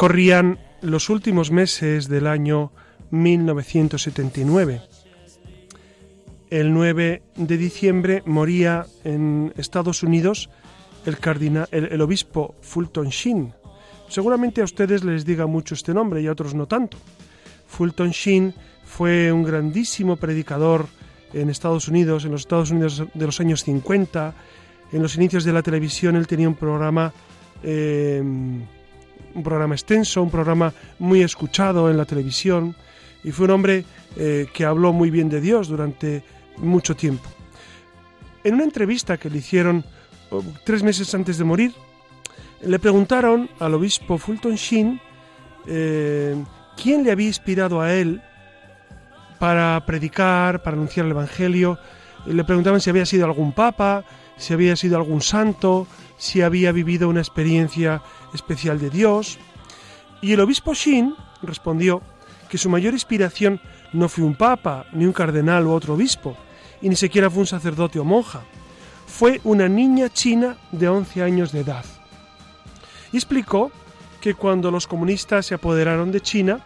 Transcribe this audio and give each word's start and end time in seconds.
Corrían 0.00 0.58
los 0.80 1.10
últimos 1.10 1.50
meses 1.50 2.08
del 2.08 2.26
año 2.26 2.72
1979. 3.10 4.80
El 6.48 6.72
9 6.72 7.22
de 7.36 7.56
diciembre 7.58 8.22
moría 8.24 8.86
en 9.04 9.52
Estados 9.58 10.02
Unidos 10.02 10.48
el, 11.04 12.00
obispo 12.00 12.54
Fulton 12.62 13.10
Sheen. 13.10 13.52
Seguramente 14.08 14.62
a 14.62 14.64
ustedes 14.64 15.04
les 15.04 15.26
diga 15.26 15.44
mucho 15.44 15.74
este 15.74 15.92
nombre 15.92 16.22
y 16.22 16.28
a 16.28 16.32
otros 16.32 16.54
no 16.54 16.66
tanto. 16.66 16.96
Fulton 17.66 18.08
Sheen 18.08 18.54
fue 18.86 19.30
un 19.30 19.42
grandísimo 19.42 20.16
predicador 20.16 20.86
en 21.34 21.50
Estados 21.50 21.88
Unidos, 21.88 22.24
en 22.24 22.30
los 22.30 22.40
Estados 22.40 22.70
Unidos 22.70 23.04
de 23.12 23.26
los 23.26 23.38
años 23.38 23.64
50. 23.64 24.34
En 24.92 25.02
los 25.02 25.14
inicios 25.16 25.44
de 25.44 25.52
la 25.52 25.62
televisión 25.62 26.16
él 26.16 26.26
tenía 26.26 26.48
un 26.48 26.54
programa 26.54 27.12
eh, 27.62 28.22
un 29.34 29.42
programa 29.42 29.74
extenso, 29.74 30.22
un 30.22 30.30
programa 30.30 30.72
muy 30.98 31.22
escuchado 31.22 31.90
en 31.90 31.96
la 31.96 32.04
televisión 32.04 32.74
y 33.22 33.32
fue 33.32 33.46
un 33.46 33.52
hombre 33.52 33.84
eh, 34.16 34.46
que 34.52 34.64
habló 34.64 34.92
muy 34.92 35.10
bien 35.10 35.28
de 35.28 35.40
Dios 35.40 35.68
durante 35.68 36.22
mucho 36.56 36.96
tiempo. 36.96 37.28
En 38.44 38.54
una 38.54 38.64
entrevista 38.64 39.18
que 39.18 39.30
le 39.30 39.38
hicieron 39.38 39.84
oh, 40.30 40.42
tres 40.64 40.82
meses 40.82 41.14
antes 41.14 41.38
de 41.38 41.44
morir, 41.44 41.72
le 42.62 42.78
preguntaron 42.78 43.48
al 43.58 43.74
obispo 43.74 44.18
Fulton 44.18 44.54
Sheen 44.54 45.00
eh, 45.66 46.42
quién 46.76 47.04
le 47.04 47.10
había 47.10 47.26
inspirado 47.26 47.80
a 47.80 47.92
él 47.92 48.22
para 49.38 49.82
predicar, 49.86 50.62
para 50.62 50.76
anunciar 50.76 51.06
el 51.06 51.12
Evangelio. 51.12 51.78
Le 52.26 52.44
preguntaban 52.44 52.80
si 52.80 52.90
había 52.90 53.06
sido 53.06 53.24
algún 53.24 53.52
papa, 53.52 54.04
si 54.36 54.52
había 54.52 54.76
sido 54.76 54.96
algún 54.96 55.22
santo, 55.22 55.86
si 56.20 56.42
había 56.42 56.70
vivido 56.70 57.08
una 57.08 57.20
experiencia 57.20 58.02
especial 58.34 58.78
de 58.78 58.90
Dios. 58.90 59.38
Y 60.20 60.34
el 60.34 60.40
obispo 60.40 60.74
Shin 60.74 61.14
respondió 61.42 62.02
que 62.50 62.58
su 62.58 62.68
mayor 62.68 62.92
inspiración 62.92 63.58
no 63.94 64.08
fue 64.08 64.24
un 64.24 64.36
papa, 64.36 64.84
ni 64.92 65.06
un 65.06 65.14
cardenal 65.14 65.66
u 65.66 65.72
otro 65.72 65.94
obispo, 65.94 66.36
y 66.82 66.90
ni 66.90 66.96
siquiera 66.96 67.30
fue 67.30 67.40
un 67.40 67.46
sacerdote 67.46 67.98
o 67.98 68.04
monja. 68.04 68.42
Fue 69.06 69.40
una 69.44 69.68
niña 69.68 70.10
china 70.10 70.56
de 70.70 70.88
11 70.88 71.22
años 71.22 71.52
de 71.52 71.60
edad. 71.60 71.84
Y 73.12 73.16
explicó 73.16 73.72
que 74.20 74.34
cuando 74.34 74.70
los 74.70 74.86
comunistas 74.86 75.46
se 75.46 75.54
apoderaron 75.54 76.12
de 76.12 76.20
China, 76.20 76.60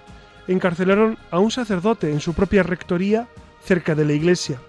encarcelaron 0.49 1.17
a 1.31 1.39
un 1.39 1.53
sacerdote 1.53 2.11
en 2.11 2.21
su 2.21 2.35
propia 2.35 2.65
rectoría 2.65 3.29
cerca 3.63 3.95
de 3.95 4.05
la 4.05 4.13
iglesia. 4.13 4.61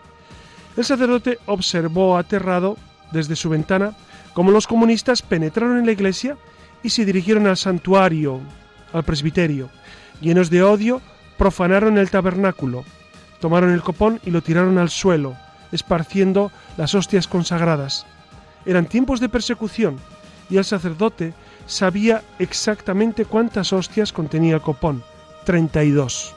El 0.78 0.86
sacerdote 0.86 1.40
observó 1.48 2.18
aterrado 2.18 2.78
desde 3.12 3.36
su 3.36 3.50
ventana 3.50 3.96
cómo 4.36 4.52
los 4.52 4.68
comunistas 4.68 5.22
penetraron 5.24 5.80
en 5.80 5.86
la 5.88 5.94
iglesia 5.94 6.38
y 6.84 6.90
se 6.92 7.06
dirigieron 7.06 7.48
al 7.48 7.58
santuario, 7.58 8.42
al 8.94 9.04
presbiterio. 9.04 9.70
Llenos 10.22 10.50
de 10.50 10.62
odio, 10.62 11.02
profanaron 11.38 11.98
el 11.98 12.12
tabernáculo, 12.12 12.84
tomaron 13.40 13.72
el 13.72 13.82
copón 13.82 14.20
y 14.26 14.32
lo 14.32 14.42
tiraron 14.42 14.78
al 14.78 14.90
suelo, 14.90 15.36
esparciendo 15.72 16.52
las 16.78 16.94
hostias 16.96 17.28
consagradas. 17.28 18.06
Eran 18.66 18.88
tiempos 18.88 19.22
de 19.22 19.30
persecución, 19.30 19.98
y 20.50 20.58
el 20.58 20.66
sacerdote 20.66 21.34
sabía 21.66 22.22
exactamente 22.38 23.26
cuántas 23.26 23.72
hostias 23.72 24.12
contenía 24.12 24.56
el 24.56 24.62
copón, 24.62 25.02
32. 25.46 26.36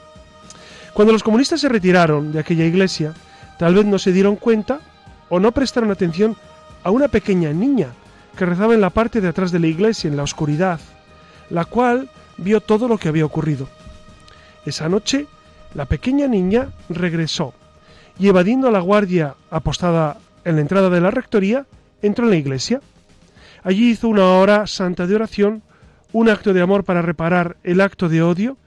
Cuando 0.93 1.11
los 1.11 1.23
comunistas 1.23 1.59
se 1.59 1.69
retiraron 1.69 2.31
de 2.31 2.39
aquella 2.39 2.65
iglesia, 2.65 3.13
tal 3.57 3.75
vez 3.75 3.85
no 3.85 3.99
se 3.99 4.13
dieron 4.13 4.37
cuenta 4.37 4.79
o 5.27 5.39
no 5.39 5.51
prestaron 5.51 5.91
atención 5.91 6.37
a 6.83 6.91
una 6.91 7.07
pequeña 7.07 7.51
niña 7.51 7.89
que 8.37 8.45
rezaba 8.45 8.73
en 8.73 8.81
la 8.81 8.89
parte 8.89 9.21
de 9.21 9.27
atrás 9.27 9.51
de 9.51 9.59
la 9.59 9.67
iglesia, 9.67 10.07
en 10.07 10.17
la 10.17 10.23
oscuridad, 10.23 10.79
la 11.49 11.65
cual 11.65 12.09
vio 12.37 12.61
todo 12.61 12.87
lo 12.87 12.97
que 12.97 13.09
había 13.09 13.25
ocurrido. 13.25 13.67
Esa 14.65 14.87
noche, 14.87 15.27
la 15.73 15.85
pequeña 15.85 16.27
niña 16.27 16.69
regresó 16.89 17.53
y 18.17 18.27
evadiendo 18.27 18.67
a 18.67 18.71
la 18.71 18.79
guardia 18.79 19.35
apostada 19.49 20.17
en 20.43 20.55
la 20.55 20.61
entrada 20.61 20.89
de 20.89 21.01
la 21.01 21.11
rectoría, 21.11 21.65
entró 22.01 22.25
en 22.25 22.31
la 22.31 22.37
iglesia. 22.37 22.81
Allí 23.63 23.91
hizo 23.91 24.07
una 24.07 24.25
hora 24.25 24.67
santa 24.67 25.07
de 25.07 25.15
oración, 25.15 25.63
un 26.11 26.29
acto 26.29 26.53
de 26.53 26.61
amor 26.61 26.83
para 26.83 27.01
reparar 27.01 27.57
el 27.63 27.81
acto 27.81 28.09
de 28.09 28.21
odio, 28.21 28.57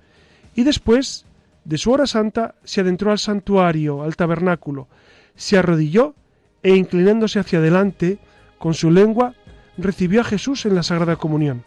y 0.55 0.65
después 0.65 1.25
de 1.65 1.79
su 1.79 1.91
hora 1.93 2.07
santa 2.07 2.55
se 2.65 2.81
adentró 2.81 3.11
al 3.11 3.19
santuario, 3.19 4.03
al 4.03 4.17
tabernáculo, 4.17 4.89
se 5.35 5.59
arrodilló 5.59 6.15
e 6.63 6.75
inclinándose 6.75 7.39
hacia 7.39 7.59
adelante, 7.59 8.19
con 8.59 8.75
su 8.75 8.91
lengua 8.91 9.35
recibió 9.79 10.21
a 10.21 10.25
Jesús 10.25 10.67
en 10.67 10.75
la 10.75 10.83
Sagrada 10.83 11.17
Comunión. 11.17 11.65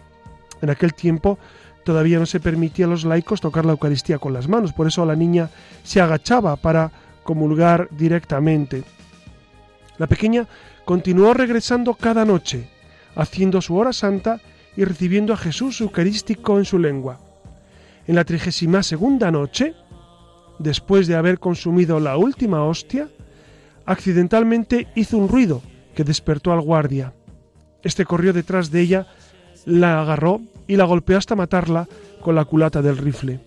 En 0.61 0.69
aquel 0.69 0.93
tiempo 0.93 1.37
todavía 1.83 2.19
no 2.19 2.25
se 2.25 2.39
permitía 2.39 2.85
a 2.85 2.89
los 2.89 3.03
laicos 3.03 3.41
tocar 3.41 3.65
la 3.65 3.73
Eucaristía 3.73 4.19
con 4.19 4.33
las 4.33 4.47
manos, 4.47 4.73
por 4.73 4.87
eso 4.87 5.05
la 5.05 5.15
niña 5.15 5.49
se 5.83 6.01
agachaba 6.01 6.55
para 6.55 6.91
comulgar 7.23 7.89
directamente. 7.91 8.83
La 9.97 10.07
pequeña 10.07 10.47
continuó 10.83 11.33
regresando 11.33 11.93
cada 11.93 12.25
noche, 12.25 12.69
haciendo 13.15 13.61
su 13.61 13.75
hora 13.75 13.93
santa 13.93 14.39
y 14.75 14.83
recibiendo 14.83 15.33
a 15.33 15.37
Jesús 15.37 15.81
eucarístico 15.81 16.57
en 16.57 16.65
su 16.65 16.79
lengua. 16.79 17.19
En 18.07 18.15
la 18.15 18.23
trigésima 18.23 18.83
segunda 18.83 19.31
noche, 19.31 19.73
después 20.59 21.07
de 21.07 21.15
haber 21.15 21.39
consumido 21.39 21.99
la 21.99 22.17
última 22.17 22.63
hostia, 22.63 23.09
accidentalmente 23.85 24.87
hizo 24.95 25.17
un 25.17 25.29
ruido 25.29 25.61
que 25.95 26.03
despertó 26.03 26.51
al 26.51 26.61
guardia. 26.61 27.13
Este 27.83 28.05
corrió 28.05 28.33
detrás 28.33 28.71
de 28.71 28.81
ella, 28.81 29.07
la 29.65 30.01
agarró 30.01 30.41
y 30.67 30.75
la 30.75 30.85
golpeó 30.85 31.17
hasta 31.17 31.35
matarla 31.35 31.87
con 32.21 32.35
la 32.35 32.45
culata 32.45 32.81
del 32.81 32.97
rifle. 32.97 33.39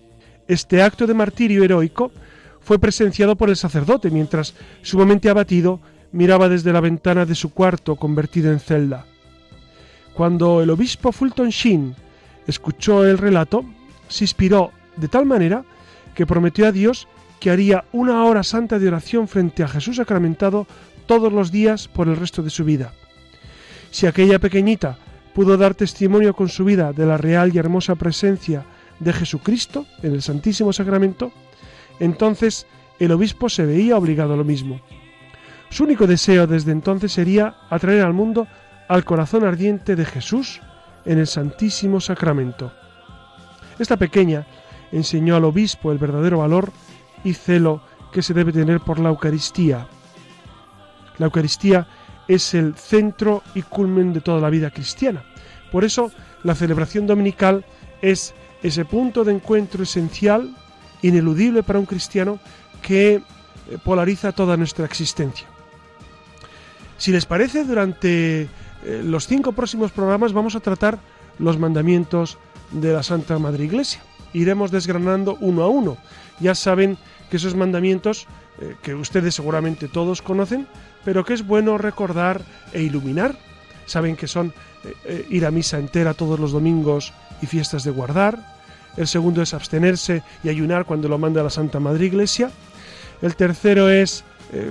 Este 0.47 0.81
acto 0.81 1.05
de 1.05 1.13
martirio 1.13 1.63
heroico 1.63 2.11
fue 2.59 2.79
presenciado 2.79 3.35
por 3.35 3.49
el 3.49 3.55
sacerdote 3.55 4.09
mientras, 4.09 4.55
sumamente 4.81 5.29
abatido, 5.29 5.79
miraba 6.11 6.49
desde 6.49 6.73
la 6.73 6.81
ventana 6.81 7.25
de 7.25 7.35
su 7.35 7.53
cuarto 7.53 7.95
convertido 7.95 8.51
en 8.51 8.59
celda. 8.59 9.05
Cuando 10.13 10.61
el 10.61 10.69
obispo 10.69 11.11
Fulton 11.11 11.49
Sheen 11.49 11.95
escuchó 12.47 13.05
el 13.05 13.17
relato, 13.17 13.63
se 14.07 14.23
inspiró 14.23 14.71
de 14.97 15.07
tal 15.07 15.25
manera 15.25 15.63
que 16.15 16.25
prometió 16.25 16.67
a 16.67 16.71
Dios 16.71 17.07
que 17.39 17.51
haría 17.51 17.85
una 17.91 18.23
hora 18.25 18.43
santa 18.43 18.79
de 18.79 18.87
oración 18.87 19.27
frente 19.27 19.63
a 19.63 19.67
Jesús 19.67 19.97
sacramentado 19.97 20.67
todos 21.05 21.31
los 21.31 21.51
días 21.51 21.87
por 21.87 22.07
el 22.07 22.17
resto 22.17 22.43
de 22.43 22.49
su 22.49 22.63
vida. 22.63 22.93
Si 23.91 24.05
aquella 24.05 24.39
pequeñita 24.39 24.97
pudo 25.33 25.57
dar 25.57 25.73
testimonio 25.73 26.35
con 26.35 26.49
su 26.49 26.65
vida 26.65 26.93
de 26.93 27.05
la 27.05 27.17
real 27.17 27.51
y 27.53 27.57
hermosa 27.57 27.95
presencia 27.95 28.65
de 28.99 29.13
Jesucristo 29.13 29.85
en 30.03 30.13
el 30.13 30.21
Santísimo 30.21 30.73
Sacramento, 30.73 31.31
entonces 31.99 32.67
el 32.99 33.11
obispo 33.11 33.49
se 33.49 33.65
veía 33.65 33.97
obligado 33.97 34.33
a 34.33 34.37
lo 34.37 34.43
mismo. 34.43 34.81
Su 35.69 35.85
único 35.85 36.07
deseo 36.07 36.47
desde 36.47 36.71
entonces 36.71 37.11
sería 37.11 37.55
atraer 37.69 38.03
al 38.03 38.13
mundo 38.13 38.47
al 38.87 39.05
corazón 39.05 39.43
ardiente 39.43 39.95
de 39.95 40.05
Jesús 40.05 40.61
en 41.05 41.19
el 41.19 41.27
Santísimo 41.27 42.01
Sacramento. 42.01 42.73
Esta 43.77 43.97
pequeña 43.97 44.45
enseñó 44.91 45.35
al 45.35 45.45
obispo 45.45 45.91
el 45.91 45.97
verdadero 45.99 46.39
valor 46.39 46.71
y 47.23 47.33
celo 47.33 47.81
que 48.11 48.21
se 48.21 48.33
debe 48.33 48.51
tener 48.51 48.79
por 48.79 48.99
la 48.99 49.09
Eucaristía. 49.09 49.87
La 51.17 51.25
Eucaristía 51.25 51.87
es 52.27 52.53
el 52.53 52.75
centro 52.75 53.43
y 53.55 53.61
culmen 53.63 54.13
de 54.13 54.21
toda 54.21 54.39
la 54.39 54.49
vida 54.49 54.71
cristiana. 54.71 55.23
Por 55.71 55.83
eso 55.83 56.11
la 56.43 56.55
celebración 56.55 57.07
dominical 57.07 57.65
es 58.01 58.33
ese 58.63 58.85
punto 58.85 59.23
de 59.23 59.33
encuentro 59.33 59.83
esencial, 59.83 60.55
ineludible 61.01 61.63
para 61.63 61.79
un 61.79 61.85
cristiano, 61.85 62.39
que 62.81 63.15
eh, 63.15 63.21
polariza 63.83 64.31
toda 64.31 64.57
nuestra 64.57 64.85
existencia. 64.85 65.47
Si 66.97 67.11
les 67.11 67.25
parece, 67.25 67.63
durante 67.63 68.43
eh, 68.43 68.47
los 69.03 69.27
cinco 69.27 69.53
próximos 69.53 69.91
programas 69.91 70.33
vamos 70.33 70.55
a 70.55 70.59
tratar 70.59 70.99
los 71.37 71.57
mandamientos 71.57 72.37
de 72.71 72.93
la 72.93 73.03
Santa 73.03 73.39
Madre 73.39 73.65
Iglesia. 73.65 74.01
Iremos 74.33 74.71
desgranando 74.71 75.37
uno 75.39 75.63
a 75.63 75.67
uno. 75.67 75.97
Ya 76.39 76.55
saben 76.55 76.97
que 77.29 77.37
esos 77.37 77.55
mandamientos, 77.55 78.27
eh, 78.61 78.75
que 78.81 78.95
ustedes 78.95 79.35
seguramente 79.35 79.87
todos 79.87 80.21
conocen, 80.21 80.67
pero 81.03 81.25
que 81.25 81.33
es 81.33 81.45
bueno 81.45 81.77
recordar 81.77 82.41
e 82.73 82.81
iluminar. 82.81 83.37
Saben 83.85 84.15
que 84.15 84.27
son 84.27 84.53
eh, 85.05 85.25
ir 85.29 85.45
a 85.45 85.51
misa 85.51 85.79
entera 85.79 86.13
todos 86.13 86.39
los 86.39 86.51
domingos 86.51 87.13
y 87.41 87.47
fiestas 87.47 87.83
de 87.83 87.91
guardar. 87.91 88.57
El 88.97 89.07
segundo 89.07 89.41
es 89.41 89.53
abstenerse 89.53 90.23
y 90.43 90.49
ayunar 90.49 90.85
cuando 90.85 91.07
lo 91.07 91.17
manda 91.17 91.43
la 91.43 91.49
Santa 91.49 91.79
Madre 91.79 92.05
Iglesia. 92.05 92.51
El 93.21 93.35
tercero 93.35 93.89
es 93.89 94.23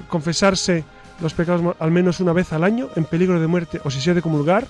confesarse 0.08 0.84
los 1.20 1.34
pecados 1.34 1.76
al 1.78 1.90
menos 1.90 2.20
una 2.20 2.32
vez 2.32 2.52
al 2.52 2.64
año, 2.64 2.88
en 2.96 3.04
peligro 3.04 3.40
de 3.40 3.46
muerte 3.46 3.80
o 3.84 3.90
si 3.90 4.00
se 4.00 4.10
ha 4.10 4.14
de 4.14 4.22
comulgar. 4.22 4.66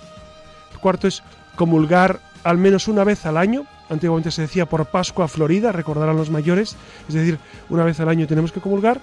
El 0.72 0.78
cuarto 0.78 1.08
es 1.08 1.22
comulgar 1.56 2.20
al 2.44 2.58
menos 2.58 2.88
una 2.88 3.04
vez 3.04 3.26
al 3.26 3.36
año. 3.36 3.66
Antiguamente 3.90 4.30
se 4.30 4.42
decía 4.42 4.66
por 4.66 4.86
Pascua 4.86 5.28
Florida, 5.28 5.72
recordarán 5.72 6.16
los 6.16 6.30
mayores, 6.30 6.76
es 7.08 7.14
decir, 7.14 7.38
una 7.68 7.84
vez 7.84 7.98
al 8.00 8.08
año 8.08 8.26
tenemos 8.26 8.52
que 8.52 8.60
comulgar. 8.60 9.00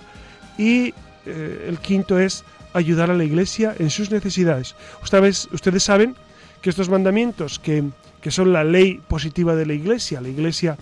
Y 0.57 0.93
eh, 1.25 1.65
el 1.67 1.79
quinto 1.79 2.19
es 2.19 2.43
ayudar 2.73 3.09
a 3.09 3.15
la 3.15 3.23
Iglesia 3.23 3.75
en 3.79 3.89
sus 3.89 4.11
necesidades. 4.11 4.75
Ustedes, 5.01 5.49
ustedes 5.51 5.83
saben 5.83 6.15
que 6.61 6.69
estos 6.69 6.89
mandamientos, 6.89 7.59
que, 7.59 7.83
que 8.21 8.31
son 8.31 8.53
la 8.53 8.63
ley 8.63 9.01
positiva 9.07 9.55
de 9.55 9.65
la 9.65 9.73
Iglesia, 9.73 10.21
la 10.21 10.29
Iglesia 10.29 10.77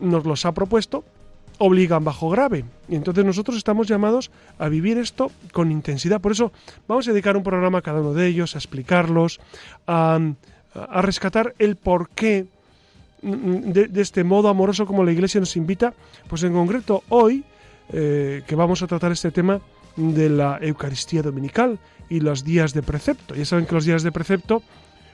nos 0.00 0.24
los 0.24 0.44
ha 0.44 0.52
propuesto, 0.52 1.04
obligan 1.58 2.04
bajo 2.04 2.30
grave. 2.30 2.64
Y 2.88 2.94
entonces 2.94 3.24
nosotros 3.24 3.56
estamos 3.56 3.86
llamados 3.86 4.30
a 4.58 4.68
vivir 4.68 4.98
esto 4.98 5.30
con 5.52 5.70
intensidad. 5.70 6.20
Por 6.20 6.32
eso 6.32 6.52
vamos 6.86 7.06
a 7.08 7.12
dedicar 7.12 7.36
un 7.36 7.42
programa 7.42 7.78
a 7.78 7.82
cada 7.82 8.00
uno 8.00 8.14
de 8.14 8.26
ellos, 8.26 8.54
a 8.54 8.58
explicarlos, 8.58 9.40
a, 9.86 10.18
rescatar 11.02 11.54
el 11.58 11.76
porqué 11.76 12.46
de, 13.22 13.88
de, 13.88 14.00
este 14.00 14.24
modo 14.24 14.48
amoroso 14.48 14.86
como 14.86 15.04
la 15.04 15.12
Iglesia 15.12 15.40
nos 15.40 15.56
invita. 15.56 15.94
Pues 16.28 16.42
en 16.42 16.52
concreto 16.52 17.02
hoy, 17.08 17.44
eh, 17.92 18.42
que 18.46 18.54
vamos 18.54 18.82
a 18.82 18.86
tratar 18.86 19.12
este 19.12 19.30
tema 19.30 19.60
de 19.96 20.28
la 20.28 20.58
Eucaristía 20.60 21.22
Dominical 21.22 21.78
y 22.08 22.20
los 22.20 22.44
días 22.44 22.72
de 22.74 22.82
precepto. 22.82 23.34
Ya 23.34 23.44
saben 23.44 23.66
que 23.66 23.74
los 23.74 23.84
días 23.84 24.02
de 24.02 24.12
precepto 24.12 24.62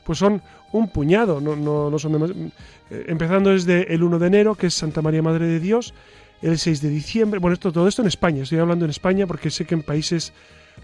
pues 0.05 0.19
son 0.19 0.43
un 0.73 0.89
puñado, 0.89 1.41
no, 1.41 1.57
no, 1.57 1.99
son 1.99 2.53
eh, 2.91 3.05
empezando 3.09 3.51
desde 3.51 3.95
el 3.95 4.03
1 4.03 4.19
de 4.19 4.27
enero, 4.27 4.55
que 4.55 4.67
es 4.67 4.75
Santa 4.75 5.01
María 5.01 5.23
Madre 5.23 5.47
de 5.47 5.61
Dios, 5.61 5.95
el 6.43 6.59
6 6.59 6.83
de 6.83 6.89
diciembre. 6.91 7.41
Bueno, 7.41 7.55
esto, 7.55 7.73
todo 7.73 7.89
esto 7.89 8.03
en 8.03 8.09
España, 8.09 8.43
estoy 8.43 8.59
hablando 8.59 8.85
en 8.85 8.91
España 8.91 9.27
porque 9.27 9.51
sé 9.51 9.65
que 9.65 9.75
en 9.75 9.83
países 9.83 10.33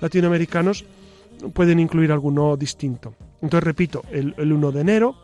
latinoamericanos 0.01 0.85
pueden 1.53 1.81
incluir 1.81 2.13
alguno 2.13 2.57
distinto. 2.57 3.15
Entonces, 3.43 3.65
repito, 3.65 4.05
el, 4.11 4.35
1 4.39 4.73
de 4.73 4.81
enero, 4.81 5.17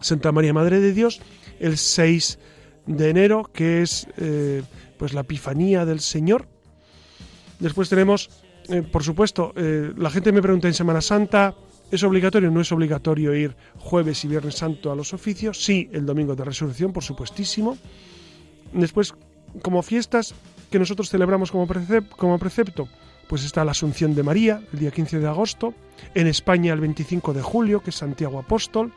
Santa 0.00 0.32
María 0.32 0.52
Madre 0.52 0.80
de 0.80 0.92
Dios, 0.92 1.20
el 1.58 1.78
6 1.78 2.38
de 2.86 3.10
enero, 3.10 3.50
que 3.52 3.82
es 3.82 4.06
eh, 4.16 4.62
pues 4.98 5.12
la 5.12 5.22
Epifanía 5.22 5.84
del 5.84 6.00
Señor. 6.00 6.46
Después 7.58 7.88
tenemos, 7.88 8.30
eh, 8.68 8.82
por 8.82 9.02
supuesto, 9.02 9.52
eh, 9.56 9.92
la 9.96 10.10
gente 10.10 10.32
me 10.32 10.42
pregunta 10.42 10.68
en 10.68 10.74
Semana 10.74 11.00
Santa, 11.00 11.54
¿es 11.90 12.02
obligatorio 12.02 12.50
no 12.50 12.60
es 12.60 12.70
obligatorio 12.72 13.34
ir 13.34 13.56
jueves 13.78 14.24
y 14.24 14.28
viernes 14.28 14.56
santo 14.56 14.92
a 14.92 14.96
los 14.96 15.12
oficios? 15.14 15.62
Sí, 15.62 15.88
el 15.92 16.04
domingo 16.04 16.34
de 16.34 16.44
resurrección, 16.44 16.92
por 16.92 17.02
supuestísimo. 17.02 17.76
Después, 18.72 19.14
como 19.62 19.82
fiestas 19.82 20.34
que 20.70 20.78
nosotros 20.78 21.08
celebramos 21.08 21.50
como, 21.50 21.66
como 22.16 22.38
precepto, 22.38 22.88
pues 23.28 23.44
está 23.44 23.64
la 23.64 23.72
Asunción 23.72 24.14
de 24.14 24.22
María, 24.22 24.62
el 24.72 24.78
día 24.78 24.90
15 24.90 25.18
de 25.18 25.26
agosto, 25.26 25.74
en 26.14 26.26
España 26.26 26.72
el 26.72 26.80
25 26.80 27.32
de 27.32 27.42
julio, 27.42 27.82
que 27.82 27.90
es 27.90 27.96
Santiago 27.96 28.38
Apóstol, 28.38 28.92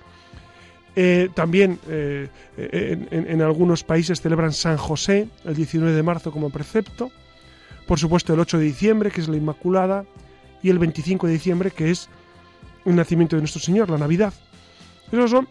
eh, 1.02 1.30
también 1.34 1.80
eh, 1.88 2.28
en, 2.58 3.42
algunos 3.42 3.86
países 3.86 4.20
celebran 4.20 4.52
San 4.52 4.76
José 4.76 5.30
el 5.46 5.56
19 5.56 5.94
de 5.94 6.04
marzo 6.04 6.30
como 6.30 6.50
precepto. 6.50 7.10
Por 7.88 7.98
supuesto 7.98 8.34
el 8.34 8.40
8 8.42 8.58
de 8.58 8.66
diciembre, 8.66 9.10
que 9.10 9.22
es 9.22 9.30
la 9.30 9.38
Inmaculada. 9.38 10.04
Y 10.62 10.70
el 10.70 10.78
25 10.78 11.28
de 11.28 11.32
diciembre, 11.32 11.72
que 11.72 11.90
es 11.90 12.10
el 12.84 12.98
nacimiento 12.98 13.38
de 13.38 13.44
nuestro 13.44 13.62
Señor, 13.62 13.90
la 13.90 13.98
Navidad. 13.98 14.34
Esos 15.10 15.32
son 15.32 15.48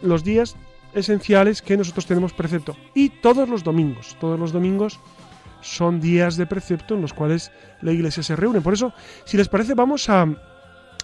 los 0.00 0.24
días 0.24 0.56
esenciales 0.94 1.62
que 1.62 1.76
nosotros 1.76 2.04
tenemos 2.06 2.32
precepto. 2.32 2.76
Y 2.92 3.10
todos 3.10 3.48
los 3.48 3.62
domingos, 3.62 4.16
todos 4.18 4.36
los 4.36 4.50
domingos 4.50 4.98
son 5.60 6.00
días 6.00 6.36
de 6.36 6.46
precepto 6.46 6.96
en 6.96 7.02
los 7.02 7.12
cuales 7.12 7.52
la 7.82 7.92
iglesia 7.92 8.24
se 8.24 8.34
reúne. 8.34 8.60
Por 8.60 8.74
eso, 8.74 8.92
si 9.26 9.36
les 9.36 9.48
parece, 9.48 9.74
vamos 9.74 10.08
a, 10.08 10.26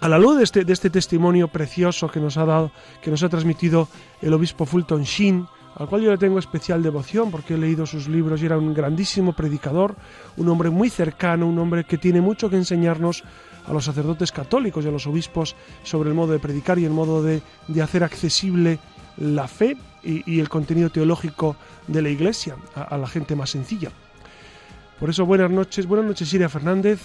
a 0.01 0.09
la 0.09 0.19
luz 0.19 0.37
de 0.39 0.45
este, 0.45 0.65
de 0.65 0.73
este 0.73 0.91
testimonio 0.91 1.49
precioso 1.49 2.09
que 2.09 2.21
nos 2.21 2.37
ha 2.37 2.45
dado, 2.45 2.71
que 3.03 3.11
nos 3.11 3.23
ha 3.23 3.29
transmitido 3.29 3.89
el 4.23 4.33
obispo 4.33 4.67
Fulton 4.67 5.03
Sheen, 5.03 5.47
al 5.77 5.89
cual 5.89 6.03
yo 6.03 6.11
le 6.11 6.19
tengo 6.19 6.39
especial 6.39 6.83
devoción 6.83 7.31
porque 7.31 7.55
he 7.55 7.59
leído 7.59 7.87
sus 7.87 8.09
libros 8.09 8.43
y 8.43 8.47
era 8.47 8.59
un 8.59 8.75
grandísimo 8.75 9.33
predicador, 9.33 9.97
un 10.37 10.49
hombre 10.49 10.71
muy 10.71 10.91
cercano, 10.91 11.47
un 11.47 11.59
hombre 11.59 11.85
que 11.85 11.99
tiene 11.99 12.21
mucho 12.21 12.51
que 12.51 12.57
enseñarnos 12.57 13.23
a 13.67 13.73
los 13.73 13.85
sacerdotes 13.85 14.33
católicos 14.33 14.85
y 14.85 14.89
a 14.89 14.91
los 14.91 15.07
obispos 15.07 15.55
sobre 15.83 16.09
el 16.09 16.15
modo 16.15 16.33
de 16.33 16.39
predicar 16.39 16.79
y 16.79 16.85
el 16.85 16.91
modo 16.91 17.23
de, 17.23 17.43
de 17.69 17.83
hacer 17.83 18.03
accesible 18.03 18.79
la 19.19 19.49
fe 19.49 19.77
y, 20.03 20.41
el 20.41 20.49
contenido 20.49 20.91
teológico 20.91 21.57
de 21.87 22.03
la 22.03 22.09
Iglesia 22.09 22.57
a, 22.75 22.97
la 22.97 23.07
gente 23.07 23.37
más 23.37 23.51
sencilla. 23.51 23.91
Por 24.99 25.11
eso, 25.11 25.27
buenas 25.27 25.51
noches, 25.51 25.87
buenas 25.87 26.07
noches 26.07 26.33
Iria 26.33 26.49
Fernández. 26.49 27.01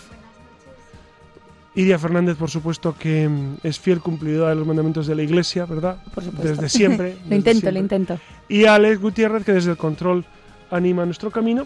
Iria 1.76 1.98
Fernández, 1.98 2.38
por 2.38 2.50
supuesto, 2.50 2.96
que 2.98 3.28
mm, 3.28 3.58
es 3.64 3.80
fiel 3.80 4.00
cumplidora 4.00 4.50
de 4.50 4.56
los 4.56 4.68
mandamientos 4.68 5.08
de 5.08 5.16
la 5.16 5.24
Iglesia, 5.24 5.66
¿verdad? 5.66 5.98
Por 6.14 6.24
supuesto. 6.24 6.50
Desde 6.50 6.70
siempre. 6.70 7.18
lo 7.30 7.36
intento, 7.36 7.72
lo 7.72 7.80
intento. 7.80 8.20
Y 8.48 8.66
Alex 8.66 9.00
Gutiérrez, 9.02 9.44
que 9.44 9.54
desde 9.54 9.72
el 9.72 9.78
control 9.78 10.26
anima 10.70 11.06
nuestro 11.06 11.32
camino. 11.32 11.66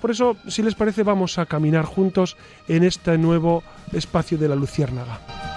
Por 0.00 0.10
eso, 0.10 0.36
si 0.46 0.62
les 0.62 0.74
parece, 0.74 1.02
vamos 1.02 1.38
a 1.38 1.46
caminar 1.46 1.84
juntos 1.84 2.36
en 2.68 2.84
este 2.84 3.16
nuevo 3.16 3.62
espacio 3.92 4.36
de 4.36 4.48
la 4.48 4.54
Luciérnaga. 4.54 5.55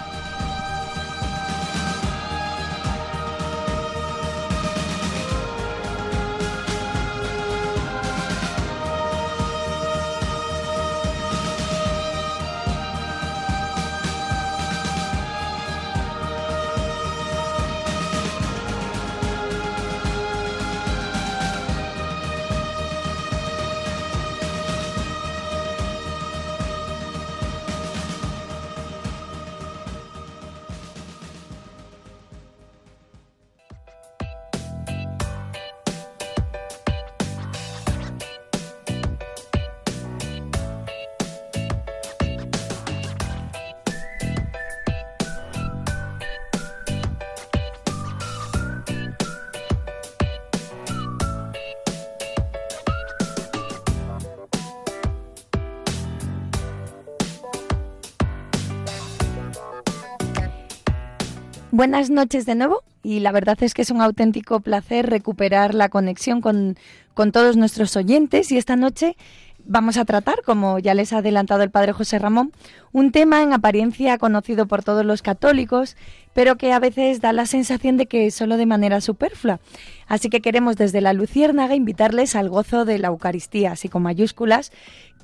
Buenas 61.80 62.10
noches 62.10 62.44
de 62.44 62.56
nuevo 62.56 62.82
y 63.02 63.20
la 63.20 63.32
verdad 63.32 63.56
es 63.62 63.72
que 63.72 63.80
es 63.80 63.90
un 63.90 64.02
auténtico 64.02 64.60
placer 64.60 65.08
recuperar 65.08 65.74
la 65.74 65.88
conexión 65.88 66.42
con, 66.42 66.76
con 67.14 67.32
todos 67.32 67.56
nuestros 67.56 67.96
oyentes 67.96 68.52
y 68.52 68.58
esta 68.58 68.76
noche 68.76 69.16
vamos 69.64 69.96
a 69.96 70.04
tratar, 70.04 70.42
como 70.44 70.78
ya 70.78 70.92
les 70.92 71.14
ha 71.14 71.18
adelantado 71.18 71.62
el 71.62 71.70
padre 71.70 71.92
José 71.92 72.18
Ramón, 72.18 72.52
un 72.92 73.12
tema 73.12 73.42
en 73.42 73.54
apariencia 73.54 74.18
conocido 74.18 74.66
por 74.66 74.84
todos 74.84 75.06
los 75.06 75.22
católicos, 75.22 75.96
pero 76.34 76.56
que 76.56 76.72
a 76.72 76.78
veces 76.78 77.22
da 77.22 77.32
la 77.32 77.46
sensación 77.46 77.96
de 77.96 78.04
que 78.04 78.30
solo 78.30 78.58
de 78.58 78.66
manera 78.66 79.00
superflua. 79.00 79.58
Así 80.06 80.28
que 80.28 80.40
queremos 80.40 80.76
desde 80.76 81.00
la 81.00 81.12
Luciérnaga 81.12 81.74
invitarles 81.74 82.36
al 82.36 82.50
gozo 82.50 82.84
de 82.84 82.98
la 82.98 83.08
Eucaristía, 83.08 83.72
así 83.72 83.88
con 83.88 84.02
mayúsculas, 84.02 84.70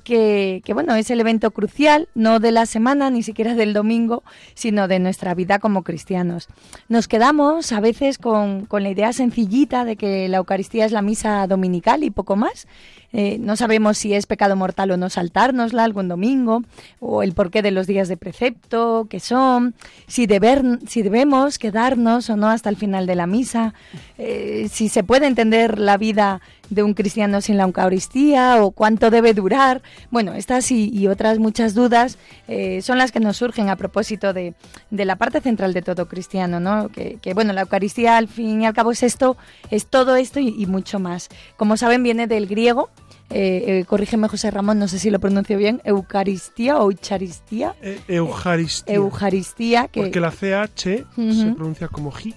que, 0.07 0.73
bueno, 0.73 0.95
es 0.95 1.11
el 1.11 1.19
evento 1.19 1.51
crucial, 1.51 2.07
no 2.15 2.39
de 2.39 2.53
la 2.53 2.65
semana, 2.65 3.09
ni 3.09 3.23
siquiera 3.23 3.55
del 3.55 3.73
domingo, 3.73 4.23
sino 4.53 4.87
de 4.87 4.99
nuestra 4.99 5.33
vida 5.33 5.59
como 5.59 5.83
cristianos. 5.83 6.47
Nos 6.87 7.09
quedamos 7.09 7.73
a 7.73 7.81
veces 7.81 8.17
con, 8.17 8.65
con 8.67 8.83
la 8.83 8.89
idea 8.89 9.11
sencillita 9.11 9.83
de 9.83 9.97
que 9.97 10.29
la 10.29 10.37
Eucaristía 10.37 10.85
es 10.85 10.93
la 10.93 11.01
misa 11.01 11.45
dominical 11.47 12.05
y 12.05 12.09
poco 12.09 12.37
más, 12.37 12.67
eh, 13.13 13.37
no 13.39 13.55
sabemos 13.55 13.97
si 13.97 14.13
es 14.13 14.25
pecado 14.25 14.55
mortal 14.55 14.91
o 14.91 14.97
no 14.97 15.09
saltárnosla 15.09 15.83
algún 15.83 16.07
domingo, 16.07 16.63
o 16.99 17.23
el 17.23 17.33
porqué 17.33 17.61
de 17.61 17.71
los 17.71 17.87
días 17.87 18.09
de 18.09 18.17
precepto, 18.17 19.07
qué 19.09 19.19
son, 19.19 19.75
si, 20.07 20.27
deber, 20.27 20.63
si 20.87 21.03
debemos 21.03 21.57
quedarnos 21.57 22.29
o 22.29 22.35
no 22.35 22.49
hasta 22.49 22.69
el 22.69 22.75
final 22.75 23.07
de 23.07 23.15
la 23.15 23.25
misa, 23.25 23.73
eh, 24.17 24.67
si 24.69 24.89
se 24.89 25.03
puede 25.03 25.27
entender 25.27 25.79
la 25.79 25.97
vida 25.97 26.41
de 26.69 26.83
un 26.83 26.93
cristiano 26.93 27.39
sin 27.39 27.57
la 27.57 27.63
Eucaristía 27.63 28.61
o 28.61 28.71
cuánto 28.71 29.09
debe 29.09 29.33
durar. 29.33 29.81
Bueno, 30.11 30.33
estas 30.33 30.71
y, 30.71 31.07
otras 31.07 31.39
muchas 31.39 31.73
dudas 31.73 32.17
eh, 32.47 32.81
son 32.81 32.97
las 32.97 33.11
que 33.11 33.19
nos 33.19 33.37
surgen 33.37 33.69
a 33.69 33.75
propósito 33.75 34.33
de, 34.33 34.53
la 34.91 35.15
parte 35.15 35.41
central 35.41 35.73
de 35.73 35.81
todo 35.81 36.07
cristiano, 36.07 36.59
¿no? 36.59 36.89
Que, 36.89 37.33
bueno, 37.33 37.53
la 37.53 37.61
Eucaristía 37.61 38.17
al 38.17 38.27
fin 38.27 38.61
y 38.61 38.65
al 38.65 38.73
cabo 38.73 38.91
es 38.91 39.03
esto, 39.03 39.37
es 39.71 39.87
todo 39.87 40.15
esto 40.15 40.39
y 40.39 40.65
mucho 40.65 40.99
más. 40.99 41.29
Como 41.55 41.77
saben, 41.77 42.03
viene 42.03 42.27
del 42.27 42.47
griego 42.47 42.89
eh, 43.29 43.79
eh, 43.79 43.85
corrígeme 43.85 44.29
José 44.29 44.51
Ramón, 44.51 44.79
no 44.79 44.87
sé 44.87 44.99
si 44.99 45.09
lo 45.09 45.19
pronuncio 45.19 45.57
bien, 45.57 45.81
Eucaristía 45.83 46.77
o 46.77 46.83
Eucharistía. 46.91 47.75
Eh. 47.81 47.99
Eucaristía. 48.07 49.87
Que, 49.89 50.01
Porque 50.01 50.19
la 50.19 50.31
CH 50.31 50.77
se 50.77 51.53
pronuncia 51.55 51.87
como 51.89 52.11
G. 52.11 52.33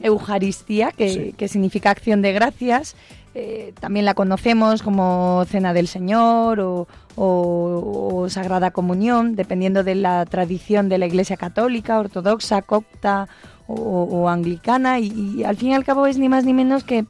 Eucaristía, 0.00 0.92
que, 0.92 1.48
significa 1.48 1.90
acción 1.90 2.22
de 2.22 2.32
gracias. 2.32 2.96
Eh, 3.34 3.72
también 3.78 4.04
la 4.04 4.14
conocemos 4.14 4.82
como 4.82 5.44
Cena 5.48 5.72
del 5.72 5.86
Señor 5.86 6.86
o, 7.16 8.26
Sagrada 8.28 8.70
Comunión, 8.70 9.36
dependiendo 9.36 9.84
de 9.84 9.94
la 9.94 10.26
tradición 10.26 10.88
de 10.88 10.98
la 10.98 11.06
Iglesia 11.06 11.36
Católica, 11.36 11.98
Ortodoxa, 11.98 12.62
Copta 12.62 13.28
o, 13.66 14.28
Anglicana. 14.28 14.98
y, 14.98 15.44
al 15.44 15.56
fin 15.56 15.70
y 15.70 15.74
al 15.74 15.84
cabo 15.84 16.06
es 16.06 16.18
ni 16.18 16.28
más 16.28 16.44
ni 16.44 16.54
menos 16.54 16.84
que 16.84 17.06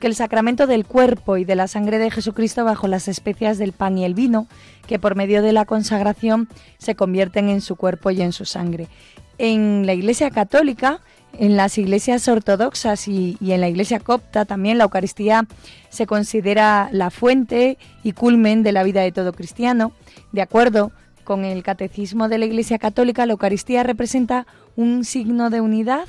que 0.00 0.06
el 0.06 0.14
sacramento 0.14 0.66
del 0.66 0.86
cuerpo 0.86 1.36
y 1.36 1.44
de 1.44 1.54
la 1.54 1.68
sangre 1.68 1.98
de 1.98 2.10
Jesucristo 2.10 2.64
bajo 2.64 2.88
las 2.88 3.06
especias 3.06 3.58
del 3.58 3.72
pan 3.72 3.98
y 3.98 4.04
el 4.04 4.14
vino, 4.14 4.48
que 4.88 4.98
por 4.98 5.14
medio 5.14 5.42
de 5.42 5.52
la 5.52 5.66
consagración 5.66 6.48
se 6.78 6.94
convierten 6.94 7.50
en 7.50 7.60
su 7.60 7.76
cuerpo 7.76 8.10
y 8.10 8.22
en 8.22 8.32
su 8.32 8.46
sangre. 8.46 8.88
En 9.36 9.86
la 9.86 9.92
Iglesia 9.92 10.30
Católica, 10.30 11.00
en 11.40 11.56
las 11.56 11.78
iglesias 11.78 12.28
ortodoxas 12.28 13.08
y, 13.08 13.38
en 13.40 13.62
la 13.62 13.68
iglesia 13.68 13.98
copta 13.98 14.44
también 14.44 14.76
la 14.76 14.84
Eucaristía 14.84 15.46
se 15.88 16.06
considera 16.06 16.90
la 16.92 17.10
fuente 17.10 17.78
y 18.04 18.12
culmen 18.12 18.62
de 18.62 18.72
la 18.72 18.82
vida 18.82 19.00
de 19.00 19.10
todo 19.10 19.32
cristiano. 19.32 19.92
De 20.32 20.42
acuerdo 20.42 20.92
con 21.24 21.46
el 21.46 21.62
catecismo 21.62 22.28
de 22.28 22.36
la 22.36 22.44
Iglesia 22.44 22.78
Católica, 22.78 23.24
la 23.24 23.32
Eucaristía 23.32 23.82
representa 23.82 24.46
un 24.76 25.02
signo 25.02 25.48
de 25.48 25.62
unidad, 25.62 26.06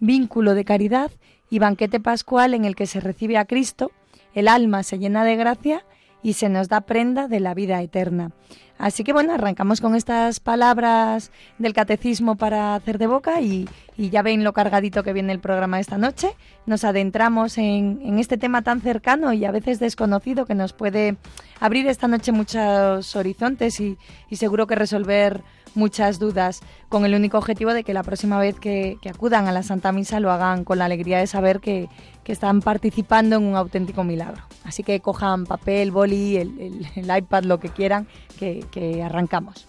vínculo 0.00 0.54
de 0.54 0.66
caridad 0.66 1.10
y 1.48 1.60
banquete 1.60 1.98
pascual 1.98 2.52
en 2.52 2.66
el 2.66 2.76
que 2.76 2.86
se 2.86 3.00
recibe 3.00 3.38
a 3.38 3.46
Cristo, 3.46 3.90
el 4.34 4.48
alma 4.48 4.82
se 4.82 4.98
llena 4.98 5.24
de 5.24 5.36
gracia 5.36 5.82
y 6.22 6.34
se 6.34 6.50
nos 6.50 6.68
da 6.68 6.82
prenda 6.82 7.26
de 7.26 7.40
la 7.40 7.54
vida 7.54 7.80
eterna. 7.80 8.32
Así 8.78 9.04
que 9.04 9.12
bueno, 9.12 9.32
arrancamos 9.32 9.80
con 9.80 9.94
estas 9.94 10.40
palabras 10.40 11.30
del 11.58 11.72
catecismo 11.72 12.36
para 12.36 12.74
hacer 12.74 12.98
de 12.98 13.06
boca 13.06 13.40
y, 13.40 13.68
ya 13.96 14.22
ven 14.22 14.42
lo 14.42 14.52
cargadito 14.52 15.04
que 15.04 15.12
viene 15.12 15.32
el 15.32 15.38
programa 15.38 15.78
esta 15.78 15.96
noche. 15.96 16.34
Nos 16.66 16.84
adentramos 16.84 17.56
en, 17.58 18.18
este 18.18 18.36
tema 18.36 18.62
tan 18.62 18.80
cercano 18.80 19.32
y 19.32 19.44
a 19.44 19.52
veces 19.52 19.78
desconocido 19.78 20.44
que 20.44 20.54
nos 20.54 20.72
puede 20.72 21.16
abrir 21.60 21.86
esta 21.86 22.08
noche 22.08 22.32
muchos 22.32 23.14
horizontes 23.14 23.80
y 23.80 23.96
seguro 24.32 24.66
que 24.66 24.74
resolver 24.74 25.42
muchas 25.74 26.18
dudas, 26.18 26.60
con 26.88 27.04
el 27.04 27.14
único 27.14 27.38
objetivo 27.38 27.72
de 27.72 27.84
que 27.84 27.94
la 27.94 28.02
próxima 28.02 28.38
vez 28.38 28.58
que, 28.58 28.98
acudan 29.08 29.48
a 29.48 29.52
la 29.52 29.62
Santa 29.62 29.92
Misa 29.92 30.20
lo 30.20 30.30
hagan 30.30 30.64
con 30.64 30.78
la 30.78 30.86
alegría 30.86 31.18
de 31.18 31.26
saber 31.26 31.60
que, 31.60 31.88
están 32.24 32.62
participando 32.62 33.36
en 33.36 33.42
un 33.42 33.54
auténtico 33.54 34.02
milagro. 34.02 34.42
Así 34.64 34.82
que 34.82 35.00
cojan 35.00 35.44
papel, 35.44 35.90
boli, 35.90 36.38
el, 36.38 36.86
iPad, 36.96 37.44
lo 37.44 37.60
que 37.60 37.68
quieran, 37.68 38.08
que, 38.38 38.64
que 38.70 39.02
arrancamos. 39.02 39.68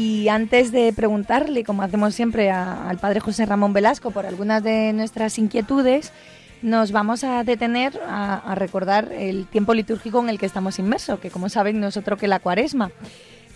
Y 0.00 0.28
antes 0.28 0.72
de 0.72 0.94
preguntarle, 0.94 1.62
como 1.62 1.82
hacemos 1.82 2.14
siempre 2.14 2.50
al 2.50 2.96
padre 2.96 3.20
José 3.20 3.44
Ramón 3.44 3.74
Velasco, 3.74 4.12
por 4.12 4.24
algunas 4.24 4.62
de 4.62 4.94
nuestras 4.94 5.38
inquietudes, 5.38 6.10
nos 6.62 6.90
vamos 6.90 7.22
a 7.22 7.44
detener 7.44 8.00
a, 8.08 8.54
recordar 8.54 9.12
el 9.12 9.46
tiempo 9.46 9.74
litúrgico 9.74 10.18
en 10.20 10.30
el 10.30 10.38
que 10.38 10.46
estamos 10.46 10.78
inmersos, 10.78 11.20
que 11.20 11.28
como 11.28 11.50
saben 11.50 11.80
no 11.80 11.88
es 11.88 11.98
otro 11.98 12.16
que 12.16 12.28
la 12.28 12.38
cuaresma. 12.38 12.92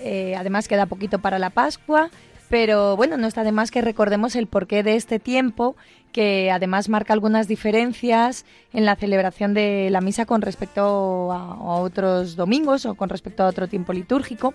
Eh, 0.01 0.35
además 0.37 0.69
queda 0.69 0.85
poquito 0.85 1.19
para 1.19 1.39
la 1.39 1.49
Pascua, 1.49 2.11
pero 2.51 2.95
bueno, 2.95 3.17
no 3.17 3.27
está 3.27 3.43
de 3.43 3.53
más 3.53 3.71
que 3.71 3.81
recordemos 3.81 4.37
el 4.37 4.47
porqué 4.47 4.83
de 4.83 4.97
este 4.97 5.19
tiempo, 5.19 5.77
que 6.13 6.51
además 6.51 6.91
marca 6.91 7.15
algunas 7.15 7.49
diferencias 7.49 8.45
en 8.75 8.85
la 8.85 8.97
celebración 8.97 9.55
de 9.55 9.89
la 9.91 10.03
misa 10.03 10.27
con 10.27 10.43
respecto 10.43 11.33
a, 11.33 11.55
a 11.55 11.77
otros 11.77 12.37
domingos 12.37 12.85
o 12.85 12.97
con 12.97 13.09
respecto 13.09 13.45
a 13.45 13.47
otro 13.47 13.67
tiempo 13.67 13.95
litúrgico. 13.95 14.53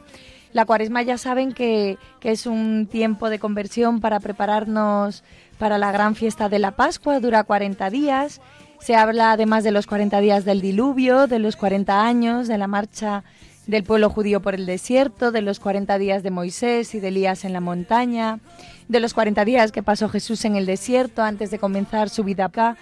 La 0.51 0.65
cuaresma 0.65 1.01
ya 1.03 1.17
saben 1.17 1.51
que, 1.51 1.97
es 2.21 2.45
un 2.45 2.87
tiempo 2.87 3.29
de 3.29 3.39
conversión 3.39 4.01
para 4.01 4.19
prepararnos 4.19 5.23
para 5.57 5.77
la 5.77 5.91
gran 5.91 6.15
fiesta 6.15 6.49
de 6.49 6.59
la 6.59 6.71
Pascua, 6.71 7.19
dura 7.19 7.43
40 7.43 7.89
días. 7.89 8.41
Se 8.79 8.95
habla 8.95 9.33
además 9.33 9.63
de 9.63 9.71
los 9.71 9.87
40 9.87 10.19
días 10.21 10.45
del 10.45 10.61
diluvio, 10.61 11.27
de 11.27 11.39
los 11.39 11.55
40 11.55 12.05
años, 12.05 12.47
de 12.47 12.57
la 12.57 12.67
marcha 12.67 13.23
del 13.67 13.83
pueblo 13.83 14.09
judío 14.09 14.41
por 14.41 14.55
el 14.55 14.65
desierto, 14.65 15.31
de 15.31 15.41
los 15.41 15.59
40 15.59 15.97
días 15.99 16.23
de 16.23 16.31
Moisés 16.31 16.95
y 16.95 16.99
de 16.99 17.09
Elías 17.09 17.45
en 17.45 17.53
la 17.53 17.59
montaña, 17.59 18.39
de 18.87 18.99
los 18.99 19.13
40 19.13 19.45
días 19.45 19.71
que 19.71 19.83
pasó 19.83 20.09
Jesús 20.09 20.43
en 20.45 20.55
el 20.55 20.65
desierto 20.65 21.21
antes 21.21 21.51
de 21.51 21.59
comenzar 21.59 22.09
su 22.09 22.23
vida 22.23 22.45
acá, 22.45 22.77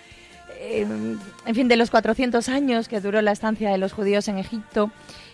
eh, 0.60 0.88
en 1.46 1.56
fin, 1.56 1.68
de 1.68 1.76
los 1.76 1.90
400 1.90 2.50
años 2.50 2.88
que 2.88 3.02
duró 3.02 3.22
la 3.22 3.32
estancia 3.32 3.70
de 3.70 3.78
los 3.78 3.94
judíos 3.94 4.28
en 4.28 4.38
Egipto. 4.38 4.92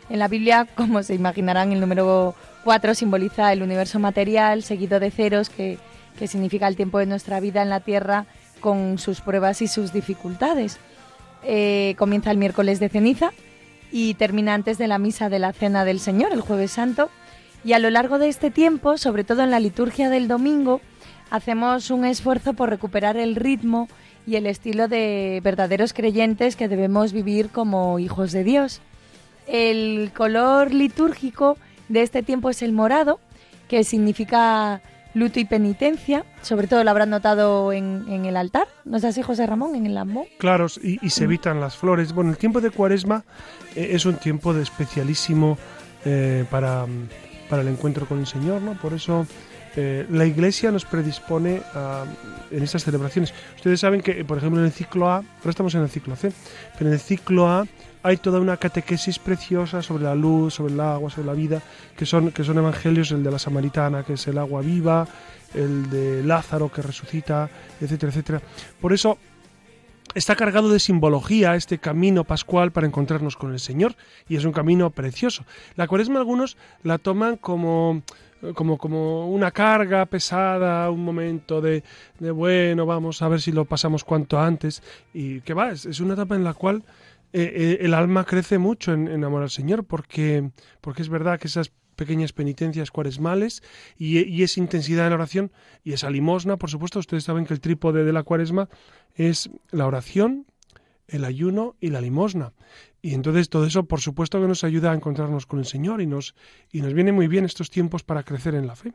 En 0.10 0.19
la 0.19 0.27
Biblia, 0.27 0.67
como 0.75 1.01
se 1.03 1.15
imaginarán, 1.15 1.72
el 1.72 1.79
número 1.79 2.36
4 2.63 2.93
simboliza 2.95 3.51
el 3.53 3.63
universo 3.63 4.00
material, 4.00 4.63
seguido 4.63 5.00
de 5.00 5.12
ceros, 5.12 5.50
que, 5.50 5.77
significa 6.25 6.69
el 6.69 6.77
tiempo 6.77 7.00
de 7.00 7.05
nuestra 7.05 7.41
vida 7.41 7.62
en 7.62 7.69
la 7.69 7.81
Tierra 7.81 8.27
con 8.62 8.98
sus 8.98 9.19
pruebas 9.19 9.62
y 9.62 9.67
sus 9.67 9.91
dificultades. 9.91 10.79
Eh, 11.43 11.95
comienza 11.98 12.31
el 12.31 12.38
miércoles 12.38 12.79
de 12.79 12.88
ceniza 12.88 13.33
y 13.91 14.13
termina 14.13 14.53
antes 14.53 14.77
de 14.77 14.88
la 14.88 15.00
misa 15.00 15.27
de 15.27 15.39
la 15.39 15.51
Cena 15.51 15.83
del 15.83 16.00
Señor, 16.00 16.31
el 16.31 16.39
jueves 16.39 16.72
santo. 16.72 17.10
Y 17.65 17.74
a 17.74 17.79
lo 17.79 17.89
largo 17.89 18.19
de 18.19 18.29
este 18.29 18.51
tiempo, 18.51 18.98
sobre 18.98 19.25
todo 19.25 19.43
en 19.43 19.51
la 19.51 19.60
liturgia 19.60 20.10
del 20.10 20.29
domingo, 20.29 20.79
hacemos 21.29 21.91
un 21.91 22.05
esfuerzo 22.05 22.53
por 22.53 22.69
recuperar 22.69 23.17
el 23.17 23.36
ritmo 23.36 23.89
y 24.25 24.38
el 24.38 24.45
estilo 24.45 24.88
de 24.88 25.41
verdaderos 25.43 25.91
creyentes 25.91 26.55
que 26.55 26.69
debemos 26.69 27.12
vivir 27.12 27.50
como 27.50 28.00
hijos 28.00 28.31
de 28.31 28.45
Dios. 28.45 28.81
El 29.47 30.12
color 30.15 30.73
litúrgico 30.73 31.57
de 31.89 32.01
este 32.01 32.23
tiempo 32.23 32.50
es 32.50 32.62
el 32.62 32.71
morado, 32.71 33.19
que 33.67 33.83
significa 33.83 34.81
luto 35.13 35.39
y 35.39 35.45
penitencia. 35.45 36.25
Sobre 36.41 36.67
todo 36.67 36.83
lo 36.83 36.89
habrán 36.89 37.09
notado 37.09 37.71
en, 37.71 38.25
el 38.25 38.38
altar. 38.38 38.67
¿No 38.85 38.97
es 38.97 39.03
así, 39.03 39.21
José 39.21 39.45
Ramón, 39.45 39.75
en 39.75 39.85
el 39.85 39.97
ambo? 39.97 40.25
Claro, 40.38 40.67
y, 40.81 41.09
se 41.09 41.23
evitan 41.25 41.59
las 41.59 41.77
flores. 41.77 42.13
Bueno, 42.13 42.31
el 42.31 42.38
tiempo 42.38 42.62
de 42.62 42.71
cuaresma 42.71 43.23
eh, 43.75 43.89
es 43.91 44.05
un 44.05 44.15
tiempo 44.15 44.53
de 44.53 44.63
especialísimo 44.63 45.57
eh, 46.05 46.45
para, 46.50 46.85
para, 47.50 47.62
el 47.62 47.67
encuentro 47.67 48.07
con 48.07 48.19
el 48.19 48.27
Señor, 48.27 48.62
¿no? 48.62 48.73
Por 48.73 48.93
eso 48.93 49.25
eh, 49.75 50.05
la 50.09 50.25
Iglesia 50.25 50.71
nos 50.71 50.85
predispone 50.85 51.62
en 52.51 52.63
estas 52.63 52.83
celebraciones. 52.83 53.33
Ustedes 53.55 53.79
saben 53.79 54.01
que, 54.01 54.25
por 54.25 54.38
ejemplo, 54.38 54.59
en 54.59 54.65
el 54.65 54.71
ciclo 54.71 55.09
A, 55.09 55.17
ahora 55.17 55.50
estamos 55.50 55.73
en 55.75 55.81
el 55.81 55.89
ciclo 55.89 56.15
C, 56.15 56.31
pero 56.77 56.88
en 56.88 56.93
el 56.93 57.00
ciclo 57.00 57.47
A 57.47 57.65
hay 58.03 58.17
toda 58.17 58.39
una 58.39 58.57
catequesis 58.57 59.17
preciosa 59.17 59.81
sobre 59.81 60.03
la 60.03 60.13
luz, 60.13 60.55
sobre 60.55 60.74
el 60.74 60.79
agua, 60.79 61.10
sobre 61.10 61.27
la 61.27 61.33
vida, 61.33 61.62
que 61.98 62.05
son, 62.05 62.31
que 62.31 62.43
son 62.43 62.57
evangelios, 62.57 63.12
el 63.12 63.24
de 63.24 63.31
la 63.31 63.39
samaritana, 63.39 64.03
que 64.03 64.13
es 64.13 64.27
el 64.27 64.38
agua 64.38 64.62
viva, 64.62 65.07
el 65.53 65.89
de 65.89 66.22
Lázaro 66.24 66.69
que 66.69 66.81
resucita, 66.81 67.50
etcétera, 67.79 68.12
etcétera. 68.12 68.41
Por 68.81 68.91
eso 68.91 69.17
está 70.13 70.36
cargado 70.36 70.69
de 70.69 70.79
simbología 70.79 71.55
este 71.55 71.77
camino 71.77 72.25
pascual 72.25 72.72
para 72.72 72.86
encontrarnos 72.86 73.38
con 73.38 73.53
el 73.53 73.60
Señor 73.60 73.95
y 74.27 74.36
es 74.36 74.43
un 74.43 74.51
camino 74.51 74.89
precioso. 74.89 75.45
La 75.75 75.88
cuaresma 75.88 76.19
algunos 76.19 76.57
la 76.83 76.98
toman 76.98 77.38
como 77.38 78.03
como, 78.53 78.77
como 78.77 79.29
una 79.29 79.51
carga 79.51 80.05
pesada, 80.05 80.89
un 80.89 81.05
momento 81.05 81.62
de, 81.62 81.81
de, 82.19 82.31
bueno, 82.31 82.86
vamos 82.86 83.22
a 83.22 83.29
ver 83.29 83.39
si 83.39 83.53
lo 83.53 83.63
pasamos 83.63 84.03
cuanto 84.03 84.38
antes. 84.38 84.83
Y 85.13 85.39
que 85.41 85.53
va, 85.53 85.72
es, 85.72 86.00
una 86.01 86.15
etapa 86.15 86.36
en 86.36 86.43
la 86.43 86.53
cual 86.53 86.83
eh, 87.33 87.51
eh, 87.55 87.77
el 87.81 87.93
alma 87.93 88.25
crece 88.25 88.57
mucho 88.57 88.93
en, 88.93 89.23
amor 89.23 89.41
al 89.43 89.49
Señor, 89.49 89.85
porque, 89.85 90.51
porque 90.81 91.01
es 91.01 91.09
verdad 91.09 91.39
que 91.39 91.47
esas 91.47 91.71
pequeñas 91.95 92.33
penitencias 92.33 92.91
cuaresmales 92.91 93.61
y, 93.97 94.19
y 94.19 94.43
esa 94.43 94.59
intensidad 94.59 95.05
en 95.05 95.09
la 95.09 95.15
oración 95.15 95.51
y 95.83 95.93
esa 95.93 96.09
limosna, 96.09 96.57
por 96.57 96.69
supuesto, 96.69 96.99
ustedes 96.99 97.23
saben 97.23 97.45
que 97.45 97.53
el 97.53 97.59
trípode 97.59 98.03
de 98.03 98.13
la 98.13 98.23
cuaresma 98.23 98.69
es 99.15 99.49
la 99.71 99.87
oración, 99.87 100.45
el 101.07 101.25
ayuno 101.25 101.75
y 101.79 101.89
la 101.89 102.01
limosna. 102.01 102.53
Y 103.01 103.13
entonces 103.13 103.49
todo 103.49 103.65
eso, 103.65 103.83
por 103.83 103.99
supuesto, 103.99 104.39
que 104.39 104.47
nos 104.47 104.63
ayuda 104.63 104.91
a 104.91 104.95
encontrarnos 104.95 105.45
con 105.45 105.59
el 105.59 105.65
Señor 105.65 106.01
y 106.01 106.07
nos, 106.07 106.35
y 106.71 106.81
nos 106.81 106.93
viene 106.93 107.11
muy 107.11 107.27
bien 107.27 107.45
estos 107.45 107.69
tiempos 107.69 108.03
para 108.03 108.23
crecer 108.23 108.55
en 108.55 108.67
la 108.67 108.75
fe. 108.75 108.93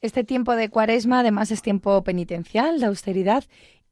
Este 0.00 0.22
tiempo 0.22 0.54
de 0.54 0.68
cuaresma 0.68 1.20
además 1.20 1.50
es 1.50 1.60
tiempo 1.60 2.02
penitencial, 2.04 2.78
de 2.78 2.86
austeridad, 2.86 3.44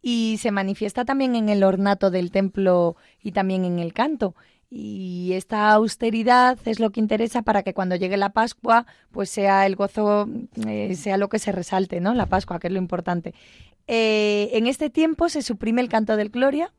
y 0.08 0.38
se 0.38 0.52
manifiesta 0.52 1.04
también 1.04 1.34
en 1.34 1.48
el 1.48 1.64
ornato 1.64 2.12
del 2.12 2.30
templo 2.30 2.94
y 3.20 3.32
también 3.32 3.64
en 3.64 3.80
el 3.80 3.92
canto. 3.92 4.36
Y 4.70 5.32
esta 5.32 5.72
austeridad 5.72 6.56
es 6.64 6.78
lo 6.78 6.90
que 6.90 7.00
interesa 7.00 7.42
para 7.42 7.64
que 7.64 7.74
cuando 7.74 7.96
llegue 7.96 8.16
la 8.16 8.28
Pascua, 8.28 8.86
pues 9.10 9.30
sea 9.30 9.66
el 9.66 9.74
gozo, 9.74 10.28
eh, 10.64 10.94
sea 10.94 11.16
lo 11.16 11.28
que 11.28 11.40
se 11.40 11.50
resalte, 11.50 12.00
¿no? 12.00 12.14
La 12.14 12.26
Pascua, 12.26 12.60
que 12.60 12.68
es 12.68 12.72
lo 12.72 12.78
importante. 12.78 13.34
Eh, 13.88 14.50
en 14.52 14.68
este 14.68 14.90
tiempo 14.90 15.28
se 15.28 15.42
suprime 15.42 15.80
el 15.80 15.88
canto 15.88 16.16
del 16.16 16.30
Gloria, 16.30 16.72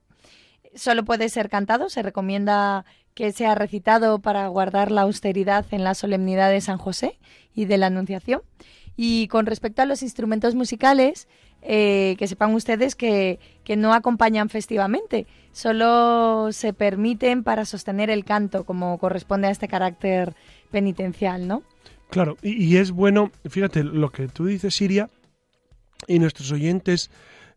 solo 0.74 1.04
puede 1.04 1.28
ser 1.28 1.50
cantado, 1.50 1.90
se 1.90 2.04
recomienda 2.04 2.86
que 3.14 3.34
sea 3.34 3.56
recitado 3.56 4.20
para 4.20 4.48
guardar 4.48 4.90
la 4.90 5.02
austeridad 5.02 5.66
en 5.72 5.84
la 5.84 5.96
solemnidad 5.96 6.50
de 6.50 6.62
San 6.62 6.78
José 6.78 7.20
y 7.54 7.66
de 7.66 7.78
la 7.78 7.88
Anunciación. 7.88 8.42
Y 8.96 9.28
con 9.28 9.46
respecto 9.46 9.82
a 9.82 9.86
los 9.86 10.02
instrumentos 10.02 10.56
musicales, 10.56 11.28
eh, 11.62 12.16
que 12.18 12.28
sepan 12.28 12.54
ustedes 12.54 12.96
que, 12.96 13.40
que, 13.64 13.76
no 13.76 13.94
acompañan 13.94 14.50
festivamente, 14.50 15.28
solo 15.52 16.52
se 16.52 16.74
permiten 16.74 17.44
para 17.44 17.66
sostener 17.66 18.10
el 18.10 18.24
canto, 18.26 18.64
como 18.64 18.98
corresponde 18.98 19.48
a 19.48 19.52
este 19.52 19.68
carácter 19.68 20.36
penitencial, 20.72 21.48
¿no? 21.48 21.64
Claro, 22.10 22.38
y, 22.42 22.78
es 22.78 22.92
bueno, 22.92 23.32
fíjate, 23.50 23.84
lo 23.84 24.12
que 24.12 24.28
tú 24.28 24.46
dices, 24.46 24.76
Siria, 24.76 25.10
y 26.08 26.20
nuestros 26.20 26.52
oyentes 26.52 27.12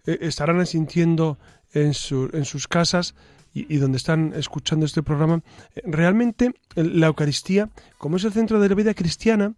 eh, 0.06 0.18
estarán 0.22 0.60
asintiendo 0.60 1.38
en, 1.72 1.92
en 2.32 2.44
sus 2.44 2.66
casas 2.66 3.14
y, 3.52 3.78
donde 3.78 3.96
están 3.96 4.32
escuchando 4.36 4.86
este 4.86 5.02
programa, 5.02 5.42
realmente 5.84 6.52
la 6.76 7.08
Eucaristía, 7.08 7.68
como 7.98 8.16
es 8.16 8.24
el 8.24 8.32
centro 8.32 8.60
de 8.60 8.68
la 8.68 8.74
vida 8.74 8.94
cristiana, 8.94 9.54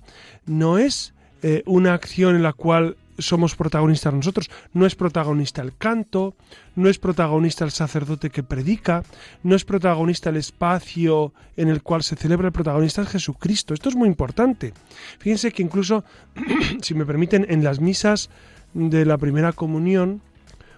no 0.46 0.78
es 0.78 1.12
eh, 1.42 1.62
una 1.66 1.92
acción 1.92 2.36
en 2.36 2.42
la 2.42 2.54
cual 2.54 2.96
somos 3.22 3.56
protagonistas 3.56 4.12
nosotros. 4.12 4.50
No 4.72 4.86
es 4.86 4.94
protagonista 4.94 5.62
el 5.62 5.76
canto, 5.76 6.34
no 6.76 6.88
es 6.88 6.98
protagonista 6.98 7.64
el 7.64 7.70
sacerdote 7.70 8.30
que 8.30 8.42
predica, 8.42 9.02
no 9.42 9.54
es 9.54 9.64
protagonista 9.64 10.30
el 10.30 10.36
espacio 10.36 11.32
en 11.56 11.68
el 11.68 11.82
cual 11.82 12.02
se 12.02 12.16
celebra, 12.16 12.48
el 12.48 12.52
protagonista 12.52 13.02
es 13.02 13.08
Jesucristo. 13.08 13.74
Esto 13.74 13.88
es 13.88 13.96
muy 13.96 14.08
importante. 14.08 14.72
Fíjense 15.18 15.52
que 15.52 15.62
incluso, 15.62 16.04
si 16.82 16.94
me 16.94 17.06
permiten, 17.06 17.46
en 17.48 17.64
las 17.64 17.80
misas 17.80 18.30
de 18.74 19.04
la 19.04 19.18
primera 19.18 19.52
comunión, 19.52 20.22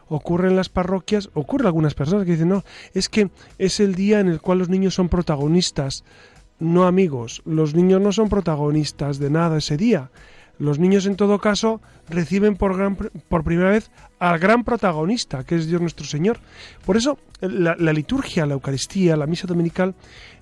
ocurre 0.08 0.48
en 0.48 0.56
las 0.56 0.68
parroquias, 0.68 1.30
ocurre 1.34 1.66
algunas 1.66 1.94
personas 1.94 2.24
que 2.24 2.32
dicen, 2.32 2.48
no, 2.48 2.64
es 2.92 3.08
que 3.08 3.30
es 3.58 3.80
el 3.80 3.94
día 3.94 4.20
en 4.20 4.28
el 4.28 4.40
cual 4.40 4.58
los 4.58 4.68
niños 4.68 4.94
son 4.94 5.08
protagonistas, 5.08 6.04
no 6.58 6.86
amigos, 6.86 7.42
los 7.44 7.74
niños 7.74 8.00
no 8.00 8.12
son 8.12 8.28
protagonistas 8.28 9.18
de 9.18 9.30
nada 9.30 9.58
ese 9.58 9.76
día. 9.76 10.10
Los 10.58 10.78
niños 10.78 11.06
en 11.06 11.16
todo 11.16 11.38
caso 11.38 11.80
reciben 12.08 12.56
por, 12.56 12.74
primera 13.44 13.70
vez 13.70 13.90
al 14.18 14.38
gran 14.38 14.64
protagonista, 14.64 15.44
que 15.44 15.56
es 15.56 15.66
Dios 15.66 15.80
nuestro 15.80 16.06
Señor. 16.06 16.38
Por 16.84 16.96
eso 16.96 17.18
la, 17.40 17.76
la 17.76 17.92
liturgia, 17.92 18.46
la 18.46 18.54
Eucaristía, 18.54 19.16
la 19.16 19.26
misa 19.26 19.46
dominical, 19.46 19.94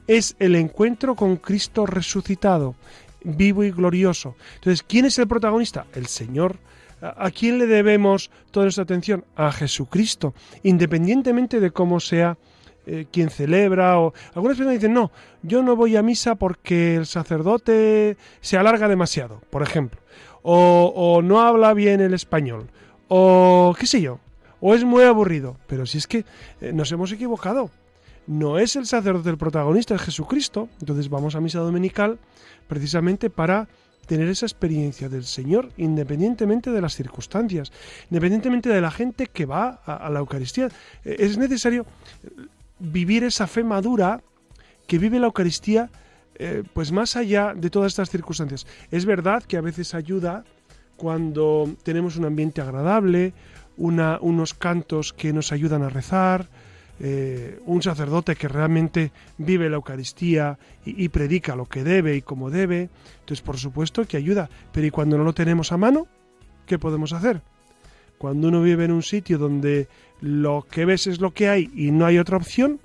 es 0.06 0.36
el 0.38 0.56
encuentro 0.56 1.14
con 1.14 1.36
Cristo 1.36 1.86
resucitado, 1.86 2.74
vivo 3.24 3.64
y 3.64 3.70
glorioso. 3.70 4.36
Entonces, 4.56 4.82
¿quién 4.82 5.06
es 5.06 5.18
el 5.18 5.28
protagonista? 5.28 5.86
El 5.94 6.06
Señor 6.06 6.58
¿A 7.02 7.32
quién 7.32 7.58
le 7.58 7.66
debemos 7.66 8.30
toda 8.52 8.66
nuestra 8.66 8.84
atención? 8.84 9.24
A 9.34 9.50
Jesucristo, 9.50 10.34
independientemente 10.62 11.58
de 11.58 11.72
cómo 11.72 11.98
sea 11.98 12.38
eh, 12.86 13.06
quien 13.10 13.30
celebra 13.30 13.98
o 13.98 14.12
algunas 14.34 14.56
personas 14.56 14.78
dicen 14.78 14.92
no 14.92 15.10
yo 15.42 15.62
no 15.62 15.76
voy 15.76 15.96
a 15.96 16.02
misa 16.02 16.34
porque 16.34 16.96
el 16.96 17.06
sacerdote 17.06 18.16
se 18.40 18.56
alarga 18.56 18.88
demasiado 18.88 19.40
por 19.50 19.62
ejemplo 19.62 20.00
o, 20.42 21.20
no 21.22 21.40
habla 21.40 21.72
bien 21.72 22.00
el 22.00 22.14
español 22.14 22.68
o 23.08 23.74
qué 23.78 23.86
sé 23.86 24.00
yo 24.00 24.18
o 24.62 24.74
es 24.74 24.84
muy 24.84 25.02
aburrido. 25.04 25.58
Pero 25.66 25.84
si 25.84 25.98
es 25.98 26.06
que 26.06 26.24
eh, 26.62 26.72
nos 26.72 26.90
hemos 26.92 27.12
equivocado. 27.12 27.70
No 28.24 28.60
es 28.60 28.76
el 28.76 28.86
sacerdote 28.86 29.30
el 29.30 29.36
protagonista 29.36 29.96
es 29.96 30.00
Jesucristo. 30.00 30.68
Entonces 30.80 31.10
vamos 31.10 31.34
a 31.34 31.40
misa 31.40 31.58
dominical 31.58 32.18
precisamente 32.68 33.28
para 33.28 33.68
tener 34.06 34.28
esa 34.28 34.46
experiencia 34.46 35.08
del 35.08 35.24
Señor 35.24 35.70
independientemente 35.76 36.70
de 36.70 36.80
las 36.80 36.94
circunstancias, 36.94 37.72
independientemente 38.10 38.68
de 38.68 38.80
la 38.80 38.90
gente 38.90 39.26
que 39.26 39.44
va 39.44 39.80
a, 39.84 40.08
la 40.10 40.20
Eucaristía. 40.20 40.68
Eh, 41.04 41.16
es 41.18 41.36
necesario 41.36 41.84
vivir 42.82 43.24
esa 43.24 43.46
fe 43.46 43.64
madura 43.64 44.20
que 44.86 44.98
vive 44.98 45.20
la 45.20 45.26
Eucaristía 45.26 45.90
eh, 46.34 46.64
pues 46.72 46.92
más 46.92 47.16
allá 47.16 47.54
de 47.54 47.70
todas 47.70 47.92
estas 47.92 48.10
circunstancias. 48.10 48.66
Es 48.90 49.04
verdad 49.04 49.42
que 49.44 49.56
a 49.56 49.60
veces 49.60 49.94
ayuda 49.94 50.44
cuando 50.96 51.70
tenemos 51.82 52.16
un 52.16 52.24
ambiente 52.24 52.60
agradable, 52.60 53.32
unos 53.76 54.54
cantos 54.54 55.12
que 55.12 55.32
nos 55.32 55.52
ayudan 55.52 55.82
a 55.82 55.88
rezar, 55.88 56.48
eh, 57.00 57.58
un 57.66 57.82
sacerdote 57.82 58.36
que 58.36 58.48
realmente 58.48 59.12
vive 59.38 59.68
la 59.68 59.76
Eucaristía 59.76 60.58
y, 60.84 61.08
predica 61.08 61.56
lo 61.56 61.66
que 61.66 61.82
debe 61.82 62.16
y 62.16 62.22
como 62.22 62.50
debe, 62.50 62.90
entonces 63.20 63.42
por 63.42 63.56
supuesto 63.56 64.04
que 64.04 64.16
ayuda. 64.16 64.48
Pero 64.72 64.86
¿y 64.86 64.90
cuando 64.90 65.18
no 65.18 65.24
lo 65.24 65.32
tenemos 65.32 65.72
a 65.72 65.76
mano? 65.76 66.06
¿Qué 66.66 66.78
podemos 66.78 67.12
hacer? 67.12 67.42
Cuando 68.18 68.48
uno 68.48 68.62
vive 68.62 68.84
en 68.84 68.92
un 68.92 69.02
sitio 69.02 69.38
donde 69.38 69.88
lo 70.22 70.64
que 70.70 70.86
ves 70.86 71.06
es 71.06 71.20
lo 71.20 71.32
que 71.32 71.48
hay 71.48 71.70
y 71.74 71.90
no 71.90 72.06
hay 72.06 72.18
otra 72.18 72.38
opción, 72.38 72.80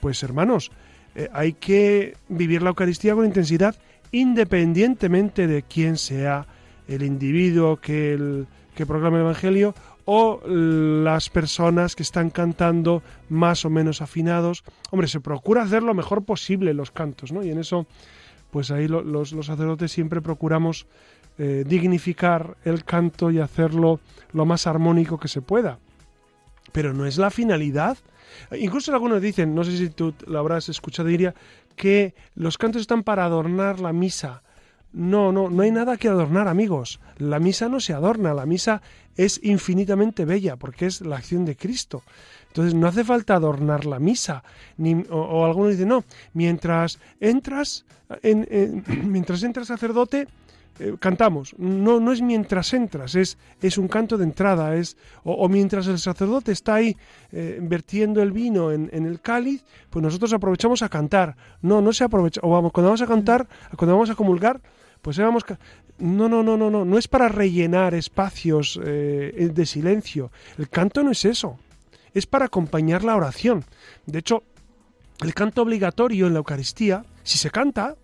pues 0.00 0.22
hermanos, 0.22 0.70
eh, 1.14 1.28
hay 1.32 1.54
que 1.54 2.16
vivir 2.28 2.62
la 2.62 2.70
Eucaristía 2.70 3.14
con 3.14 3.24
intensidad 3.24 3.76
independientemente 4.12 5.46
de 5.46 5.62
quién 5.62 5.96
sea 5.96 6.46
el 6.88 7.02
individuo 7.02 7.76
que, 7.76 8.44
que 8.74 8.86
proclama 8.86 9.18
el 9.18 9.22
Evangelio 9.22 9.74
o 10.04 10.40
las 10.44 11.30
personas 11.30 11.94
que 11.94 12.02
están 12.02 12.30
cantando 12.30 13.02
más 13.28 13.64
o 13.64 13.70
menos 13.70 14.02
afinados. 14.02 14.64
Hombre, 14.90 15.06
se 15.06 15.20
procura 15.20 15.62
hacer 15.62 15.84
lo 15.84 15.94
mejor 15.94 16.24
posible 16.24 16.74
los 16.74 16.90
cantos, 16.90 17.30
¿no? 17.30 17.44
Y 17.44 17.50
en 17.50 17.58
eso, 17.58 17.86
pues 18.50 18.72
ahí 18.72 18.88
los, 18.88 19.30
sacerdotes 19.30 19.92
siempre 19.92 20.20
procuramos 20.20 20.88
eh, 21.38 21.62
dignificar 21.64 22.56
el 22.64 22.84
canto 22.84 23.30
y 23.30 23.38
hacerlo 23.38 24.00
lo 24.32 24.44
más 24.44 24.66
armónico 24.66 25.20
que 25.20 25.28
se 25.28 25.42
pueda. 25.42 25.78
Pero 26.72 26.92
no 26.92 27.06
es 27.06 27.18
la 27.18 27.30
finalidad. 27.30 27.98
Incluso 28.52 28.92
algunos 28.92 29.20
dicen, 29.20 29.54
no 29.54 29.64
sé 29.64 29.76
si 29.76 29.90
tú 29.90 30.14
lo 30.26 30.38
habrás 30.38 30.68
escuchado, 30.68 31.08
diría, 31.08 31.34
que 31.76 32.14
los 32.34 32.58
cantos 32.58 32.82
están 32.82 33.02
para 33.02 33.24
adornar 33.24 33.80
la 33.80 33.92
misa. 33.92 34.42
No, 34.92 35.30
no, 35.30 35.50
no 35.50 35.62
hay 35.62 35.70
nada 35.70 35.96
que 35.96 36.08
adornar, 36.08 36.48
amigos. 36.48 37.00
La 37.18 37.38
misa 37.38 37.68
no 37.68 37.80
se 37.80 37.92
adorna, 37.92 38.34
la 38.34 38.46
misa 38.46 38.82
es 39.16 39.40
infinitamente 39.42 40.24
bella 40.24 40.56
porque 40.56 40.86
es 40.86 41.00
la 41.00 41.16
acción 41.16 41.44
de 41.44 41.56
Cristo. 41.56 42.02
Entonces 42.48 42.74
no 42.74 42.88
hace 42.88 43.04
falta 43.04 43.36
adornar 43.36 43.86
la 43.86 44.00
misa. 44.00 44.42
Ni, 44.76 45.04
o, 45.10 45.44
algunos 45.44 45.70
dicen, 45.72 45.88
no, 45.88 46.04
mientras 46.32 46.98
entras, 47.20 47.84
en, 48.22 48.84
mientras 49.04 49.42
entras 49.42 49.68
sacerdote, 49.68 50.26
eh, 50.80 50.96
cantamos. 50.98 51.54
No, 51.58 52.00
no 52.00 52.12
es 52.12 52.22
mientras 52.22 52.72
entras, 52.72 53.14
es, 53.14 53.36
es 53.60 53.76
un 53.76 53.86
canto 53.86 54.16
de 54.16 54.24
entrada. 54.24 54.74
Es, 54.76 54.96
o, 55.24 55.48
mientras 55.48 55.86
el 55.86 55.98
sacerdote 55.98 56.52
está 56.52 56.76
ahí 56.76 56.96
eh, 57.32 57.58
vertiendo 57.60 58.22
el 58.22 58.32
vino 58.32 58.72
en, 58.72 58.88
en, 58.92 59.04
el 59.04 59.20
cáliz, 59.20 59.62
pues 59.90 60.02
nosotros 60.02 60.32
aprovechamos 60.32 60.82
a 60.82 60.88
cantar. 60.88 61.36
No, 61.60 61.82
no 61.82 61.92
se 61.92 62.04
aprovecha. 62.04 62.40
O 62.42 62.50
vamos, 62.50 62.72
cuando 62.72 62.88
vamos 62.88 63.02
a 63.02 63.06
cantar, 63.06 63.46
cuando 63.76 63.94
vamos 63.94 64.08
a 64.08 64.14
comulgar, 64.14 64.60
pues 65.02 65.18
vamos 65.18 65.44
No, 65.98 66.28
no, 66.28 66.42
no, 66.42 66.56
no, 66.56 66.70
no, 66.70 66.84
no 66.84 66.98
es 66.98 67.08
para 67.08 67.28
rellenar 67.28 67.94
espacios 67.94 68.80
eh, 68.82 69.50
de 69.52 69.66
silencio. 69.66 70.32
El 70.56 70.70
canto 70.70 71.02
no 71.02 71.10
es 71.10 71.24
eso. 71.26 71.58
Es 72.14 72.26
para 72.26 72.46
acompañar 72.46 73.04
la 73.04 73.16
oración. 73.16 73.64
De 74.06 74.18
hecho, 74.20 74.42
el 75.20 75.34
canto 75.34 75.60
obligatorio 75.62 76.26
en 76.26 76.32
la 76.32 76.38
Eucaristía, 76.38 77.04
si 77.22 77.36
se 77.36 77.50
canta, 77.50 77.96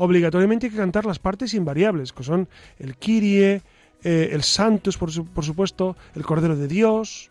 obligatoriamente 0.00 0.66
hay 0.66 0.72
que 0.72 0.78
cantar 0.78 1.04
las 1.04 1.18
partes 1.18 1.52
invariables, 1.52 2.14
que 2.14 2.22
son 2.22 2.48
el 2.78 2.96
Kyrie, 2.96 3.60
eh, 4.02 4.30
el 4.32 4.42
Santos, 4.42 4.96
por, 4.96 5.12
supuesto, 5.12 5.94
el 6.14 6.24
Cordero 6.24 6.56
de 6.56 6.66
Dios, 6.66 7.30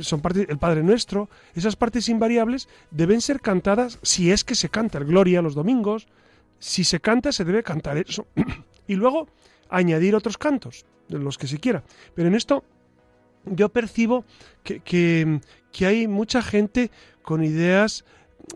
son 0.00 0.20
parte, 0.20 0.44
el 0.48 0.58
Padre 0.58 0.82
Nuestro. 0.82 1.30
Esas 1.54 1.76
partes 1.76 2.08
invariables 2.08 2.68
deben 2.90 3.20
ser 3.20 3.40
cantadas 3.40 4.00
si 4.02 4.32
es 4.32 4.42
que 4.42 4.56
se 4.56 4.68
canta 4.68 4.98
el 4.98 5.04
Gloria 5.04 5.40
los 5.40 5.54
domingos. 5.54 6.08
Si 6.58 6.82
se 6.82 6.98
canta, 6.98 7.30
se 7.30 7.44
debe 7.44 7.62
cantar 7.62 7.96
eso. 7.96 8.26
y 8.88 8.96
luego 8.96 9.28
añadir 9.70 10.16
otros 10.16 10.36
cantos, 10.36 10.84
los 11.08 11.38
que 11.38 11.46
se 11.46 11.58
quiera. 11.58 11.84
Pero 12.16 12.26
en 12.26 12.34
esto 12.34 12.64
yo 13.44 13.68
percibo 13.68 14.24
que, 14.64 14.80
que, 14.80 15.40
que 15.70 15.86
hay 15.86 16.08
mucha 16.08 16.42
gente 16.42 16.90
con 17.22 17.44
ideas 17.44 18.04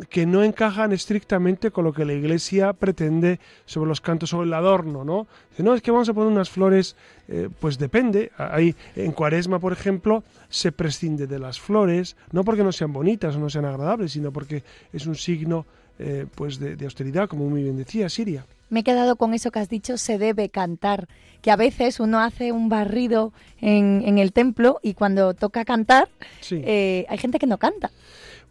que 0.09 0.27
no 0.27 0.43
encajan 0.43 0.93
estrictamente 0.93 1.71
con 1.71 1.85
lo 1.85 1.93
que 1.93 2.05
la 2.05 2.13
iglesia 2.13 2.73
pretende 2.73 3.41
sobre 3.67 3.89
los 3.89 4.01
cantos, 4.01 4.31
sobre 4.31 4.47
el 4.47 4.55
adorno, 4.55 5.05
¿no? 5.05 5.27
no, 5.59 5.75
es 5.75 5.83
que 5.83 5.91
vamos 5.91 6.09
a 6.09 6.15
poner 6.15 6.33
unas 6.33 6.51
flores, 6.51 6.97
eh, 7.29 7.49
pues 7.61 7.79
depende. 7.79 8.33
Hay, 8.37 8.75
en 8.97 9.13
cuaresma, 9.13 9.59
por 9.59 9.73
ejemplo, 9.73 10.25
se 10.49 10.73
prescinde 10.73 11.27
de 11.27 11.39
las 11.39 11.61
flores, 11.61 12.17
no 12.33 12.45
porque 12.45 12.65
no 12.65 12.73
sean 12.73 12.93
bonitas 12.93 13.37
o 13.37 13.39
no 13.39 13.51
sean 13.51 13.65
agradables, 13.65 14.13
sino 14.13 14.33
porque 14.33 14.63
es 14.93 15.07
un 15.07 15.15
signo 15.15 15.67
eh, 15.99 16.27
pues 16.35 16.59
de, 16.59 16.85
austeridad, 16.85 17.29
como 17.29 17.49
muy 17.49 17.63
bien 17.63 17.77
decía 17.77 18.09
Siria. 18.09 18.47
Me 18.71 18.81
he 18.81 18.85
quedado 18.85 19.17
con 19.17 19.35
eso 19.35 19.51
que 19.51 19.59
has 19.59 19.69
dicho, 19.69 19.99
se 19.99 20.17
debe 20.17 20.49
cantar, 20.49 21.07
que 21.43 21.51
a 21.51 21.57
veces 21.57 22.01
uno 22.01 22.21
hace 22.21 22.53
un 22.53 22.71
barrido 22.71 23.33
en, 23.61 24.19
el 24.19 24.33
templo 24.33 24.81
y 24.83 24.95
cuando 24.95 25.35
toca 25.35 25.67
cantar, 25.67 26.09
eh, 26.51 27.05
hay 27.09 27.19
gente 27.19 27.39
que 27.39 27.47
no 27.47 27.59
canta. 27.59 27.91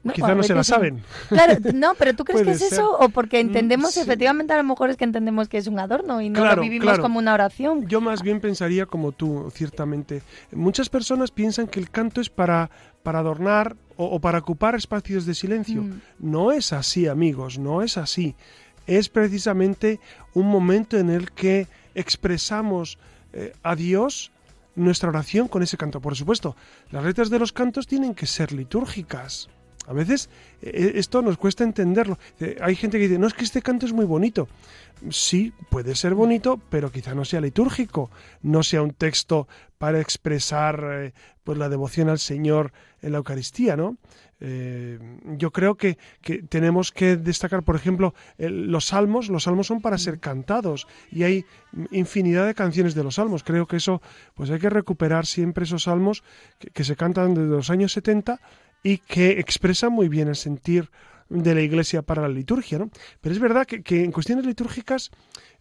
No, 0.03 0.13
Quizá 0.13 0.33
no 0.33 0.41
se 0.41 0.55
la 0.55 0.63
saben. 0.63 1.03
Claro, 1.29 1.57
no, 1.73 1.93
pero 1.95 2.15
¿tú 2.15 2.23
crees 2.25 2.41
que 2.41 2.51
es 2.51 2.61
eso? 2.73 2.97
¿O 2.97 3.09
porque 3.09 3.37
mm, 3.37 3.47
entendemos, 3.47 3.97
efectivamente, 3.97 4.53
a 4.53 4.57
lo 4.57 4.63
mejor 4.63 4.89
es 4.89 4.97
que 4.97 5.03
entendemos 5.03 5.47
que 5.47 5.57
es 5.57 5.67
un 5.67 5.79
adorno 5.79 6.21
y 6.21 6.29
no 6.29 6.43
lo 6.43 6.61
vivimos 6.61 6.99
como 6.99 7.19
una 7.19 7.33
oración? 7.33 7.87
Yo 7.87 8.01
más 8.01 8.23
bien 8.23 8.41
pensaría 8.41 8.85
como 8.85 9.11
tú, 9.11 9.51
ciertamente. 9.53 10.23
Muchas 10.51 10.89
personas 10.89 11.29
piensan 11.29 11.67
que 11.67 11.79
el 11.79 11.91
canto 11.91 12.19
es 12.19 12.29
para, 12.29 12.71
para 13.03 13.19
adornar 13.19 13.75
o, 13.95 14.19
para 14.19 14.39
ocupar 14.39 14.75
espacios 14.75 15.25
de 15.25 15.35
silencio. 15.35 15.83
Mm. 15.83 16.01
No 16.19 16.51
es 16.51 16.73
así, 16.73 17.07
amigos, 17.07 17.59
no 17.59 17.83
es 17.83 17.97
así. 17.97 18.35
Es 18.87 19.09
precisamente 19.09 19.99
un 20.33 20.47
momento 20.47 20.97
en 20.97 21.11
el 21.11 21.31
que 21.31 21.67
expresamos 21.93 22.97
eh, 23.33 23.53
a 23.61 23.75
Dios 23.75 24.31
nuestra 24.75 25.09
oración 25.09 25.47
con 25.47 25.61
ese 25.61 25.77
canto. 25.77 26.01
Por 26.01 26.15
supuesto, 26.15 26.55
las 26.89 27.03
letras 27.03 27.29
de 27.29 27.39
los 27.39 27.51
cantos 27.51 27.85
tienen 27.85 28.15
que 28.15 28.25
ser 28.25 28.51
litúrgicas. 28.51 29.49
A 29.87 29.93
veces 29.93 30.29
eh, 30.61 30.93
esto 30.95 31.21
nos 31.21 31.37
cuesta 31.37 31.63
entenderlo. 31.63 32.17
Hay 32.61 32.75
gente 32.75 32.97
que 32.97 33.07
dice, 33.07 33.19
no 33.19 33.27
es 33.27 33.33
que 33.33 33.43
este 33.43 33.61
canto 33.61 33.85
es 33.85 33.93
muy 33.93 34.05
bonito. 34.05 34.47
Sí, 35.09 35.51
puede 35.69 35.95
ser 35.95 36.13
bonito, 36.13 36.59
pero 36.69 36.91
quizá 36.91 37.15
no 37.15 37.25
sea 37.25 37.41
litúrgico, 37.41 38.11
no 38.43 38.61
sea 38.61 38.83
un 38.83 38.93
texto 38.93 39.47
para 39.79 39.99
expresar 39.99 40.83
eh, 40.91 41.13
pues 41.43 41.57
la 41.57 41.69
devoción 41.69 42.07
al 42.09 42.19
Señor 42.19 42.71
en 43.01 43.13
la 43.13 43.17
Eucaristía, 43.17 43.75
¿no? 43.75 43.97
Eh, 44.43 44.99
yo 45.37 45.51
creo 45.51 45.75
que, 45.75 45.97
tenemos 46.49 46.91
que 46.91 47.15
destacar, 47.15 47.63
por 47.63 47.75
ejemplo, 47.75 48.13
los 48.37 48.85
salmos. 48.85 49.29
Los 49.29 49.43
salmos 49.43 49.67
son 49.67 49.81
para 49.81 49.97
ser 49.97 50.19
cantados 50.19 50.87
y 51.11 51.23
hay 51.23 51.45
infinidad 51.91 52.45
de 52.45 52.55
canciones 52.55 52.95
de 52.95 53.03
los 53.03 53.15
salmos. 53.15 53.43
Creo 53.43 53.67
que 53.67 53.77
eso, 53.77 54.01
pues 54.35 54.49
hay 54.49 54.59
que 54.59 54.69
recuperar 54.69 55.25
siempre 55.25 55.63
esos 55.63 55.83
salmos 55.83 56.23
que, 56.57 56.69
que 56.69 56.83
se 56.83 56.95
cantan 56.95 57.33
desde 57.35 57.49
los 57.49 57.69
años 57.69 57.91
70 57.93 58.39
y 58.83 58.97
que 58.97 59.39
expresa 59.39 59.89
muy 59.89 60.09
bien 60.09 60.27
el 60.27 60.35
sentir 60.35 60.89
de 61.29 61.55
la 61.55 61.61
Iglesia 61.61 62.01
para 62.01 62.23
la 62.23 62.29
liturgia. 62.29 62.77
¿no? 62.77 62.89
Pero 63.21 63.33
es 63.33 63.39
verdad 63.41 63.65
que, 63.65 64.03
en 64.03 64.11
cuestiones 64.11 64.45
litúrgicas, 64.45 65.11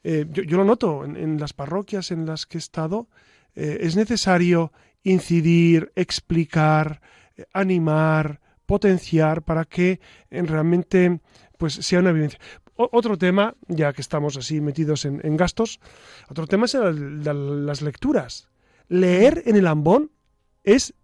eh, 0.03 0.27
yo, 0.29 0.57
lo 0.57 0.65
noto 0.65 1.05
en, 1.05 1.39
las 1.39 1.53
parroquias 1.53 2.11
en 2.11 2.27
las 2.27 2.47
que 2.47 2.59
he 2.59 2.61
estado, 2.61 3.09
eh, 3.55 3.79
es 3.81 3.97
necesario 3.97 4.73
incidir, 5.03 5.93
explicar, 5.95 7.01
eh, 7.37 7.45
animar, 7.53 8.41
potenciar 8.67 9.43
para 9.43 9.65
que 9.65 10.01
realmente 10.31 11.21
pues, 11.59 11.75
sea 11.75 12.01
una 12.01 12.13
vivencia. 12.13 12.39
otro 12.75 13.19
tema, 13.19 13.55
ya 13.69 13.93
que 13.93 14.01
estamos 14.01 14.37
así 14.37 14.61
metidos 14.61 15.05
en, 15.05 15.37
gastos, 15.37 15.81
otro 16.29 16.47
tema 16.47 16.67
es 16.67 16.75
las 16.75 17.83
lecturas. 17.83 18.49
Leer 18.89 19.43
en 19.47 19.57
el 19.57 19.67
ambón 19.67 20.11
es 20.65 20.95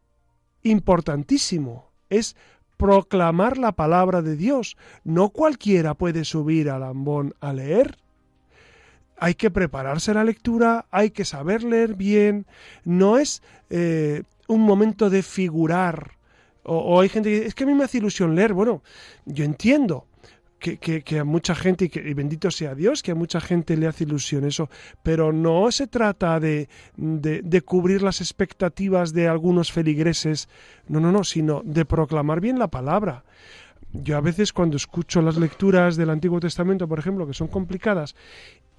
importantísimo 0.63 1.86
es 2.11 2.37
proclamar 2.77 3.59
la 3.59 3.73
palabra 3.73 4.23
de 4.23 4.37
Dios. 4.37 4.77
No 5.05 5.31
cualquiera 5.31 5.95
puede 5.95 6.25
subir 6.25 6.71
al 6.71 6.83
ambón 6.83 7.35
a 7.41 7.53
leer. 7.53 7.99
Hay 9.19 9.35
que 9.35 9.51
prepararse 9.51 10.13
la 10.13 10.25
lectura, 10.25 10.87
hay 10.91 11.11
que 11.11 11.25
saber 11.25 11.63
leer 11.63 11.95
bien. 11.95 12.47
No 12.85 13.19
es 13.19 13.43
eh, 13.71 14.25
un 14.47 14.61
momento 14.61 15.09
de 15.09 15.23
figurar. 15.23 16.13
O, 16.65 16.77
o, 16.77 17.01
hay 17.01 17.09
gente 17.09 17.31
que 17.31 17.35
dice, 17.37 17.49
es 17.49 17.55
que 17.55 17.65
a 17.65 17.67
mí 17.67 17.75
me 17.75 17.85
hace 17.85 17.99
ilusión 17.99 18.35
leer. 18.35 18.53
Bueno, 18.53 18.83
yo 19.25 19.45
entiendo 19.45 20.07
que, 20.59 21.19
a 21.19 21.25
mucha 21.25 21.55
gente, 21.55 21.87
y, 21.87 21.89
que, 21.89 22.15
bendito 22.15 22.51
sea 22.51 22.75
Dios, 22.75 23.03
que 23.03 23.13
a 23.13 23.15
mucha 23.15 23.41
gente 23.41 23.77
le 23.77 23.87
hace 23.87 24.05
ilusión 24.05 24.45
eso, 24.45 24.69
pero 25.03 25.33
no 25.33 25.71
se 25.71 25.87
trata 25.87 26.41
de, 26.41 26.69
de, 26.97 27.63
cubrir 27.63 28.03
las 28.03 28.21
expectativas 28.21 29.13
de 29.13 29.29
algunos 29.29 29.73
feligreses, 29.73 30.49
no, 30.89 31.01
no, 31.01 31.13
no, 31.13 31.25
sino 31.25 31.63
de 31.65 31.85
proclamar 31.85 32.41
bien 32.41 32.59
la 32.59 32.69
palabra. 32.69 33.25
Yo 33.93 34.17
a 34.17 34.21
veces 34.21 34.53
cuando 34.53 34.77
escucho 34.77 35.23
las 35.23 35.37
lecturas 35.37 35.97
del 35.97 36.11
Antiguo 36.11 36.41
Testamento, 36.41 36.89
por 36.89 36.99
ejemplo, 36.99 37.27
que 37.27 37.35
son 37.35 37.49
complicadas, 37.49 38.15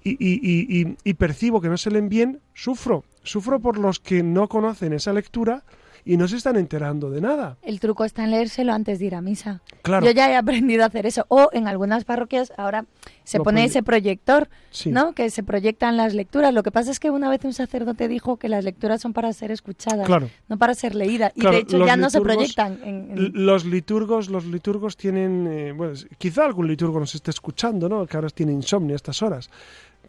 y, 0.04 0.16
y, 0.20 0.96
y 1.04 1.14
percibo 1.14 1.60
que 1.60 1.68
no 1.68 1.76
se 1.76 1.90
leen 1.90 2.08
bien, 2.08 2.40
sufro. 2.54 3.04
Sufro 3.24 3.60
por 3.60 3.78
los 3.78 3.98
que 3.98 4.22
no 4.22 4.48
conocen 4.48 4.92
esa 4.92 5.12
lectura 5.12 5.64
y 6.08 6.16
no 6.16 6.26
se 6.26 6.38
están 6.38 6.56
enterando 6.56 7.10
de 7.10 7.20
nada. 7.20 7.58
El 7.60 7.80
truco 7.80 8.02
está 8.06 8.24
en 8.24 8.30
leérselo 8.30 8.72
antes 8.72 8.98
de 8.98 9.04
ir 9.04 9.14
a 9.14 9.20
misa. 9.20 9.60
Claro. 9.82 10.06
Yo 10.06 10.12
ya 10.12 10.30
he 10.30 10.36
aprendido 10.36 10.82
a 10.82 10.86
hacer 10.86 11.04
eso. 11.04 11.26
O 11.28 11.50
en 11.52 11.68
algunas 11.68 12.04
parroquias 12.06 12.50
ahora 12.56 12.86
se 13.24 13.40
pone 13.40 13.62
ese 13.64 13.82
proyector, 13.82 14.48
¿no? 14.86 15.12
Que 15.12 15.28
se 15.28 15.42
proyectan 15.42 15.98
las 15.98 16.14
lecturas. 16.14 16.54
Lo 16.54 16.62
que 16.62 16.70
pasa 16.70 16.90
es 16.90 16.98
que 16.98 17.10
una 17.10 17.28
vez 17.28 17.44
un 17.44 17.52
sacerdote 17.52 18.08
dijo 18.08 18.38
que 18.38 18.48
las 18.48 18.64
lecturas 18.64 19.02
son 19.02 19.12
para 19.12 19.30
ser 19.34 19.50
escuchadas, 19.50 20.08
no 20.48 20.56
para 20.56 20.72
ser 20.72 20.94
leídas. 20.94 21.32
Y 21.34 21.42
de 21.42 21.58
hecho 21.58 21.84
ya 21.84 21.98
no 21.98 22.08
se 22.08 22.22
proyectan. 22.22 22.78
En, 22.82 23.32
Los 23.34 23.66
liturgos, 23.66 24.30
los 24.30 24.46
liturgos 24.46 24.96
tienen, 24.96 25.46
eh, 25.46 25.72
bueno, 25.72 25.92
quizá 26.16 26.46
algún 26.46 26.68
liturgo 26.68 26.98
nos 27.00 27.14
esté 27.14 27.32
escuchando, 27.32 27.86
¿no? 27.86 28.06
Que 28.06 28.16
ahora 28.16 28.30
tiene 28.30 28.52
insomnio 28.52 28.94
a 28.94 28.96
estas 28.96 29.20
horas. 29.20 29.50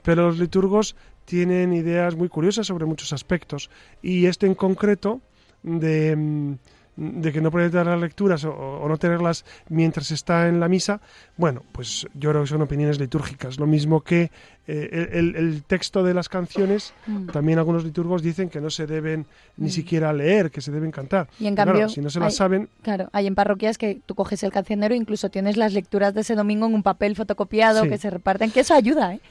Pero 0.01 0.27
los 0.27 0.39
liturgos 0.39 0.95
tienen 1.25 1.73
ideas 1.73 2.15
muy 2.15 2.29
curiosas 2.29 2.67
sobre 2.67 2.85
muchos 2.85 3.11
aspectos. 3.11 3.69
Y 4.01 4.27
este 4.27 4.47
en 4.47 4.55
concreto 4.55 5.19
Mm, 5.63 6.53
de, 6.99 7.31
que 7.31 7.39
no 7.39 7.49
puede 7.49 7.69
dar 7.69 7.85
las 7.85 7.99
lecturas 7.99 8.43
o, 8.43 8.85
no 8.87 8.97
tenerlas 8.97 9.45
mientras 9.69 10.11
está 10.11 10.49
en 10.49 10.59
la 10.59 10.67
misa, 10.67 10.99
bueno, 11.37 11.63
pues 11.71 12.05
yo 12.13 12.31
creo 12.31 12.41
que 12.41 12.49
son 12.49 12.61
opiniones 12.61 12.99
litúrgicas. 12.99 13.57
Lo 13.57 13.67
mismo 13.67 14.01
que 14.01 14.31
eh, 14.67 15.09
el, 15.13 15.63
texto 15.63 16.03
de 16.03 16.13
las 16.13 16.27
canciones, 16.27 16.93
mm. 17.07 17.27
también 17.27 17.57
algunos 17.57 17.85
liturgos 17.85 18.21
dicen 18.21 18.49
que 18.49 18.59
no 18.59 18.69
se 18.69 18.85
deben 18.85 19.25
ni 19.55 19.67
mm. 19.67 19.71
siquiera 19.71 20.11
leer, 20.11 20.51
que 20.51 20.59
se 20.59 20.71
deben 20.71 20.91
cantar. 20.91 21.29
Y 21.39 21.47
en 21.47 21.55
cambio, 21.55 21.87
si 21.87 22.01
no 22.01 22.09
se 22.09 22.19
las 22.19 22.35
saben... 22.35 22.67
Claro, 22.81 23.09
hay 23.13 23.27
en 23.27 23.35
parroquias 23.35 23.77
que 23.77 24.01
tú 24.05 24.13
coges 24.13 24.43
el 24.43 24.51
cancionero 24.51 24.93
e 24.93 24.97
incluso 24.97 25.29
tienes 25.29 25.55
las 25.55 25.73
lecturas 25.73 26.13
de 26.13 26.21
ese 26.21 26.35
domingo 26.35 26.65
en 26.65 26.73
un 26.73 26.83
papel 26.83 27.15
fotocopiado 27.15 27.83
que 27.83 27.97
se 27.97 28.09
reparten, 28.09 28.51
que 28.51 28.59
eso 28.59 28.73
ayuda, 28.73 29.13
¿eh? 29.13 29.21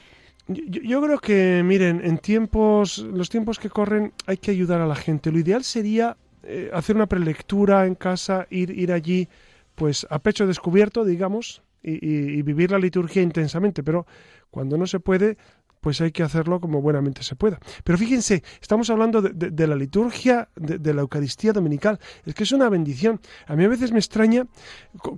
Yo, 0.51 0.99
creo 0.99 1.19
que, 1.19 1.61
miren, 1.63 2.01
en 2.03 2.17
tiempos, 2.17 2.97
los 2.97 3.29
tiempos 3.29 3.59
que 3.59 3.69
corren 3.69 4.13
hay 4.25 4.37
que 4.37 4.49
ayudar 4.49 4.81
a 4.81 4.87
la 4.87 4.95
gente. 4.95 5.31
Lo 5.31 5.37
ideal 5.37 5.63
sería 5.63 6.17
eh, 6.41 6.71
hacer 6.73 6.95
una 6.95 7.05
prelectura 7.05 7.85
en 7.85 7.93
casa, 7.93 8.47
ir, 8.49 8.71
ir 8.71 8.91
allí, 8.91 9.27
pues 9.75 10.07
a 10.09 10.17
pecho 10.17 10.47
descubierto, 10.47 11.05
digamos, 11.05 11.61
y, 11.83 12.41
vivir 12.41 12.71
la 12.71 12.79
liturgia 12.79 13.21
intensamente. 13.21 13.83
Pero 13.83 14.07
cuando 14.49 14.75
no 14.75 14.87
se 14.87 14.99
puede, 14.99 15.37
pues 15.81 16.01
hay 16.01 16.11
que 16.11 16.23
hacerlo 16.23 16.59
como 16.59 16.81
buenamente 16.81 17.23
se 17.23 17.35
pueda. 17.35 17.59
Pero 17.83 17.97
fíjense, 17.97 18.43
estamos 18.61 18.89
hablando 18.89 19.21
de, 19.21 19.67
la 19.67 19.75
liturgia, 19.75 20.49
de, 20.55 20.93
la 20.93 21.01
Eucaristía 21.01 21.53
dominical. 21.53 21.99
Es 22.25 22.33
que 22.33 22.43
es 22.43 22.51
una 22.51 22.69
bendición. 22.69 23.19
A 23.47 23.55
mí 23.55 23.63
a 23.63 23.67
veces 23.69 23.91
me 23.91 23.99
extraña 23.99 24.45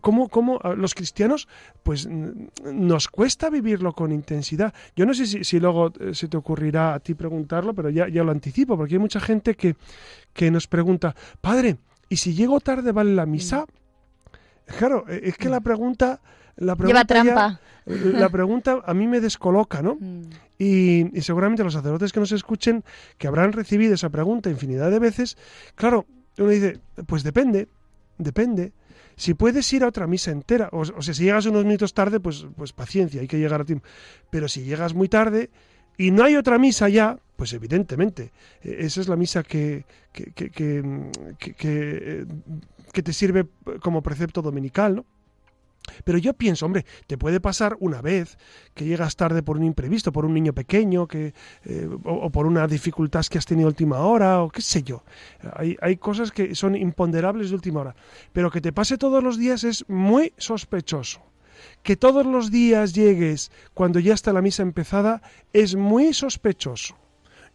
cómo, 0.01 0.29
cómo 0.29 0.59
los 0.75 0.93
cristianos, 0.93 1.47
pues 1.83 2.07
nos 2.07 3.07
cuesta 3.07 3.49
vivirlo 3.49 3.93
con 3.93 4.11
intensidad. 4.11 4.73
Yo 4.95 5.05
no 5.05 5.13
sé 5.13 5.43
si, 5.43 5.59
luego 5.59 5.91
eh, 5.99 6.13
se 6.13 6.27
te 6.27 6.37
ocurrirá 6.37 6.93
a 6.93 6.99
ti 6.99 7.13
preguntarlo, 7.13 7.73
pero 7.73 7.89
ya, 7.89 8.07
ya 8.07 8.23
lo 8.23 8.31
anticipo, 8.31 8.77
porque 8.77 8.95
hay 8.95 8.99
mucha 8.99 9.19
gente 9.19 9.55
que, 9.55 9.75
que 10.33 10.51
nos 10.51 10.67
pregunta, 10.67 11.15
Padre, 11.39 11.77
¿y 12.09 12.17
si 12.17 12.33
llego 12.33 12.59
tarde 12.59 12.91
vale 12.91 13.13
la 13.13 13.25
misa? 13.25 13.65
Claro, 14.77 15.05
e, 15.07 15.29
es 15.29 15.37
que 15.37 15.49
la 15.49 15.61
pregunta... 15.61 16.21
La 16.61 16.75
Lleva 16.75 17.05
trampa. 17.05 17.59
la 17.85 18.29
pregunta 18.29 18.83
a 18.85 18.93
mí 18.93 19.07
me 19.07 19.19
descoloca, 19.19 19.81
¿no? 19.81 19.97
Mm. 19.99 20.21
Y, 20.59 21.17
y, 21.17 21.21
seguramente 21.21 21.63
los 21.63 21.73
sacerdotes 21.73 22.13
que 22.13 22.19
nos 22.19 22.31
escuchen, 22.31 22.83
que 23.17 23.27
habrán 23.27 23.51
recibido 23.51 23.95
esa 23.95 24.11
pregunta 24.11 24.51
infinidad 24.51 24.91
de 24.91 24.99
veces, 24.99 25.37
claro, 25.73 26.05
uno 26.37 26.49
dice, 26.49 26.79
pues 27.07 27.23
depende, 27.23 27.67
depende. 28.19 28.73
Si 29.15 29.33
puedes 29.33 29.73
ir 29.73 29.83
a 29.83 29.87
otra 29.87 30.05
misa 30.05 30.29
entera, 30.29 30.69
o, 30.71 30.85
sea, 30.85 31.15
si 31.15 31.23
llegas 31.23 31.47
unos 31.47 31.65
minutos 31.65 31.95
tarde, 31.95 32.19
pues, 32.19 32.45
pues 32.55 32.73
paciencia, 32.73 33.21
hay 33.21 33.27
que 33.27 33.39
llegar 33.39 33.61
a 33.61 33.65
tiempo. 33.65 33.87
Pero 34.29 34.47
si 34.47 34.63
llegas 34.63 34.93
muy 34.93 35.09
tarde 35.09 35.49
y 35.97 36.11
no 36.11 36.23
hay 36.23 36.35
otra 36.35 36.59
misa 36.59 36.89
ya, 36.89 37.17
pues 37.37 37.53
evidentemente, 37.53 38.31
e, 38.61 38.85
esa 38.85 39.01
es 39.01 39.07
la 39.07 39.15
misa 39.15 39.41
que, 39.41 39.85
que, 40.11 40.31
que, 40.31 40.51
que, 41.39 42.25
que 42.93 43.03
te 43.03 43.13
sirve 43.13 43.47
como 43.81 44.03
precepto 44.03 44.43
dominical, 44.43 44.97
¿no? 44.97 45.05
Pero 46.03 46.17
yo 46.17 46.33
pienso, 46.33 46.65
hombre, 46.65 46.85
te 47.07 47.17
puede 47.17 47.39
pasar 47.39 47.75
una 47.79 48.01
vez 48.01 48.37
que 48.73 48.85
llegas 48.85 49.15
tarde 49.15 49.43
por 49.43 49.57
un 49.57 49.63
imprevisto, 49.63 50.11
por 50.11 50.25
un 50.25 50.33
niño 50.33 50.53
pequeño, 50.53 51.07
que, 51.07 51.33
eh, 51.65 51.89
o, 52.03 52.29
por 52.29 52.45
una 52.45 52.67
dificultad 52.67 53.25
que 53.25 53.37
has 53.37 53.45
tenido 53.45 53.67
última 53.67 53.99
hora, 53.99 54.41
o 54.41 54.49
qué 54.49 54.61
sé 54.61 54.83
yo. 54.83 55.03
Hay, 55.53 55.77
hay 55.81 55.97
cosas 55.97 56.31
que 56.31 56.55
son 56.55 56.75
imponderables 56.75 57.49
de 57.49 57.55
última 57.55 57.81
hora. 57.81 57.95
Pero 58.33 58.51
que 58.51 58.61
te 58.61 58.73
pase 58.73 58.97
todos 58.97 59.23
los 59.23 59.37
días 59.37 59.63
es 59.63 59.87
muy 59.89 60.33
sospechoso. 60.37 61.21
Que 61.83 61.95
todos 61.95 62.25
los 62.25 62.51
días 62.51 62.93
llegues 62.93 63.51
cuando 63.73 63.99
ya 63.99 64.13
está 64.13 64.33
la 64.33 64.41
misa 64.41 64.63
empezada 64.63 65.21
es 65.53 65.75
muy 65.75 66.13
sospechoso. 66.13 66.95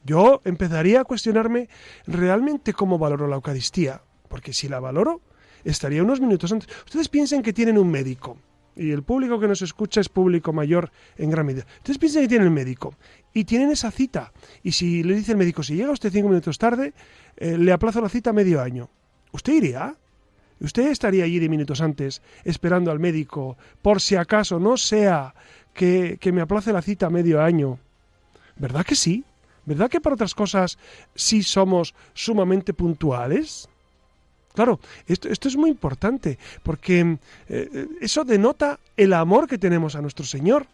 Yo 0.05 0.41
empezaría 0.45 1.01
a 1.01 1.05
cuestionarme 1.05 1.69
realmente 2.07 2.73
cómo 2.73 2.99
valoro 2.99 3.27
la 3.27 3.37
Eucaristía, 3.37 4.03
porque 4.29 4.53
si 4.53 4.69
la 4.69 4.79
valoro, 4.79 5.21
estaría 5.71 6.03
unos 6.03 6.21
minutos 6.21 6.53
antes. 6.53 6.69
Ustedes 6.85 7.09
piensen 7.09 7.43
que 7.43 7.53
tienen 7.53 7.79
un 7.79 7.91
médico 7.91 8.39
y 8.77 8.91
el 8.91 9.03
público 9.03 9.41
que 9.41 9.49
nos 9.49 9.63
escucha 9.63 10.01
es 10.01 10.09
público 10.09 10.53
mayor 10.53 10.91
en 11.17 11.31
gran 11.31 11.47
medida. 11.47 11.67
Ustedes 11.79 11.99
piensen 11.99 12.23
que 12.23 12.29
tienen 12.29 12.49
el 12.49 12.53
médico 12.53 12.95
y 13.33 13.45
tienen 13.45 13.71
esa 13.71 13.91
cita. 13.91 14.33
Y 14.63 14.73
si 14.73 15.03
le 15.03 15.15
dice 15.15 15.33
el 15.33 15.39
médico, 15.39 15.63
si 15.63 15.75
llega 15.75 15.91
usted 15.91 16.13
cinco 16.13 16.29
minutos 16.29 16.59
tarde, 16.59 16.93
eh, 17.37 17.57
le 17.57 17.73
aplazo 17.73 18.01
la 18.01 18.09
cita 18.09 18.33
medio 18.33 18.61
año. 18.61 18.91
¿Usted 19.33 19.55
iría? 19.55 19.97
¿Usted 20.61 20.89
estaría 20.89 21.25
allí 21.25 21.39
de 21.39 21.49
minutos 21.49 21.81
antes 21.81 22.23
esperando 22.45 22.91
al 22.91 22.99
médico 22.99 23.57
por 23.83 24.01
si 24.01 24.17
acaso 24.17 24.59
no 24.59 24.77
sea 24.77 25.35
que, 25.75 26.19
que 26.21 26.33
me 26.33 26.41
aplace 26.43 26.73
la 26.73 26.83
cita 26.83 27.11
medio 27.11 27.43
año? 27.43 27.79
¿Verdad 28.57 28.85
que 28.85 28.95
sí? 28.95 29.25
¿Verdad 29.67 29.91
que 29.91 30.01
para 30.01 30.15
otras 30.15 30.35
cosas 30.35 30.79
sí 31.15 31.43
somos 31.43 31.95
sumamente 32.15 32.73
puntuales? 32.73 33.69
Claro, 34.57 34.81
esto, 35.07 35.29
esto 35.29 35.49
es 35.49 35.57
muy 35.57 35.69
importante, 35.69 36.39
porque 36.63 37.19
eh, 37.51 37.87
eso 38.01 38.25
denota 38.25 38.81
el 38.97 39.13
amor 39.13 39.47
que 39.47 39.59
tenemos 39.59 39.95
a 39.97 40.01
nuestro 40.01 40.25
Señor. 40.25 40.67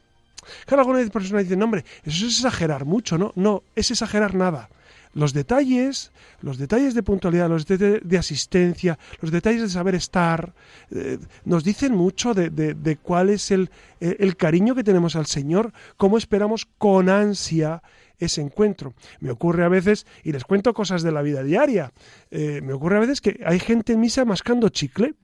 Claro, 0.66 0.82
algunas 0.82 1.10
personas 1.10 1.42
dicen, 1.42 1.58
no, 1.58 1.64
hombre, 1.64 1.84
eso 2.04 2.24
es 2.26 2.36
exagerar 2.36 2.84
mucho, 2.84 3.18
¿no? 3.18 3.32
No, 3.34 3.64
es 3.74 3.90
exagerar 3.90 4.36
nada. 4.36 4.68
Los 5.14 5.32
detalles, 5.32 6.12
los 6.42 6.58
detalles 6.58 6.94
de 6.94 7.02
puntualidad, 7.02 7.48
los 7.48 7.66
detalles 7.66 8.00
de 8.04 8.18
asistencia, 8.18 9.00
los 9.20 9.32
detalles 9.32 9.62
de 9.62 9.68
saber 9.68 9.96
estar, 9.96 10.52
eh, 10.92 11.18
nos 11.44 11.64
dicen 11.64 11.92
mucho 11.92 12.34
de, 12.34 12.98
cuál 13.02 13.30
es 13.30 13.50
el, 13.50 13.68
el 13.98 14.36
cariño 14.36 14.76
que 14.76 14.84
tenemos 14.84 15.16
al 15.16 15.26
Señor, 15.26 15.72
cómo 15.96 16.18
esperamos 16.18 16.68
con 16.78 17.08
ansia 17.08 17.82
ese 18.18 18.40
encuentro. 18.40 18.94
Me 19.20 19.30
ocurre 19.30 19.64
a 19.64 19.68
veces, 19.68 20.06
y 20.22 20.32
les 20.32 20.44
cuento 20.44 20.74
cosas 20.74 21.02
de 21.02 21.12
la 21.12 21.22
vida 21.22 21.42
diaria, 21.42 21.92
eh, 22.30 22.60
me 22.62 22.72
ocurre 22.72 22.96
a 22.96 23.00
veces 23.00 23.20
que 23.20 23.40
hay 23.44 23.58
gente 23.58 23.92
en 23.92 24.00
misa 24.00 24.24
mascando 24.24 24.68
chicle, 24.68 25.14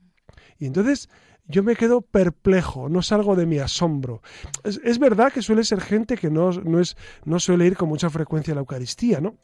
y 0.57 0.65
entonces 0.65 1.09
yo 1.47 1.63
me 1.63 1.75
quedo 1.75 2.01
perplejo, 2.01 2.89
no 2.89 3.01
salgo 3.01 3.35
de 3.35 3.47
mi 3.47 3.57
asombro. 3.57 4.21
Es, 4.63 4.99
verdad 4.99 5.33
que 5.33 5.41
suele 5.41 5.63
ser 5.63 5.81
gente 5.81 6.15
que 6.15 6.29
no, 6.29 6.51
no, 6.51 6.79
es, 6.79 6.95
no 7.25 7.39
suele 7.39 7.65
ir 7.65 7.75
con 7.75 7.89
mucha 7.89 8.09
frecuencia 8.09 8.51
a 8.51 8.55
la 8.55 8.61
Eucaristía, 8.61 9.19
¿no? 9.19 9.35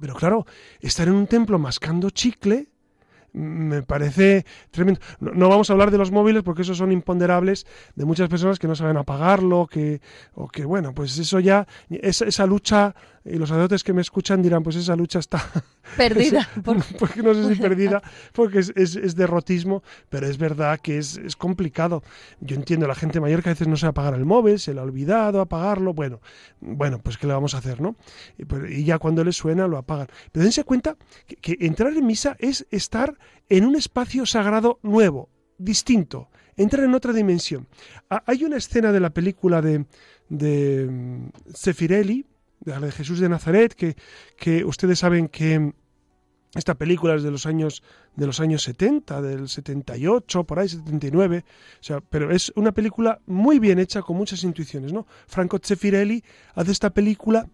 Pero 0.00 0.14
claro, 0.14 0.46
estar 0.80 1.08
en 1.08 1.14
un 1.14 1.26
templo 1.26 1.58
mascando 1.58 2.10
chicle, 2.10 2.68
me 3.36 3.82
parece 3.82 4.46
tremendo. 4.70 5.00
No, 5.20 5.48
vamos 5.48 5.68
a 5.68 5.74
hablar 5.74 5.90
de 5.90 5.98
los 5.98 6.10
móviles 6.10 6.42
porque 6.42 6.62
esos 6.62 6.78
son 6.78 6.90
imponderables 6.90 7.66
de 7.94 8.04
muchas 8.04 8.28
personas 8.28 8.58
que 8.58 8.66
no 8.66 8.74
saben 8.74 8.96
apagarlo, 8.96 9.66
que, 9.66 10.00
o 10.34 10.48
que, 10.48 10.64
bueno, 10.64 10.94
pues 10.94 11.18
eso 11.18 11.38
ya, 11.38 11.66
esa, 11.90 12.24
esa 12.24 12.46
lucha 12.46 12.94
y 13.28 13.36
los 13.36 13.48
sacerdotes 13.48 13.82
que 13.82 13.92
me 13.92 14.02
escuchan 14.02 14.40
dirán, 14.40 14.62
pues 14.62 14.76
esa 14.76 14.94
lucha 14.94 15.18
está 15.18 15.44
perdida. 15.96 16.48
porque 16.98 17.22
no 17.22 17.34
sé 17.34 17.54
si 17.54 17.60
perdida, 17.60 18.02
porque 18.32 18.60
es, 18.60 18.72
es, 18.76 19.16
derrotismo, 19.16 19.82
pero 20.08 20.26
es 20.26 20.38
verdad 20.38 20.78
que 20.80 20.98
es, 20.98 21.16
es, 21.16 21.34
complicado. 21.34 22.02
Yo 22.40 22.56
entiendo 22.56 22.86
la 22.86 22.94
gente 22.94 23.20
mayor 23.20 23.42
que 23.42 23.48
a 23.48 23.52
veces 23.52 23.68
no 23.68 23.76
sabe 23.76 23.90
apagar 23.90 24.14
el 24.14 24.24
móvil, 24.24 24.58
se 24.58 24.74
le 24.74 24.80
ha 24.80 24.84
olvidado 24.84 25.40
apagarlo, 25.40 25.92
bueno, 25.92 26.20
bueno, 26.60 27.00
pues 27.00 27.18
¿qué 27.18 27.26
le 27.26 27.32
vamos 27.32 27.54
a 27.54 27.58
hacer, 27.58 27.80
no? 27.80 27.96
Y, 28.38 28.44
pues, 28.44 28.84
ya 28.84 28.98
cuando 28.98 29.24
le 29.24 29.32
suena 29.32 29.66
lo 29.66 29.78
apagan. 29.78 30.06
Pero 30.30 30.44
dense 30.44 30.64
cuenta 30.64 30.96
que, 31.26 31.56
entrar 31.60 31.92
en 31.92 32.06
misa 32.06 32.36
es 32.38 32.66
estar 32.70 33.18
en 33.48 33.64
un 33.64 33.76
espacio 33.76 34.24
sagrado 34.26 34.78
nuevo, 34.82 35.30
distinto, 35.58 36.28
entrar 36.56 36.84
en 36.84 36.94
otra 36.94 37.12
dimensión. 37.12 37.66
Hay 38.08 38.44
una 38.44 38.56
escena 38.56 38.92
de 38.92 39.00
la 39.00 39.10
película 39.10 39.62
de, 39.62 39.86
de 40.28 41.30
Sefirelli, 42.64 42.86
de 42.86 42.92
Jesús 42.92 43.20
de 43.20 43.28
Nazaret, 43.28 43.74
que, 43.74 43.96
que 44.36 44.64
ustedes 44.64 44.98
saben 44.98 45.28
que 45.28 45.72
esta 46.54 46.74
película 46.74 47.14
es 47.14 47.22
de 47.22 47.30
los 47.30 47.46
años 47.46 47.82
de 48.14 48.26
los 48.26 48.40
años 48.40 48.62
70, 48.62 49.20
del 49.20 49.48
78, 49.48 50.44
por 50.44 50.58
ahí 50.58 50.68
79, 50.68 51.44
o 51.46 51.82
sea, 51.82 52.00
pero 52.00 52.30
es 52.30 52.50
una 52.56 52.72
película 52.72 53.20
muy 53.26 53.58
bien 53.58 53.78
hecha 53.78 54.00
con 54.00 54.16
muchas 54.16 54.42
intuiciones, 54.42 54.92
¿no? 54.92 55.06
Franco 55.26 55.58
Zeffirelli 55.62 56.24
hace 56.54 56.72
esta 56.72 56.90
película 56.90 57.46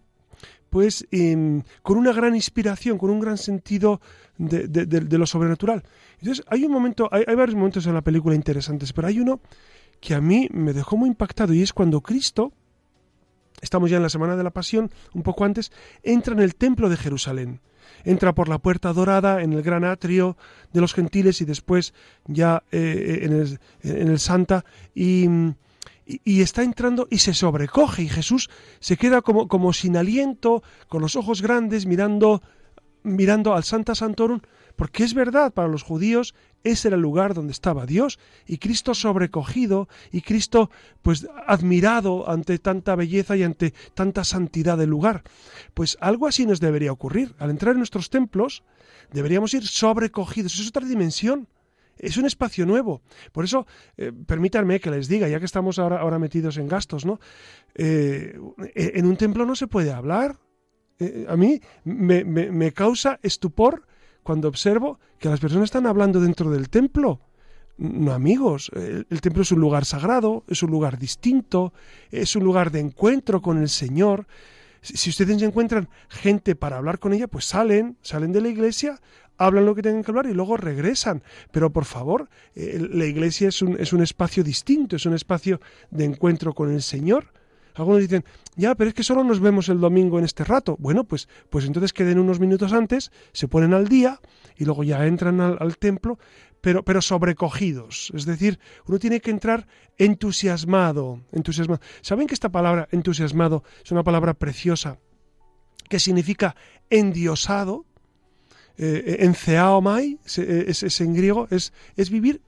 pues 0.69 1.05
em, 1.11 1.61
con 1.83 1.97
una 1.97 2.13
gran 2.13 2.33
inspiración, 2.33 2.97
con 2.97 3.11
un 3.11 3.19
gran 3.19 3.37
sentido 3.37 4.01
de, 4.39 4.67
de, 4.67 5.17
lo 5.19 5.27
sobrenatural. 5.27 5.83
Entonces, 6.17 6.43
hay 6.47 6.63
un 6.63 6.71
momento, 6.71 7.09
hay, 7.11 7.23
hay 7.27 7.35
varios 7.35 7.55
momentos 7.55 7.85
en 7.85 7.93
la 7.93 8.01
película 8.01 8.33
interesantes, 8.33 8.91
pero 8.91 9.07
hay 9.07 9.19
uno 9.19 9.39
que 9.99 10.15
a 10.15 10.21
mí 10.21 10.49
me 10.51 10.73
dejó 10.73 10.97
muy 10.97 11.09
impactado 11.09 11.53
y 11.53 11.61
es 11.61 11.73
cuando 11.73 12.01
Cristo 12.01 12.53
estamos 13.63 13.89
ya 13.89 13.97
en 13.97 14.03
la 14.03 14.09
semana 14.09 14.35
de 14.35 14.43
la 14.43 14.51
Pasión, 14.51 14.91
un 15.13 15.23
poco 15.23 15.45
antes, 15.45 15.71
entra 16.03 16.33
en 16.33 16.41
el 16.41 16.55
templo 16.55 16.89
de 16.89 16.97
Jerusalén. 16.97 17.61
Entra 18.03 18.35
por 18.35 18.49
la 18.49 18.59
puerta 18.59 18.91
dorada 18.91 19.41
en 19.41 19.53
el 19.53 19.63
gran 19.63 19.85
atrio 19.85 20.37
de 20.73 20.81
los 20.81 20.93
gentiles 20.93 21.41
y 21.41 21.45
después 21.45 21.93
ya 22.25 22.63
eh, 22.71 23.19
en, 23.21 23.33
el, 23.33 23.59
en, 23.81 24.07
el, 24.09 24.19
Santa 24.19 24.65
y, 24.93 25.25
y, 26.05 26.41
está 26.41 26.63
entrando 26.63 27.07
y 27.09 27.19
se 27.19 27.33
sobrecoge 27.33 28.03
y 28.03 28.09
Jesús 28.09 28.49
se 28.79 28.97
queda 28.97 29.21
como, 29.21 29.47
como 29.47 29.71
sin 29.71 29.95
aliento, 29.95 30.63
con 30.89 31.01
los 31.01 31.15
ojos 31.15 31.41
grandes, 31.41 31.85
mirando, 31.85 32.41
mirando 33.03 33.53
al 33.53 33.63
Santa 33.63 33.95
Santorum 33.95 34.41
porque 34.75 35.03
es 35.03 35.13
verdad, 35.13 35.53
para 35.53 35.67
los 35.67 35.83
judíos 35.83 36.33
ese 36.63 36.87
era 36.87 36.95
el 36.95 37.01
lugar 37.01 37.33
donde 37.33 37.51
estaba 37.51 37.85
Dios 37.85 38.19
y 38.47 38.57
Cristo 38.57 38.93
sobrecogido 38.93 39.89
y 40.11 40.21
Cristo 40.21 40.71
pues 41.01 41.27
admirado 41.45 42.29
ante 42.29 42.57
tanta 42.57 42.95
belleza 42.95 43.35
y 43.35 43.43
ante 43.43 43.73
tanta 43.93 44.23
santidad 44.23 44.77
del 44.77 44.89
lugar. 44.89 45.23
Pues 45.73 45.97
algo 45.99 46.27
así 46.27 46.45
nos 46.45 46.61
debería 46.61 46.91
ocurrir. 46.91 47.35
Al 47.37 47.49
entrar 47.49 47.73
en 47.73 47.79
nuestros 47.79 48.09
templos 48.09 48.63
deberíamos 49.11 49.53
ir 49.53 49.67
sobrecogidos. 49.67 50.57
Es 50.59 50.69
otra 50.69 50.87
dimensión. 50.87 51.47
Es 51.97 52.17
un 52.17 52.25
espacio 52.25 52.65
nuevo. 52.65 53.01
Por 53.31 53.45
eso, 53.45 53.67
eh, 53.97 54.11
permítanme 54.25 54.79
que 54.79 54.89
les 54.89 55.07
diga, 55.07 55.27
ya 55.27 55.39
que 55.39 55.45
estamos 55.45 55.77
ahora, 55.77 55.99
ahora 55.99 56.17
metidos 56.17 56.57
en 56.57 56.67
gastos, 56.67 57.05
¿no? 57.05 57.19
Eh, 57.75 58.35
en 58.73 59.05
un 59.05 59.15
templo 59.15 59.45
no 59.45 59.55
se 59.55 59.67
puede 59.67 59.91
hablar. 59.91 60.39
Eh, 60.97 61.27
a 61.29 61.35
mí 61.37 61.61
me, 61.83 62.23
me 62.23 62.71
causa 62.71 63.19
estupor 63.21 63.85
cuando 64.23 64.47
observo 64.47 64.99
que 65.19 65.29
las 65.29 65.39
personas 65.39 65.65
están 65.65 65.85
hablando 65.85 66.19
dentro 66.19 66.49
del 66.49 66.69
templo. 66.69 67.19
No 67.77 68.13
amigos, 68.13 68.71
el, 68.75 69.21
templo 69.21 69.41
es 69.41 69.51
un 69.51 69.59
lugar 69.59 69.85
sagrado, 69.85 70.43
es 70.47 70.61
un 70.61 70.69
lugar 70.71 70.99
distinto, 70.99 71.73
es 72.11 72.35
un 72.35 72.43
lugar 72.43 72.71
de 72.71 72.79
encuentro 72.79 73.41
con 73.41 73.57
el 73.57 73.69
Señor. 73.69 74.27
Si, 74.81 75.09
ustedes 75.09 75.41
encuentran 75.41 75.89
gente 76.07 76.55
para 76.55 76.77
hablar 76.77 76.99
con 76.99 77.13
ella, 77.13 77.27
pues 77.27 77.45
salen, 77.45 77.97
salen 78.01 78.31
de 78.31 78.41
la 78.41 78.49
iglesia, 78.49 78.99
hablan 79.37 79.65
lo 79.65 79.73
que 79.73 79.81
tengan 79.81 80.03
que 80.03 80.11
hablar 80.11 80.27
y 80.27 80.33
luego 80.33 80.55
regresan. 80.55 81.23
Pero 81.51 81.71
por 81.71 81.85
favor, 81.85 82.29
eh, 82.53 82.85
la 82.91 83.05
iglesia 83.05 83.47
es 83.47 83.61
un, 83.61 83.79
es 83.79 83.91
un 83.91 84.03
espacio 84.03 84.43
distinto, 84.43 84.95
es 84.95 85.05
un 85.05 85.13
espacio 85.13 85.59
de 85.89 86.05
encuentro 86.05 86.53
con 86.53 86.71
el 86.71 86.81
Señor. 86.81 87.33
Algunos 87.75 88.01
dicen, 88.01 88.23
ya, 88.55 88.75
pero 88.75 88.89
es 88.89 88.93
que 88.93 89.03
solo 89.03 89.23
nos 89.23 89.39
vemos 89.39 89.69
el 89.69 89.79
domingo 89.79 90.19
en 90.19 90.25
este 90.25 90.43
rato. 90.43 90.75
Bueno, 90.79 91.03
pues, 91.03 91.27
pues 91.49 91.65
entonces 91.65 91.93
queden 91.93 92.19
unos 92.19 92.39
minutos 92.39 92.73
antes, 92.73 93.11
se 93.31 93.47
ponen 93.47 93.73
al 93.73 93.87
día 93.87 94.19
y 94.57 94.65
luego 94.65 94.83
ya 94.83 95.05
entran 95.05 95.41
al, 95.41 95.77
templo, 95.77 96.19
pero, 96.61 96.83
pero 96.83 97.01
sobrecogidos. 97.01 98.11
Es 98.15 98.25
decir, 98.25 98.59
uno 98.87 98.99
tiene 98.99 99.19
que 99.19 99.31
entrar 99.31 99.67
entusiasmado, 99.97 101.21
entusiasmado. 101.31 101.81
¿Saben 102.01 102.27
que 102.27 102.35
esta 102.35 102.49
palabra 102.49 102.87
entusiasmado 102.91 103.63
es 103.83 103.91
una 103.91 104.03
palabra 104.03 104.33
preciosa 104.33 104.99
que 105.89 105.99
significa 105.99 106.55
endiosado? 106.89 107.85
Eh, 108.75 109.17
enceaomai, 109.19 110.17
es, 110.25 110.39
es, 110.39 111.01
en 111.01 111.13
griego, 111.13 111.47
es, 111.51 111.73
es 111.95 112.09
vivir 112.09 112.41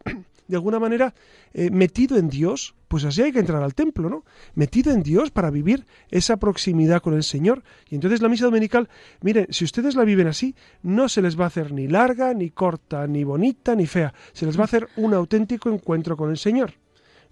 de 0.48 0.56
alguna 0.56 0.80
manera 0.80 1.14
eh, 1.54 1.70
metido 1.72 2.18
en 2.18 2.30
Dios, 2.30 2.76
pues 2.88 3.04
así 3.04 3.22
hay 3.22 3.32
que 3.32 3.40
entrar 3.40 3.64
al 3.64 3.74
templo, 3.74 4.10
¿no? 4.10 4.24
Metido 4.54 4.92
en 4.92 5.04
Dios 5.04 5.32
para 5.32 5.50
vivir 5.50 5.86
esa 6.10 6.38
proximidad 6.38 7.02
con 7.02 7.14
el 7.14 7.24
Señor. 7.24 7.64
Y 7.90 7.96
entonces 7.96 8.22
la 8.22 8.30
misa 8.30 8.46
dominical, 8.46 8.90
miren, 9.22 9.48
si 9.50 9.66
ustedes 9.66 9.96
la 9.96 10.04
viven 10.04 10.28
así, 10.28 10.56
no 10.84 11.10
se 11.10 11.22
les 11.22 11.40
va 11.40 11.46
a 11.46 11.48
hacer 11.48 11.72
ni 11.72 11.88
larga, 11.88 12.34
ni 12.34 12.52
corta, 12.52 13.08
ni 13.08 13.24
bonita, 13.24 13.76
ni 13.76 13.88
fea. 13.88 14.14
Se 14.34 14.46
les 14.46 14.58
va 14.58 14.62
a 14.62 14.66
hacer 14.66 14.88
un 14.98 15.14
auténtico 15.14 15.70
encuentro 15.70 16.16
con 16.16 16.30
el 16.30 16.38
Señor. 16.38 16.74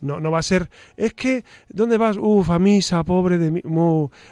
No, 0.03 0.19
no 0.19 0.31
va 0.31 0.39
a 0.39 0.43
ser, 0.43 0.69
es 0.97 1.13
que, 1.13 1.45
¿dónde 1.69 1.97
vas? 1.97 2.17
Uf, 2.19 2.49
a 2.49 2.59
misa, 2.59 3.03
pobre 3.03 3.37
de 3.37 3.51
mí. 3.51 3.61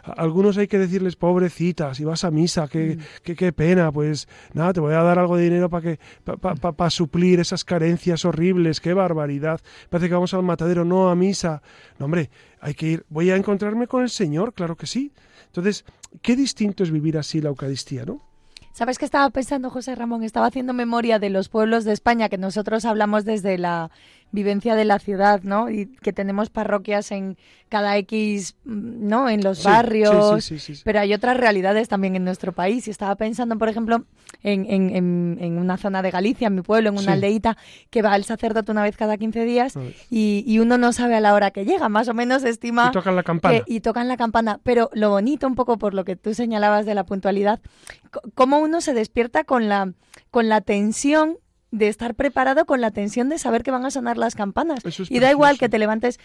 Algunos 0.03 0.57
hay 0.57 0.67
que 0.67 0.77
decirles, 0.77 1.15
pobrecita, 1.15 1.93
si 1.93 2.03
vas 2.03 2.25
a 2.25 2.31
misa, 2.31 2.67
qué, 2.67 2.97
mm. 2.97 3.21
qué, 3.23 3.35
qué, 3.35 3.53
pena, 3.53 3.89
pues 3.91 4.27
nada, 4.53 4.73
te 4.73 4.81
voy 4.81 4.93
a 4.93 5.01
dar 5.01 5.17
algo 5.17 5.37
de 5.37 5.43
dinero 5.45 5.69
para 5.69 5.81
que 5.81 5.99
para 6.25 6.89
suplir 6.89 7.39
esas 7.39 7.63
carencias 7.63 8.25
horribles, 8.25 8.81
qué 8.81 8.93
barbaridad. 8.93 9.61
Parece 9.89 10.09
que 10.09 10.13
vamos 10.13 10.33
al 10.33 10.43
matadero, 10.43 10.83
no 10.83 11.09
a 11.09 11.15
misa. 11.15 11.61
No, 11.97 12.05
hombre, 12.05 12.29
hay 12.59 12.73
que 12.73 12.87
ir, 12.87 13.05
voy 13.07 13.31
a 13.31 13.37
encontrarme 13.37 13.87
con 13.87 14.03
el 14.03 14.09
Señor, 14.09 14.53
claro 14.53 14.75
que 14.75 14.87
sí. 14.87 15.13
Entonces, 15.45 15.85
qué 16.21 16.35
distinto 16.35 16.83
es 16.83 16.91
vivir 16.91 17.17
así 17.17 17.39
la 17.39 17.49
Eucaristía, 17.49 18.03
¿no? 18.03 18.21
¿Sabes 18.73 18.97
qué 18.97 19.05
estaba 19.05 19.29
pensando 19.29 19.69
José 19.69 19.95
Ramón? 19.95 20.23
Estaba 20.23 20.47
haciendo 20.47 20.71
memoria 20.73 21.19
de 21.19 21.29
los 21.29 21.49
pueblos 21.49 21.83
de 21.83 21.91
España 21.91 22.29
que 22.29 22.37
nosotros 22.37 22.85
hablamos 22.85 23.25
desde 23.25 23.57
la 23.57 23.91
vivencia 24.31 24.75
de 24.75 24.85
la 24.85 24.99
ciudad, 24.99 25.41
¿no? 25.43 25.69
Y 25.69 25.87
que 25.87 26.13
tenemos 26.13 26.49
parroquias 26.49 27.11
en 27.11 27.37
cada 27.69 27.97
X, 27.97 28.55
¿no? 28.65 29.29
En 29.29 29.43
los 29.43 29.63
barrios, 29.63 30.43
sí, 30.43 30.59
sí, 30.59 30.73
pero 30.83 30.99
hay 30.99 31.13
otras 31.13 31.37
realidades 31.37 31.87
también 31.87 32.15
en 32.15 32.25
nuestro 32.25 32.51
país. 32.51 32.87
Y 32.87 32.91
estaba 32.91 33.15
pensando, 33.15 33.57
por 33.57 33.69
ejemplo, 33.69 34.05
en, 34.43 34.65
en, 34.69 35.37
en, 35.39 35.57
una 35.57 35.77
zona 35.77 36.01
de 36.01 36.11
Galicia, 36.11 36.47
en 36.47 36.55
mi 36.55 36.61
pueblo, 36.61 36.89
en 36.89 36.97
una 36.97 37.13
aldeita, 37.13 37.57
que 37.89 38.01
va 38.01 38.15
el 38.15 38.23
sacerdote 38.23 38.71
una 38.71 38.83
vez 38.83 38.97
cada 38.97 39.17
15 39.17 39.45
días 39.45 39.73
y, 40.09 40.43
y, 40.45 40.59
uno 40.59 40.77
no 40.77 40.93
sabe 40.93 41.15
a 41.15 41.19
la 41.19 41.33
hora 41.33 41.51
que 41.51 41.65
llega, 41.65 41.89
más 41.89 42.07
o 42.07 42.13
menos 42.13 42.43
estima... 42.43 42.89
Y 42.89 42.91
tocan 42.91 43.15
la 43.15 43.23
campana. 43.23 43.61
y 43.65 43.79
tocan 43.81 44.07
la 44.07 44.17
campana. 44.17 44.59
Pero 44.63 44.89
lo 44.93 45.09
bonito, 45.09 45.47
un 45.47 45.55
poco 45.55 45.77
por 45.77 45.93
lo 45.93 46.03
que 46.03 46.15
tú 46.15 46.33
señalabas 46.33 46.85
de 46.85 46.95
la 46.95 47.05
puntualidad, 47.05 47.59
cómo 48.35 48.59
uno 48.59 48.81
se 48.81 48.93
despierta 48.93 49.43
con 49.43 49.69
la, 49.69 49.93
con 50.29 50.49
la 50.49 50.61
tensión 50.61 51.37
de 51.71 51.87
estar 51.87 52.15
preparado 52.15 52.65
con 52.65 52.81
la 52.81 52.91
tensión 52.91 53.29
de 53.29 53.37
saber 53.37 53.63
que 53.63 53.71
van 53.71 53.85
a 53.85 53.91
sonar 53.91 54.17
las 54.17 54.35
campanas. 54.35 54.79
y 55.09 55.19
da 55.19 55.31
igual 55.31 55.57
que 55.57 55.69
te 55.69 55.79
levantes, 55.79 56.19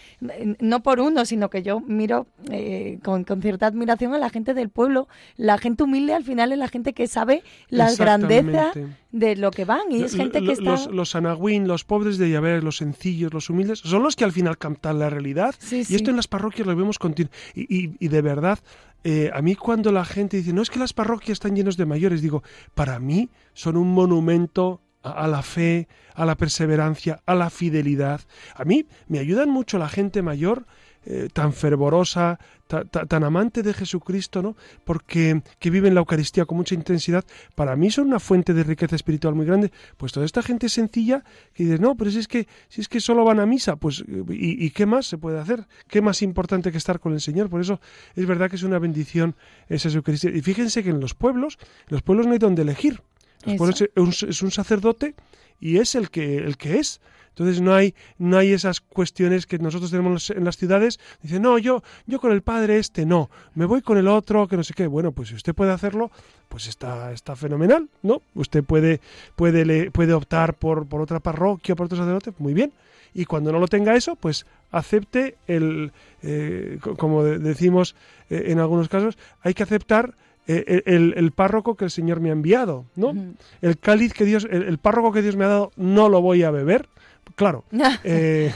no 0.59 0.83
por 0.83 0.99
uno, 0.99 1.25
sino 1.25 1.49
que 1.49 1.63
yo 1.63 1.79
miro 1.79 2.27
eh, 2.51 2.99
con, 3.03 3.25
cierta 3.41 3.67
admiración 3.67 4.13
a 4.13 4.17
la 4.17 4.29
gente 4.29 4.53
del 4.53 4.69
pueblo. 4.69 5.07
La 5.37 5.57
gente 5.57 5.83
humilde 5.83 6.13
al 6.13 6.23
final 6.23 6.51
es 6.51 6.57
la 6.57 6.67
gente 6.67 6.93
que 6.93 7.07
sabe 7.07 7.43
la 7.69 7.93
grandeza 7.93 8.73
de 9.11 9.35
lo 9.37 9.51
que 9.51 9.63
van. 9.63 9.89
Y 9.89 10.03
es 10.03 10.15
gente 10.15 10.41
que 10.41 10.51
está... 10.51 10.71
Los, 10.71 10.87
los 10.87 11.15
los 11.17 11.83
pobres 11.85 12.17
de 12.17 12.29
Yahvé, 12.29 12.61
los 12.61 12.77
sencillos, 12.77 13.33
los 13.33 13.49
humildes, 13.49 13.79
son 13.79 14.03
los 14.03 14.15
que 14.15 14.25
al 14.25 14.33
final 14.33 14.57
cantan 14.57 14.99
la 14.99 15.09
realidad. 15.09 15.55
y 15.71 15.95
esto 15.95 16.09
en 16.09 16.17
las 16.17 16.27
parroquias 16.27 16.67
lo 16.67 16.75
vemos 16.75 16.99
continuo. 16.99 17.31
Y, 17.55 17.91
y, 17.99 18.07
de 18.07 18.21
verdad, 18.21 18.59
eh, 19.03 19.31
a 19.33 19.41
mí 19.41 19.55
cuando 19.55 19.91
la 19.91 20.03
gente 20.03 20.37
dice, 20.37 20.51
no 20.51 20.61
es 20.61 20.69
que 20.69 20.79
las 20.79 20.93
parroquias 20.93 21.37
están 21.37 21.55
llenos 21.55 21.77
de 21.77 21.85
mayores, 21.85 22.21
digo, 22.21 22.43
para 22.75 22.99
mí 22.99 23.29
son 23.53 23.77
un 23.77 23.93
monumento 23.93 24.81
a 25.11 25.27
la 25.27 25.41
fe, 25.41 25.87
a 26.13 26.25
la 26.25 26.35
perseverancia, 26.35 27.21
a 27.25 27.35
la 27.35 27.49
fidelidad. 27.49 28.21
A 28.55 28.65
mí 28.65 28.85
me 29.07 29.19
ayudan 29.19 29.49
mucho 29.49 29.77
la 29.77 29.89
gente 29.89 30.21
mayor, 30.21 30.65
eh, 31.05 31.29
tan 31.31 31.53
fervorosa, 31.53 32.37
tan 32.67 33.23
amante 33.23 33.63
de 33.63 33.73
Jesucristo, 33.73 34.41
¿no? 34.41 34.57
Porque 34.83 35.41
que 35.57 35.69
viven 35.69 35.93
la 35.93 36.01
Eucaristía 36.01 36.43
con 36.45 36.57
mucha 36.57 36.75
intensidad, 36.75 37.23
para 37.55 37.77
mí 37.77 37.89
son 37.91 38.07
una 38.07 38.19
fuente 38.19 38.53
de 38.53 38.63
riqueza 38.63 38.97
espiritual 38.97 39.33
muy 39.33 39.45
grande. 39.45 39.71
Pues 39.95 40.11
toda 40.11 40.25
esta 40.25 40.43
gente 40.43 40.67
sencilla 40.67 41.23
que 41.53 41.63
dice, 41.63 41.79
no, 41.79 41.95
pero 41.95 42.11
si 42.11 42.19
es 42.19 42.27
que, 42.27 42.47
si 42.67 42.81
es 42.81 42.89
que 42.89 42.99
solo 42.99 43.23
van 43.23 43.39
a 43.39 43.45
misa, 43.45 43.77
pues, 43.77 44.03
¿y, 44.29 44.65
¿y, 44.65 44.69
qué 44.71 44.85
más 44.85 45.05
se 45.05 45.17
puede 45.17 45.39
hacer? 45.39 45.65
¿Qué 45.87 46.01
más 46.01 46.21
importante 46.21 46.71
que 46.71 46.77
estar 46.77 46.99
con 46.99 47.13
el 47.13 47.21
Señor? 47.21 47.49
Por 47.49 47.61
eso 47.61 47.79
es 48.15 48.25
verdad 48.25 48.49
que 48.49 48.57
es 48.57 48.63
una 48.63 48.79
bendición 48.79 49.35
esa 49.69 49.87
Eucaristía. 49.87 50.31
Y 50.31 50.41
fíjense 50.41 50.83
que 50.83 50.89
en 50.89 50.99
los 50.99 51.13
pueblos, 51.13 51.57
los 51.87 52.01
pueblos 52.01 52.27
no 52.27 52.33
hay 52.33 52.39
donde 52.39 52.63
elegir 52.63 53.01
es 53.45 54.41
un, 54.41 54.51
sacerdote 54.51 55.15
y 55.59 55.77
es 55.77 55.95
el 55.95 56.09
que, 56.09 56.37
el 56.37 56.57
que 56.57 56.79
es. 56.79 57.01
Entonces 57.29 57.61
no 57.61 57.75
hay, 57.75 57.93
no 58.17 58.39
hay 58.39 58.51
esas 58.51 58.81
cuestiones 58.81 59.45
que 59.45 59.59
nosotros 59.59 59.91
tenemos 59.91 60.31
en 60.31 60.43
las 60.43 60.57
ciudades. 60.57 60.99
Dice, 61.21 61.39
no, 61.39 61.59
yo, 61.59 61.83
yo 62.07 62.19
con 62.19 62.31
el 62.31 62.41
padre 62.41 62.79
este 62.79 63.05
no, 63.05 63.29
me 63.53 63.65
voy 63.65 63.83
con 63.83 63.99
el 63.99 64.07
otro, 64.07 64.47
que 64.47 64.57
no 64.57 64.63
sé 64.63 64.73
qué. 64.73 64.87
Bueno, 64.87 65.11
pues 65.11 65.29
si 65.29 65.35
usted 65.35 65.53
puede 65.53 65.71
hacerlo, 65.71 66.09
pues 66.49 66.67
está, 66.67 67.11
está 67.11 67.35
fenomenal, 67.35 67.89
¿no? 68.01 68.23
Usted 68.33 68.63
puede, 68.63 69.01
puede, 69.35 69.65
le, 69.65 69.91
puede 69.91 70.13
optar 70.13 70.55
por, 70.55 70.87
por 70.87 70.99
otra 70.99 71.19
parroquia, 71.19 71.75
por 71.75 71.85
otro 71.85 71.99
sacerdote, 71.99 72.33
muy 72.39 72.55
bien. 72.55 72.73
Y 73.13 73.25
cuando 73.25 73.51
no 73.51 73.59
lo 73.59 73.67
tenga 73.67 73.95
eso, 73.95 74.15
pues 74.15 74.47
acepte 74.71 75.37
el, 75.47 75.91
eh, 76.23 76.79
como 76.97 77.23
decimos 77.23 77.95
eh, 78.29 78.45
en 78.47 78.59
algunos 78.59 78.89
casos, 78.89 79.17
hay 79.41 79.53
que 79.53 79.63
aceptar 79.63 80.15
eh, 80.47 80.83
el, 80.85 81.31
párroco 81.31 81.75
que 81.75 81.85
el 81.85 81.91
Señor 81.91 82.21
me 82.21 82.29
ha 82.29 82.31
enviado, 82.31 82.85
¿no? 82.95 83.13
El 83.61 83.77
cáliz 83.77 84.13
que 84.13 84.23
Dios, 84.23 84.47
el, 84.49 84.77
párroco 84.77 85.11
que 85.11 85.21
Dios 85.21 85.35
me 85.35 85.43
ha 85.43 85.49
dado, 85.49 85.71
no 85.75 86.07
lo 86.07 86.21
voy 86.21 86.43
a 86.43 86.51
beber. 86.51 86.87
Claro, 87.35 87.65
eh, 88.03 88.53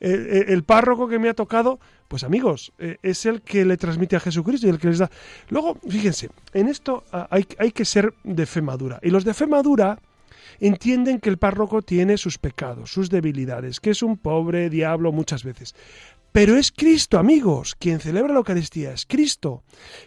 eh, 0.00 0.44
el, 0.48 0.64
párroco 0.64 1.06
que 1.06 1.20
me 1.20 1.28
ha 1.28 1.34
tocado, 1.34 1.78
pues 2.08 2.24
amigos, 2.24 2.72
es 2.78 3.24
el 3.24 3.42
que 3.42 3.64
le 3.64 3.76
transmite 3.76 4.16
a 4.16 4.20
Jesucristo 4.20 4.66
y 4.66 4.70
el 4.70 4.80
que 4.80 4.88
les 4.88 4.98
da. 4.98 5.10
Luego, 5.48 5.78
fíjense, 5.88 6.30
en 6.52 6.68
esto 6.68 7.04
ah, 7.12 7.28
hay, 7.30 7.46
hay 7.58 7.70
que 7.70 7.84
ser 7.84 8.14
de 8.24 8.44
fe 8.44 8.60
madura. 8.60 8.98
Y 9.00 9.10
los 9.10 9.24
de 9.24 9.32
fe 9.32 9.46
madura 9.46 10.00
entienden 10.58 11.20
que 11.20 11.30
el 11.30 11.38
párroco 11.38 11.82
tiene 11.82 12.18
sus 12.18 12.38
pecados, 12.38 12.92
sus 12.92 13.10
debilidades, 13.10 13.78
que 13.78 13.90
es 13.90 14.02
un 14.02 14.16
pobre 14.16 14.70
diablo 14.70 15.12
muchas 15.12 15.44
veces. 15.44 15.74
Pero 16.32 16.56
es 16.56 16.72
Cristo, 16.72 17.18
amigos, 17.18 17.76
quien 17.78 18.00
celebra 18.00 18.32
la 18.32 18.38
Eucaristía, 18.38 18.92
es 18.92 19.04
Cristo, 19.04 19.64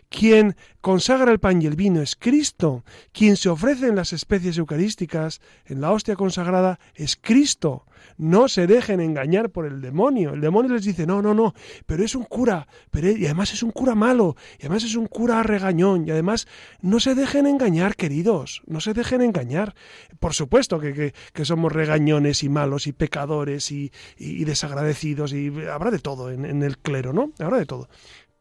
quien 0.10 0.56
consagra 0.86 1.32
el 1.32 1.39
pan 1.39 1.63
y 1.63 1.65
el 1.65 1.76
vino, 1.76 2.00
es 2.00 2.15
Cristo, 2.15 2.86
quien 3.12 3.38
se 3.38 3.50
ofrece 3.50 3.88
en 3.88 3.95
las 3.95 4.13
especies 4.13 4.60
eucarísticas, 4.60 5.41
en 5.65 5.82
la 5.82 5.91
hostia 5.91 6.15
consagrada, 6.15 6.80
es 6.93 7.17
Cristo. 7.19 7.88
No 8.19 8.48
se 8.48 8.67
dejen 8.67 9.00
engañar 9.00 9.50
por 9.50 9.65
el 9.65 9.82
demonio. 9.82 10.36
El 10.36 10.41
demonio 10.41 10.76
les 10.76 10.86
dice, 10.86 11.08
no, 11.08 11.24
no, 11.24 11.34
no, 11.34 11.56
pero 11.88 12.06
es 12.06 12.13
un 12.13 12.24
cura, 12.24 12.67
pero, 12.91 13.10
y 13.10 13.26
además 13.26 13.52
es 13.52 13.63
un 13.63 13.71
cura 13.71 13.95
malo, 13.95 14.36
y 14.60 14.67
además 14.67 14.84
es 14.84 14.95
un 14.95 15.08
cura 15.08 15.41
regañón, 15.41 16.08
y 16.08 16.12
además 16.12 16.48
no 16.82 17.00
se 17.00 17.15
dejen 17.15 17.48
engañar, 17.48 17.95
queridos, 17.95 18.62
no 18.67 18.80
se 18.80 18.93
dejen 18.93 19.24
engañar. 19.24 19.74
Por 20.19 20.36
supuesto 20.36 20.80
que, 20.80 21.15
que, 21.34 21.45
somos 21.45 21.71
regañones 21.71 22.43
y 22.43 22.50
malos 22.50 22.86
y 22.86 22.93
pecadores 22.93 23.71
y, 23.71 23.91
desagradecidos, 24.19 25.34
y 25.34 25.52
habrá 25.67 25.89
de 25.89 25.98
todo 25.98 26.30
en 26.30 26.62
el 26.62 26.78
clero, 26.78 27.12
¿no? 27.12 27.32
Habrá 27.39 27.58
de 27.58 27.65
todo 27.65 27.89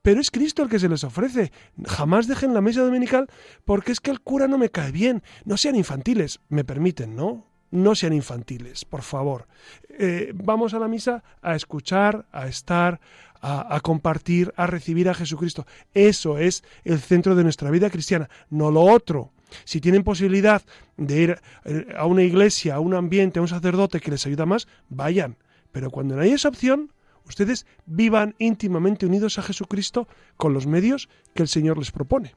pero 0.04 0.20
es 0.20 0.30
Cristo 0.30 0.62
el 0.62 0.68
que 0.68 0.78
se 0.78 0.90
les 0.90 1.02
ofrece. 1.02 1.50
Jamás 1.86 2.28
dejen 2.28 2.52
la 2.52 2.60
mesa 2.60 2.82
dominical 2.82 3.26
porque 3.64 3.90
es 3.90 4.00
que 4.00 4.10
el 4.10 4.20
cura 4.20 4.46
no 4.46 4.58
me 4.58 4.68
cae 4.68 4.92
bien. 4.92 5.22
No 5.46 5.56
sean 5.56 5.76
infantiles, 5.76 6.40
me 6.50 6.62
permiten, 6.62 7.16
¿no? 7.16 7.46
no 7.70 7.94
sean 7.94 8.12
infantiles, 8.12 8.84
por 8.84 9.00
favor. 9.00 9.48
Eh, 9.98 10.32
vamos 10.34 10.74
a 10.74 10.78
la 10.78 10.88
misa 10.88 11.24
a 11.40 11.56
escuchar, 11.56 12.26
a 12.32 12.48
estar, 12.48 13.00
a, 13.40 13.80
compartir, 13.80 14.52
a 14.56 14.66
recibir 14.66 15.08
a 15.08 15.14
Jesucristo. 15.14 15.66
Eso 15.94 16.36
es 16.36 16.64
el 16.84 17.00
centro 17.00 17.34
de 17.34 17.42
nuestra 17.42 17.70
vida 17.70 17.88
cristiana, 17.88 18.28
no 18.50 18.70
lo 18.70 18.82
otro. 18.82 19.32
Si 19.64 19.80
tienen 19.80 20.04
posibilidad 20.04 20.62
de 20.98 21.20
ir 21.20 21.40
eh, 21.64 21.86
a 21.96 22.04
una 22.04 22.22
iglesia, 22.22 22.74
a 22.74 22.80
un 22.80 22.92
ambiente, 22.92 23.38
a 23.38 23.42
un 23.42 23.48
sacerdote 23.48 24.00
que 24.00 24.10
les 24.10 24.26
ayuda 24.26 24.44
más, 24.44 24.68
vayan. 24.90 25.38
Pero 25.72 25.90
cuando 25.90 26.14
no 26.14 26.20
hay 26.20 26.32
esa 26.32 26.50
opción, 26.50 26.92
ustedes 27.26 27.66
vivan 27.86 28.34
íntimamente 28.38 29.06
unidos 29.06 29.38
a 29.38 29.42
Jesucristo 29.42 30.08
con 30.36 30.54
los 30.54 30.66
medios 30.66 31.08
que 31.34 31.42
el 31.42 31.48
Señor 31.48 31.78
les 31.78 31.90
propone. 31.90 32.34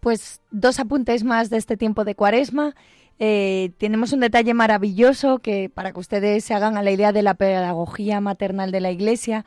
Pues 0.00 0.40
dos 0.50 0.80
apuntes 0.80 1.24
más 1.24 1.50
de 1.50 1.58
este 1.58 1.76
tiempo 1.76 2.04
de 2.04 2.14
cuaresma. 2.14 2.74
Eh, 3.18 3.72
tenemos 3.76 4.12
un 4.12 4.20
detalle 4.20 4.54
maravilloso 4.54 5.40
que 5.40 5.68
para 5.68 5.92
que 5.92 6.00
ustedes 6.00 6.44
se 6.44 6.54
hagan 6.54 6.78
a 6.78 6.82
la 6.82 6.90
idea 6.90 7.12
de 7.12 7.22
la 7.22 7.34
pedagogía 7.34 8.20
maternal 8.20 8.72
de 8.72 8.80
la 8.80 8.90
Iglesia, 8.90 9.44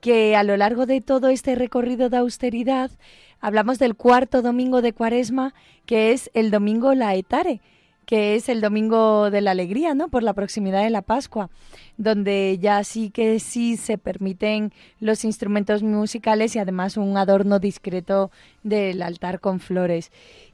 que 0.00 0.36
a 0.36 0.42
lo 0.42 0.56
largo 0.56 0.86
de 0.86 1.02
todo 1.02 1.28
este 1.28 1.54
recorrido 1.54 2.08
de 2.08 2.16
austeridad 2.16 2.90
hablamos 3.40 3.78
del 3.78 3.94
cuarto 3.94 4.40
domingo 4.40 4.80
de 4.80 4.94
Cuaresma, 4.94 5.54
que 5.84 6.12
es 6.12 6.30
el 6.32 6.50
domingo 6.50 6.94
laetare, 6.94 7.60
que 8.10 8.34
es 8.34 8.48
el 8.48 8.60
domingo 8.60 9.30
de 9.30 9.40
la 9.40 9.52
alegría, 9.52 9.94
¿no? 9.94 10.08
Por 10.08 10.24
la 10.24 10.34
proximidad 10.34 10.82
de 10.82 10.90
la 10.90 11.00
Pascua, 11.00 11.48
donde 11.96 12.58
ya 12.60 12.82
sí 12.82 13.10
que 13.10 13.38
sí 13.38 13.76
se 13.76 13.98
permiten 13.98 14.72
los 14.98 15.24
instrumentos 15.24 15.84
musicales 15.84 16.56
y 16.56 16.58
además 16.58 16.96
un 16.96 17.16
adorno 17.16 17.60
discreto 17.60 18.32
del 18.64 19.02
altar 19.02 19.38
con 19.38 19.60
flores. 19.60 20.10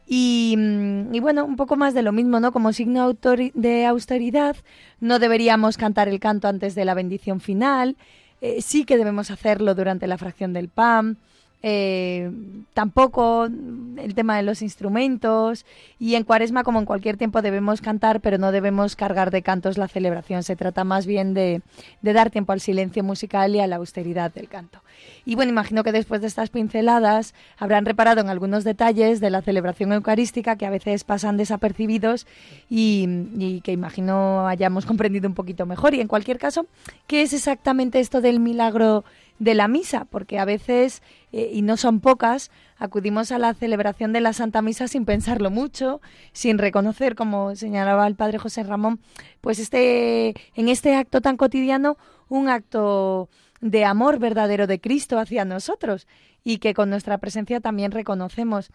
Mm, 0.07 1.15
y, 1.15 1.21
bueno, 1.21 1.47
un 1.47 1.57
poco 1.57 1.77
más 1.77 1.95
de 1.95 2.03
lo 2.03 2.13
mismo, 2.13 2.41
¿no? 2.41 2.53
Como 2.53 2.75
signo 2.75 3.15
de 3.15 3.87
austeridad, 3.87 4.57
no 5.01 5.19
deberíamos 5.19 5.79
cantar 5.79 6.09
el 6.09 6.21
canto 6.21 6.49
antes 6.49 6.75
de 6.75 6.85
la 6.85 6.93
bendición 6.93 7.41
final, 7.41 7.97
eh, 8.43 8.61
sí 8.61 8.85
que 8.85 8.99
debemos 8.99 9.31
hacerlo 9.31 9.75
durante 9.75 10.07
la 10.07 10.19
fracción 10.19 10.53
del 10.53 10.69
pan, 10.69 11.17
eh, 11.63 12.31
tampoco 12.75 13.47
el 13.47 14.15
tema 14.15 14.37
de 14.37 14.43
los 14.43 14.63
instrumentos. 14.63 15.65
Y 15.99 16.15
en 16.15 16.25
cuaresma 16.25 16.65
como 16.65 16.79
en 16.79 16.85
cualquier 16.85 17.17
tiempo 17.17 17.43
debemos 17.43 17.81
cantar 17.81 18.21
pero 18.21 18.39
no 18.39 18.53
debemos 18.53 18.97
cargar 18.97 19.31
de 19.31 19.43
cantos 19.43 19.79
la 19.79 19.89
celebración. 19.89 20.43
Se 20.43 20.57
trata 20.57 20.85
más 20.85 21.07
bien 21.07 21.35
de, 21.35 21.63
de, 22.03 22.13
dar 22.13 22.31
tiempo 22.31 22.53
al 22.53 22.61
silencio 22.61 23.03
musical 23.03 23.55
y 23.55 23.61
a 23.61 23.67
la 23.67 23.77
austeridad 23.77 24.33
del 24.33 24.49
canto. 24.49 24.83
Y 25.25 25.35
bueno 25.35 25.51
imagino 25.51 25.85
que 25.85 25.93
después 25.93 26.21
de 26.21 26.27
estas 26.27 26.51
pinceladas 26.51 27.35
habrán 27.59 27.85
reparado 27.85 28.21
en 28.21 28.29
algunos 28.29 28.65
detalles 28.65 29.21
de 29.21 29.31
la 29.31 29.43
celebración 29.43 29.93
eucarística 29.93 30.57
que 30.57 30.67
a 30.67 30.71
veces 30.71 31.05
pasan 31.05 31.37
desapercibidos 31.37 32.27
y, 32.71 33.07
y 33.39 33.61
que 33.63 33.73
imagino 33.73 34.47
hayamos 34.47 34.87
comprendido 34.87 35.29
un 35.29 35.35
poquito 35.35 35.67
mejor. 35.67 35.95
Y 35.95 36.01
en 36.01 36.09
cualquier 36.09 36.39
caso 36.39 36.67
¿qué 37.07 37.23
es 37.23 37.33
exactamente 37.33 38.01
esto 38.01 38.21
del 38.21 38.41
milagro 38.41 39.05
de 39.39 39.55
la 39.55 39.69
misa, 39.69 40.07
porque 40.07 40.39
a 40.39 40.45
veces, 40.45 41.03
eh, 41.33 41.51
y 41.53 41.63
no 41.63 41.77
son 41.77 42.01
pocas, 42.01 42.51
acudimos 42.79 43.33
a 43.33 43.39
la 43.39 43.55
celebración 43.55 44.13
de 44.13 44.21
la 44.21 44.33
Santa 44.33 44.63
Misa 44.63 44.89
sin 44.89 45.05
pensarlo 45.05 45.51
mucho, 45.51 46.01
sin 46.33 46.59
reconocer, 46.59 47.15
como 47.15 47.55
señalaba 47.55 48.07
el 48.07 48.17
padre 48.17 48.39
José 48.39 48.63
Ramón, 48.63 49.01
pues 49.41 49.59
este, 49.59 50.35
en 50.55 50.69
este 50.69 50.95
acto 50.95 51.21
tan 51.21 51.37
cotidiano, 51.37 51.97
un 52.29 52.49
acto 52.49 53.29
de 53.61 53.85
amor 53.85 54.19
verdadero 54.19 54.67
de 54.67 54.81
Cristo 54.81 55.19
hacia 55.19 55.45
nosotros 55.45 56.07
y 56.45 56.59
que 56.59 56.75
con 56.75 56.91
nuestra 56.91 57.19
presencia 57.19 57.61
también 57.61 57.91
reconocemos. 57.91 58.71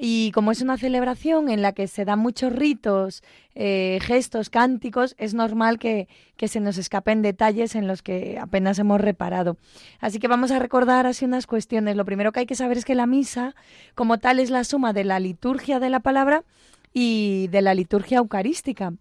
Y 0.00 0.30
como 0.32 0.52
es 0.52 0.60
una 0.60 0.78
celebración 0.78 1.48
en 1.48 1.60
la 1.60 1.72
que 1.72 1.88
se 1.88 2.04
dan 2.04 2.20
muchos 2.20 2.52
ritos, 2.52 3.22
eh, 3.54 3.98
gestos, 4.00 4.48
cánticos, 4.48 5.16
es 5.18 5.34
normal 5.34 5.78
que, 5.78 6.06
que, 6.36 6.46
se 6.46 6.60
nos 6.60 6.78
escapen 6.78 7.20
detalles 7.20 7.74
en 7.74 7.88
los 7.88 8.02
que 8.02 8.38
apenas 8.40 8.78
hemos 8.78 9.00
reparado. 9.00 9.56
Así 9.98 10.20
que 10.20 10.28
vamos 10.28 10.52
a 10.52 10.60
recordar 10.60 11.06
así 11.06 11.24
unas 11.24 11.46
cuestiones. 11.46 11.96
Lo 11.96 12.04
primero 12.04 12.30
que 12.30 12.40
hay 12.40 12.46
que 12.46 12.54
saber 12.54 12.78
es 12.78 12.84
que 12.84 12.94
la 12.94 13.06
misa, 13.06 13.56
como 13.96 14.18
tal, 14.18 14.38
es 14.38 14.50
la 14.50 14.62
suma 14.62 14.92
de 14.92 15.02
la 15.02 15.18
liturgia 15.18 15.80
de 15.80 15.90
la 15.90 16.00
palabra 16.00 16.44
y 16.92 17.48
de 17.48 17.62
la 17.62 17.74
liturgia 17.74 18.18
eucarística. 18.18 18.92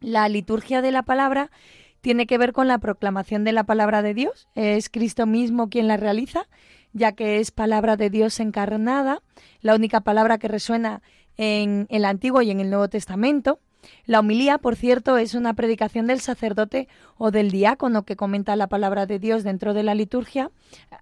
La 0.00 0.28
liturgia 0.28 0.82
de 0.82 0.92
la 0.92 1.02
palabra 1.02 1.50
tiene 2.02 2.26
que 2.26 2.36
ver 2.36 2.52
con 2.52 2.68
la 2.68 2.76
proclamación 2.76 3.44
de 3.44 3.52
la 3.52 3.64
palabra 3.64 4.02
de 4.02 4.12
Dios. 4.12 4.46
Es 4.54 4.90
Cristo 4.90 5.24
mismo 5.24 5.70
quien 5.70 5.88
la 5.88 5.96
realiza 5.96 6.46
ya 6.94 7.12
que 7.12 7.40
es 7.40 7.50
palabra 7.50 7.96
de 7.98 8.08
Dios 8.08 8.40
encarnada, 8.40 9.20
la 9.60 9.74
única 9.74 10.00
palabra 10.00 10.38
que 10.38 10.48
resuena 10.48 11.02
en 11.36 11.86
el 11.90 12.04
Antiguo 12.06 12.40
y 12.40 12.50
en 12.50 12.60
el 12.60 12.70
Nuevo 12.70 12.88
Testamento. 12.88 13.60
La 14.06 14.20
homilía, 14.20 14.56
por 14.56 14.76
cierto, 14.76 15.18
es 15.18 15.34
una 15.34 15.52
predicación 15.52 16.06
del 16.06 16.20
sacerdote 16.20 16.88
o 17.18 17.30
del 17.30 17.50
diácono 17.50 18.04
que 18.04 18.16
comenta 18.16 18.56
la 18.56 18.66
palabra 18.66 19.04
de 19.04 19.18
Dios 19.18 19.44
dentro 19.44 19.74
de 19.74 19.82
la 19.82 19.94
liturgia, 19.94 20.50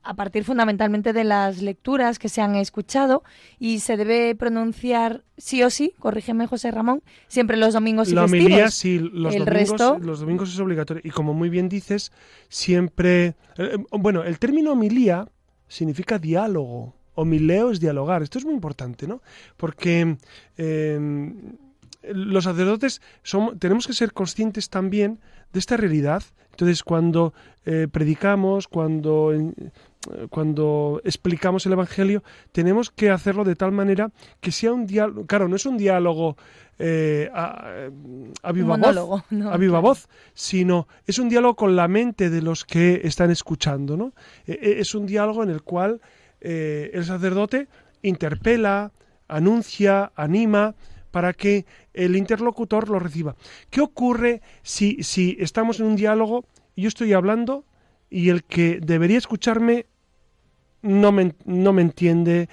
a 0.02 0.14
partir 0.14 0.42
fundamentalmente 0.42 1.12
de 1.12 1.22
las 1.22 1.62
lecturas 1.62 2.18
que 2.18 2.28
se 2.28 2.40
han 2.40 2.56
escuchado 2.56 3.22
y 3.60 3.78
se 3.78 3.96
debe 3.96 4.34
pronunciar 4.34 5.22
sí 5.36 5.62
o 5.62 5.70
sí, 5.70 5.94
corrígeme 6.00 6.48
José 6.48 6.72
Ramón, 6.72 7.02
siempre 7.28 7.56
los 7.56 7.72
domingos 7.72 8.08
y 8.08 8.14
la 8.14 8.22
festivos. 8.22 8.46
homilía 8.46 8.70
sí, 8.70 8.98
los 8.98 9.32
el 9.32 9.44
domingos, 9.44 9.70
resto... 9.70 9.98
los 10.00 10.18
domingos 10.18 10.52
es 10.52 10.58
obligatorio 10.58 11.02
y 11.04 11.10
como 11.10 11.34
muy 11.34 11.50
bien 11.50 11.68
dices, 11.68 12.10
siempre 12.48 13.26
eh, 13.26 13.34
eh, 13.58 13.76
bueno, 13.92 14.24
el 14.24 14.40
término 14.40 14.72
homilía 14.72 15.28
significa 15.72 16.18
diálogo. 16.18 16.94
Homileo 17.14 17.70
es 17.70 17.80
dialogar. 17.80 18.22
Esto 18.22 18.38
es 18.38 18.44
muy 18.44 18.54
importante, 18.54 19.06
¿no? 19.06 19.22
Porque 19.56 20.16
em, 20.56 21.56
los 22.02 22.44
sacerdotes 22.44 23.00
tenemos 23.58 23.86
que 23.86 23.92
ser 23.92 24.12
conscientes 24.12 24.68
también 24.68 25.18
de 25.52 25.58
esta 25.58 25.76
realidad. 25.76 26.22
Entonces, 26.50 26.82
cuando 26.82 27.32
eh, 27.64 27.88
predicamos, 27.90 28.68
cuando, 28.68 29.32
cuando 30.28 31.00
explicamos 31.04 31.64
el 31.64 31.72
Evangelio, 31.72 32.22
tenemos 32.52 32.90
que 32.90 33.10
hacerlo 33.10 33.44
de 33.44 33.56
tal 33.56 33.72
manera 33.72 34.10
que 34.40 34.52
sea 34.52 34.72
un 34.72 34.86
diálogo. 34.86 35.26
Claro, 35.26 35.48
no 35.48 35.56
es 35.56 35.64
un 35.64 35.78
diálogo 35.78 36.36
eh, 36.84 37.30
a, 37.32 38.52
viva, 38.52 38.76
voz, 38.76 39.24
a 39.30 39.56
viva 39.56 39.78
voz, 39.78 40.08
sino 40.34 40.88
es 41.06 41.20
un 41.20 41.28
diálogo 41.28 41.54
con 41.54 41.76
la 41.76 41.86
mente 41.86 42.28
de 42.28 42.42
los 42.42 42.64
que 42.64 43.02
están 43.04 43.30
escuchando. 43.30 43.96
¿no? 43.96 44.12
E, 44.46 44.58
e, 44.60 44.80
es 44.80 44.96
un 44.96 45.06
diálogo 45.06 45.44
en 45.44 45.50
el 45.50 45.62
cual 45.62 46.00
eh, 46.40 46.90
el 46.92 47.04
sacerdote 47.04 47.68
interpela, 48.02 48.90
anuncia, 49.28 50.10
anima, 50.16 50.74
para 51.12 51.34
que 51.34 51.66
el 51.94 52.16
interlocutor 52.16 52.88
lo 52.88 52.98
reciba. 52.98 53.36
¿Qué 53.70 53.80
ocurre 53.80 54.42
si, 54.62 55.04
si 55.04 55.36
estamos 55.38 55.78
en 55.78 55.86
un 55.86 55.94
diálogo 55.94 56.46
yo 56.74 56.88
estoy 56.88 57.12
hablando 57.12 57.64
y 58.10 58.30
el 58.30 58.42
que 58.42 58.80
debería 58.82 59.18
escucharme 59.18 59.86
no 60.80 61.12
me, 61.12 61.34
no 61.44 61.72
me 61.72 61.82
entiende 61.82 62.48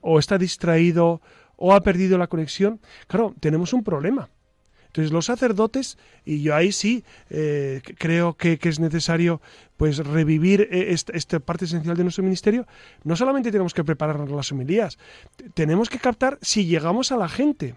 o 0.00 0.18
está 0.18 0.36
distraído 0.36 1.20
o 1.64 1.72
ha 1.72 1.80
perdido 1.80 2.18
la 2.18 2.26
conexión, 2.26 2.80
claro, 3.06 3.36
tenemos 3.38 3.72
un 3.72 3.84
problema. 3.84 4.28
Entonces 4.86 5.12
los 5.12 5.26
sacerdotes, 5.26 5.96
y 6.24 6.42
yo 6.42 6.56
ahí 6.56 6.72
sí 6.72 7.04
eh, 7.30 7.80
creo 7.98 8.36
que, 8.36 8.58
es 8.60 8.80
necesario 8.80 9.40
pues 9.76 9.98
revivir 9.98 10.68
eh, 10.72 10.92
esta, 10.92 11.38
parte 11.38 11.66
esencial 11.66 11.96
de 11.96 12.02
nuestro 12.02 12.24
ministerio, 12.24 12.66
no 13.04 13.14
solamente 13.14 13.52
tenemos 13.52 13.74
que 13.74 13.84
prepararnos 13.84 14.28
las 14.32 14.50
homilías, 14.50 14.98
tenemos 15.54 15.88
que 15.88 16.00
captar 16.00 16.36
si 16.42 16.66
llegamos 16.66 17.12
a 17.12 17.16
la 17.16 17.28
gente 17.28 17.76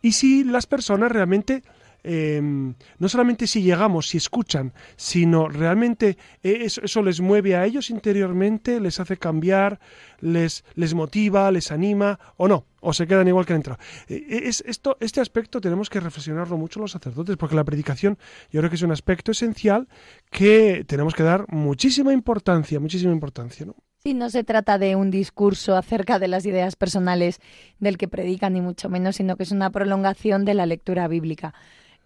y 0.00 0.12
si 0.12 0.42
las 0.42 0.66
personas 0.66 1.12
realmente 1.12 1.62
Em, 2.04 2.74
no 2.98 3.08
solamente 3.08 3.46
si 3.46 3.62
llegamos, 3.62 4.08
si 4.08 4.16
escuchan, 4.16 4.72
sino 4.96 5.48
realmente 5.48 6.18
eh, 6.42 6.64
eso, 6.64 7.02
les 7.02 7.20
mueve 7.20 7.54
a 7.54 7.64
ellos 7.64 7.90
interiormente, 7.90 8.80
les 8.80 8.98
hace 8.98 9.16
cambiar, 9.16 9.78
les, 10.20 10.64
les 10.74 10.94
motiva, 10.94 11.50
les 11.52 11.70
anima 11.70 12.18
o 12.36 12.48
no, 12.48 12.66
o 12.80 12.92
se 12.92 13.06
quedan 13.06 13.28
igual 13.28 13.46
que 13.46 13.52
han 13.52 13.58
entrado. 13.58 13.78
Eh, 14.08 14.42
es, 14.44 14.64
esto, 14.66 14.96
este 15.00 15.20
aspecto 15.20 15.60
tenemos 15.60 15.88
que 15.90 16.00
reflexionarlo 16.00 16.56
mucho 16.56 16.80
los 16.80 16.90
sacerdotes, 16.90 17.36
porque 17.36 17.54
la 17.54 17.64
predicación 17.64 18.18
yo 18.50 18.60
creo 18.60 18.70
que 18.70 18.76
es 18.76 18.82
un 18.82 18.92
aspecto 18.92 19.30
esencial 19.30 19.88
que 20.30 20.84
tenemos 20.86 21.14
que 21.14 21.22
dar 21.22 21.46
muchísima 21.52 22.12
importancia, 22.12 22.80
muchísima 22.80 23.12
importancia, 23.12 23.66
¿no? 23.66 23.76
Sí, 24.04 24.14
no 24.14 24.30
se 24.30 24.42
trata 24.42 24.78
de 24.78 24.96
un 24.96 25.12
discurso 25.12 25.76
acerca 25.76 26.18
de 26.18 26.26
las 26.26 26.44
ideas 26.44 26.74
personales 26.74 27.38
del 27.78 27.98
que 27.98 28.08
predican, 28.08 28.54
ni 28.54 28.60
mucho 28.60 28.88
menos, 28.88 29.14
sino 29.14 29.36
que 29.36 29.44
es 29.44 29.52
una 29.52 29.70
prolongación 29.70 30.44
de 30.44 30.54
la 30.54 30.66
lectura 30.66 31.06
bíblica. 31.06 31.54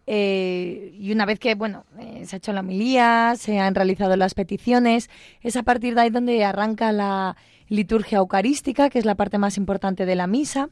Eh, 0.09 0.95
y 0.99 1.11
una 1.11 1.27
vez 1.27 1.41
que 1.41 1.57
bueno 1.57 1.85
eh, 1.99 2.23
se 2.27 2.37
ha 2.37 2.39
hecho 2.39 2.53
la 2.53 2.61
homilía, 2.61 3.35
se 3.37 3.59
han 3.59 3.75
realizado 3.75 4.17
las 4.17 4.35
peticiones, 4.35 5.11
es 5.43 5.57
a 5.57 5.65
partir 5.65 5.97
de 5.97 6.03
ahí 6.03 6.11
donde 6.11 6.45
arranca 6.45 6.93
la 6.93 7.37
liturgia 7.69 8.19
eucarística, 8.19 8.89
que 8.89 8.99
es 8.99 9.05
la 9.05 9.17
parte 9.17 9.39
más 9.39 9.57
importante 9.57 10.07
de 10.07 10.15
la 10.15 10.27
misa. 10.27 10.69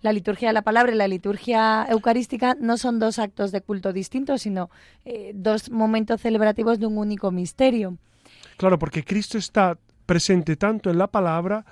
La 0.00 0.12
liturgia 0.12 0.48
de 0.48 0.54
la 0.54 0.62
palabra 0.62 0.92
y 0.92 0.96
la 0.96 1.08
liturgia 1.08 1.84
eucarística 1.90 2.56
no 2.60 2.78
son 2.78 2.98
dos 2.98 3.18
actos 3.18 3.50
de 3.52 3.60
culto 3.60 3.92
distintos, 3.92 4.42
sino 4.42 4.70
eh, 5.04 5.32
dos 5.34 5.70
momentos 5.70 6.20
celebrativos 6.20 6.78
de 6.78 6.86
un 6.86 6.98
único 6.98 7.30
misterio. 7.30 7.98
Claro, 8.56 8.78
porque 8.78 9.04
Cristo 9.04 9.38
está 9.38 9.76
presente 10.06 10.56
tanto 10.56 10.90
en 10.90 10.98
la 10.98 11.08
palabra 11.08 11.66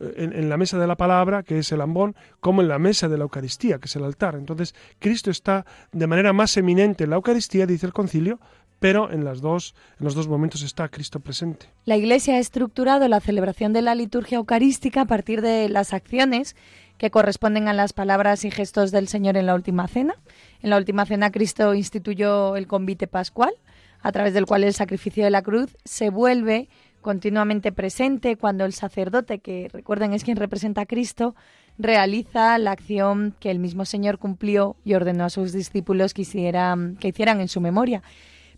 en, 0.00 0.48
la 0.48 0.56
mesa 0.56 0.78
de 0.78 0.86
la 0.86 0.96
palabra, 0.96 1.42
que 1.42 1.58
es 1.58 1.70
el 1.72 1.80
ambón, 1.80 2.16
como 2.40 2.62
en 2.62 2.68
la 2.68 2.78
mesa 2.78 3.08
de 3.08 3.16
la 3.16 3.24
Eucaristía, 3.24 3.78
que 3.78 3.86
es 3.86 3.96
el 3.96 4.04
altar. 4.04 4.34
Entonces, 4.34 4.74
Cristo 4.98 5.30
está 5.30 5.64
de 5.92 6.06
manera 6.06 6.32
más 6.32 6.56
eminente 6.56 7.04
en 7.04 7.10
la 7.10 7.16
Eucaristía, 7.16 7.66
dice 7.66 7.86
el 7.86 7.92
concilio, 7.92 8.40
pero 8.80 9.10
en, 9.10 9.24
las 9.24 9.40
dos, 9.40 9.74
en 9.98 10.04
los 10.04 10.14
dos 10.14 10.28
momentos 10.28 10.62
está 10.62 10.88
Cristo 10.88 11.20
presente. 11.20 11.66
La 11.84 11.96
Iglesia 11.96 12.34
ha 12.34 12.38
estructurado 12.38 13.08
la 13.08 13.20
celebración 13.20 13.72
de 13.72 13.82
la 13.82 13.94
liturgia 13.94 14.36
eucarística 14.36 15.02
a 15.02 15.06
partir 15.06 15.40
de 15.40 15.68
las 15.68 15.94
acciones 15.94 16.56
que 16.98 17.10
corresponden 17.10 17.68
a 17.68 17.72
las 17.72 17.92
palabras 17.92 18.44
y 18.44 18.50
gestos 18.50 18.90
del 18.90 19.08
Señor 19.08 19.36
en 19.36 19.46
la 19.46 19.54
última 19.54 19.88
cena. 19.88 20.14
En 20.60 20.70
la 20.70 20.76
última 20.76 21.06
cena 21.06 21.30
Cristo 21.30 21.74
instituyó 21.74 22.56
el 22.56 22.66
convite 22.66 23.06
pascual, 23.06 23.54
a 24.00 24.12
través 24.12 24.34
del 24.34 24.46
cual 24.46 24.64
el 24.64 24.74
sacrificio 24.74 25.24
de 25.24 25.30
la 25.30 25.42
cruz 25.42 25.76
se 25.84 26.10
vuelve 26.10 26.68
continuamente 27.04 27.70
presente 27.70 28.36
cuando 28.36 28.64
el 28.64 28.72
sacerdote, 28.72 29.38
que 29.38 29.68
recuerden 29.70 30.14
es 30.14 30.24
quien 30.24 30.38
representa 30.38 30.80
a 30.80 30.86
Cristo, 30.86 31.36
realiza 31.76 32.56
la 32.56 32.72
acción 32.72 33.34
que 33.38 33.50
el 33.50 33.58
mismo 33.58 33.84
Señor 33.84 34.18
cumplió 34.18 34.76
y 34.84 34.94
ordenó 34.94 35.26
a 35.26 35.30
sus 35.30 35.52
discípulos 35.52 36.14
que 36.14 36.22
hicieran, 36.22 36.96
que 36.96 37.08
hicieran 37.08 37.42
en 37.42 37.48
su 37.48 37.60
memoria. 37.60 38.02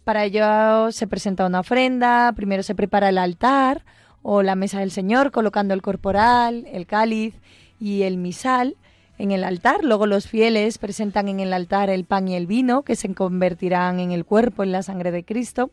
Para 0.05 0.25
ello 0.25 0.93
se 0.93 1.09
presenta 1.09 1.45
una 1.45 1.61
ofrenda, 1.61 2.33
primero 2.37 2.63
se 2.63 2.77
prepara 2.77 3.09
el 3.09 3.19
altar 3.19 3.85
o 4.23 4.45
la 4.45 4.55
mesa 4.55 4.79
del 4.79 4.93
Señor 4.93 5.33
colocando 5.33 5.75
el 5.75 5.83
corporal, 5.83 6.67
el 6.71 6.87
cáliz 6.87 7.35
y 7.81 8.03
el 8.03 8.17
misal 8.17 8.77
en 9.19 9.33
el 9.33 9.45
altar. 9.45 9.85
Luego 9.85 10.07
los 10.07 10.27
fieles 10.29 10.79
presentan 10.79 11.29
en 11.29 11.41
el 11.41 11.53
altar 11.53 11.91
el 11.91 12.05
pan 12.05 12.29
y 12.29 12.35
el 12.35 12.47
vino, 12.47 12.83
que 12.83 12.97
se 12.97 13.13
convertirán 13.15 14.01
en 14.01 14.13
el 14.13 14.25
cuerpo, 14.25 14.63
en 14.63 14.73
la 14.73 14.83
sangre 14.83 15.11
de 15.11 15.25
Cristo. 15.25 15.71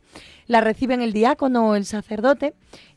La 0.48 0.62
reciben 0.62 1.02
el 1.02 1.14
diácono 1.14 1.70
o 1.70 1.76
el 1.76 1.86
sacerdote 1.86 2.54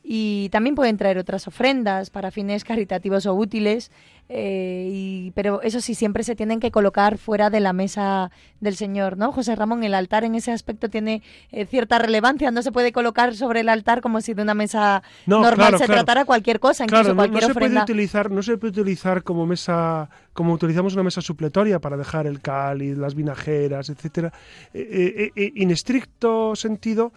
y 0.09 0.51
también 0.51 0.76
pueden 0.76 0.97
traer 0.97 1.18
otras 1.18 1.49
ofrendas 1.49 2.11
para 2.11 2.30
fines 2.30 2.62
caritativos 2.62 3.26
o 3.26 3.34
útiles, 3.34 3.90
eh, 4.28 4.88
y, 4.92 5.32
pero 5.32 5.62
eso 5.62 5.80
sí, 5.80 5.97
siempre 5.97 6.22
se 6.22 6.36
tienen 6.36 6.61
que 6.61 6.70
colocar 6.70 7.18
fuera 7.18 7.51
de 7.51 7.59
la 7.59 7.72
mesa 7.72 8.30
del 8.61 8.76
Señor, 8.76 9.16
¿no? 9.16 9.32
José 9.32 9.57
Ramón, 9.57 9.82
el 9.82 9.94
altar 9.94 10.22
en 10.22 10.36
ese 10.36 10.53
aspecto 10.53 10.88
tiene 10.88 11.22
eh, 11.51 11.66
cierta 11.66 11.99
relevancia, 11.99 12.53
no 12.53 12.62
se 12.62 12.70
puede 12.70 12.92
colocar 12.92 13.34
sobre 13.34 13.61
el 13.61 13.68
altar 13.68 14.01
como 14.01 14.20
si 14.20 14.32
de 14.32 14.42
una 14.42 14.55
mesa 14.55 15.03
normal 15.26 15.76
se 15.76 15.86
tratara 15.86 16.24
cualquier 16.24 16.61
cosa, 16.61 16.84
incluso 16.84 17.16
cualquier 17.16 17.42
no, 17.42 17.49
se 17.49 17.55
Puede 17.55 17.80
utilizar, 17.80 18.30
no 18.30 18.42
se 18.44 18.59
puede 18.59 18.80
utilizar 18.80 19.24
como 19.24 19.44
mesa, 19.44 20.09
como 20.34 20.53
utilizamos 20.53 20.94
una 20.94 21.03
mesa 21.03 21.20
supletoria 21.20 21.80
para 21.80 21.97
dejar 21.97 22.28
el 22.28 22.40
cáliz, 22.40 22.97
las 22.97 23.16
vinajeras, 23.16 23.90
etcétera. 23.90 24.32
Eh, 24.72 25.32
en 25.34 25.70
estricto 25.72 26.55
sentido, 26.55 27.12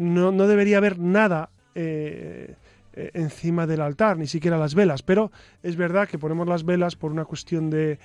no, 0.00 0.32
no 0.32 0.46
debería 0.46 0.78
haber 0.78 0.98
nada 0.98 1.50
eh, 1.74 2.54
eh, 2.96 3.10
encima 3.14 3.66
del 3.66 3.80
altar, 3.80 4.16
ni 4.16 4.28
siquiera 4.28 4.56
las 4.56 4.76
velas. 4.76 5.02
Pero 5.02 5.32
es 5.64 5.74
verdad 5.74 6.08
que 6.08 6.16
ponemos 6.16 6.46
las 6.46 6.64
velas 6.64 6.94
por 6.94 7.10
una 7.10 7.24
cuestión 7.24 7.68
de, 7.68 7.98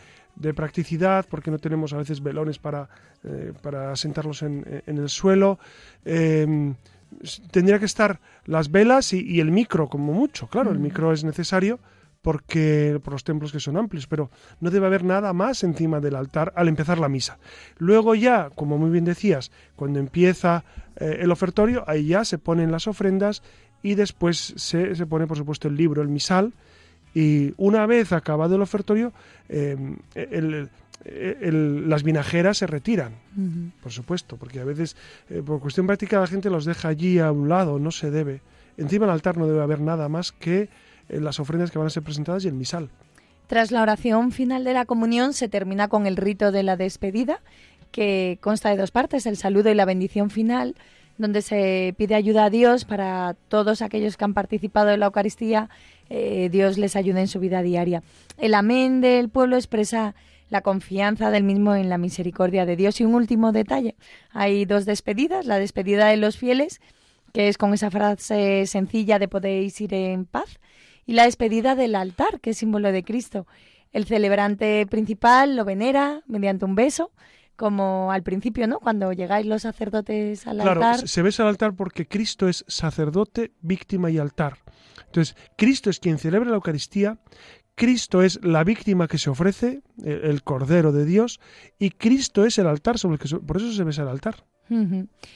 practicidad, 0.55 1.27
porque 1.29 1.51
no 1.51 1.59
tenemos 1.59 1.93
a 1.93 1.97
veces 1.97 2.23
velones 2.23 2.57
para, 2.57 2.89
eh, 3.23 3.53
para 3.61 3.95
sentarlos 3.95 4.41
en, 4.41 4.81
el 4.87 5.09
suelo. 5.09 5.59
Em, 6.05 6.73
tendría 7.51 7.77
que 7.77 7.85
estar 7.85 8.19
las 8.45 8.71
velas 8.71 9.13
y, 9.13 9.39
el 9.39 9.51
micro, 9.51 9.89
como 9.89 10.11
mucho. 10.11 10.47
Claro, 10.47 10.71
el 10.71 10.79
micro 10.79 11.13
es 11.13 11.23
necesario 11.23 11.79
porque 12.21 12.99
por 13.03 13.13
los 13.13 13.23
templos 13.23 13.51
que 13.51 13.59
son 13.59 13.77
amplios, 13.77 14.07
pero 14.07 14.29
no 14.59 14.71
debe 14.71 14.87
haber 14.87 15.03
nada 15.03 15.33
más 15.33 15.63
encima 15.63 15.99
del 15.99 16.15
altar 16.15 16.53
al 16.55 16.67
empezar 16.67 16.99
la 16.99 17.09
misa. 17.09 17.39
Luego 17.77 18.15
ya, 18.15 18.49
como 18.49 18.77
muy 18.77 18.89
bien 18.89 19.05
decías, 19.05 19.51
cuando 19.75 19.99
empieza 19.99 20.65
eh, 20.97 21.19
el 21.21 21.31
ofertorio, 21.31 21.83
ahí 21.87 22.07
ya 22.07 22.25
se 22.25 22.37
ponen 22.37 22.71
las 22.71 22.87
ofrendas 22.87 23.41
y 23.81 23.95
después 23.95 24.53
se, 24.57 24.95
se, 24.95 25.05
pone, 25.05 25.27
por 25.27 25.37
supuesto, 25.37 25.69
el 25.69 25.75
libro, 25.75 26.01
el 26.01 26.09
misal, 26.09 26.53
y 27.13 27.53
una 27.57 27.85
vez 27.85 28.11
acabado 28.11 28.55
el 28.55 28.61
ofertorio, 28.61 29.13
em, 29.47 29.97
las 31.89 32.03
vinajeras 32.03 32.57
se 32.57 32.67
retiran, 32.67 33.13
por 33.81 33.91
supuesto, 33.91 34.37
porque 34.37 34.59
a 34.59 34.65
veces, 34.65 34.95
eh, 35.29 35.41
por 35.43 35.59
cuestión 35.59 35.87
práctica, 35.87 36.19
la 36.19 36.27
gente 36.27 36.49
los 36.49 36.65
deja 36.65 36.89
allí 36.89 37.19
a 37.19 37.31
un 37.31 37.49
lado, 37.49 37.79
no 37.79 37.91
se 37.91 38.11
debe. 38.11 38.41
Encima 38.77 39.05
del 39.05 39.13
altar 39.13 39.37
no 39.37 39.47
debe 39.47 39.61
haber 39.61 39.81
nada 39.81 40.07
más 40.09 40.31
que 40.31 40.69
las 41.09 41.39
ofrendas 41.39 41.71
que 41.71 41.77
van 41.77 41.87
a 41.87 41.91
ser 41.91 42.03
presentadas 42.03 42.45
y 42.45 42.47
el 42.47 42.53
misal. 42.53 42.89
Tras 43.47 43.71
la 43.71 43.81
oración 43.81 44.31
final 44.31 44.63
de 44.63 44.73
la 44.73 44.85
comunión 44.85 45.33
se 45.33 45.49
termina 45.49 45.87
con 45.87 46.05
el 46.05 46.17
rito 46.17 46.51
de 46.51 46.63
la 46.63 46.77
despedida, 46.77 47.41
que 47.91 48.37
consta 48.41 48.69
de 48.69 48.77
dos 48.77 48.91
partes, 48.91 49.25
el 49.25 49.37
saludo 49.37 49.71
y 49.71 49.75
la 49.75 49.85
bendición 49.85 50.29
final, 50.29 50.75
donde 51.17 51.41
se 51.41 51.95
pide 51.97 52.15
ayuda 52.15 52.45
a 52.45 52.49
Dios 52.49 52.85
para 52.85 53.35
todos 53.47 53.81
aquellos 53.81 54.17
que 54.17 54.23
han 54.23 54.33
participado 54.33 54.91
en 54.91 54.99
la 54.99 55.07
Eucaristía, 55.07 55.69
eh, 56.09 56.49
Dios 56.51 56.77
les 56.77 56.95
ayude 56.95 57.21
en 57.21 57.27
su 57.27 57.39
vida 57.39 57.61
diaria. 57.61 58.03
El 58.37 58.53
amén 58.53 59.01
del 59.01 59.29
pueblo 59.29 59.55
expresa 59.55 60.15
la 60.49 60.61
confianza 60.61 61.31
del 61.31 61.43
mismo 61.43 61.75
en 61.75 61.89
la 61.89 61.97
misericordia 61.97 62.65
de 62.65 62.75
Dios. 62.75 62.99
Y 62.99 63.05
un 63.05 63.15
último 63.15 63.51
detalle, 63.51 63.95
hay 64.31 64.65
dos 64.65 64.85
despedidas, 64.85 65.45
la 65.45 65.59
despedida 65.59 66.07
de 66.07 66.17
los 66.17 66.37
fieles, 66.37 66.81
que 67.33 67.47
es 67.47 67.57
con 67.57 67.73
esa 67.73 67.91
frase 67.91 68.65
sencilla 68.65 69.19
de 69.19 69.27
podéis 69.27 69.79
ir 69.81 69.93
en 69.93 70.25
paz, 70.25 70.59
y 71.09 71.13
la 71.13 71.23
despedida 71.23 71.73
del 71.73 71.95
altar, 71.95 72.39
que 72.39 72.51
es 72.51 72.57
símbolo 72.59 72.91
de 72.91 73.03
Cristo. 73.03 73.47
El 73.91 74.05
celebrante 74.05 74.85
principal 74.85 75.55
lo 75.55 75.65
venera 75.65 76.21
mediante 76.27 76.65
un 76.65 76.75
beso, 76.75 77.11
como 77.55 78.11
al 78.11 78.21
principio, 78.21 78.67
¿no? 78.67 78.79
Cuando 78.79 79.11
llegáis 79.11 79.47
los 79.47 79.63
sacerdotes 79.63 80.45
al 80.45 80.61
altar. 80.61 80.77
Claro, 80.77 81.07
se 81.07 81.21
besa 81.23 81.41
al 81.41 81.49
altar 81.49 81.73
porque 81.73 82.07
Cristo 82.07 82.47
es 82.47 82.63
sacerdote, 82.67 83.53
víctima 83.61 84.11
y 84.11 84.19
altar. 84.19 84.59
Entonces, 85.07 85.35
Cristo 85.57 85.89
es 85.89 85.99
quien 85.99 86.19
celebra 86.19 86.51
la 86.51 86.57
Eucaristía, 86.57 87.17
Cristo 87.73 88.21
es 88.21 88.39
la 88.43 88.63
víctima 88.63 89.07
que 89.07 89.17
se 89.17 89.31
ofrece, 89.31 89.81
el 90.05 90.43
Cordero 90.43 90.91
de 90.91 91.05
Dios, 91.05 91.39
y 91.79 91.89
Cristo 91.89 92.45
es 92.45 92.59
el 92.59 92.67
altar 92.67 92.99
sobre 92.99 93.15
el 93.15 93.19
que... 93.19 93.35
Por 93.35 93.57
eso 93.57 93.73
se 93.73 93.83
besa 93.83 94.03
el 94.03 94.09
altar. 94.09 94.45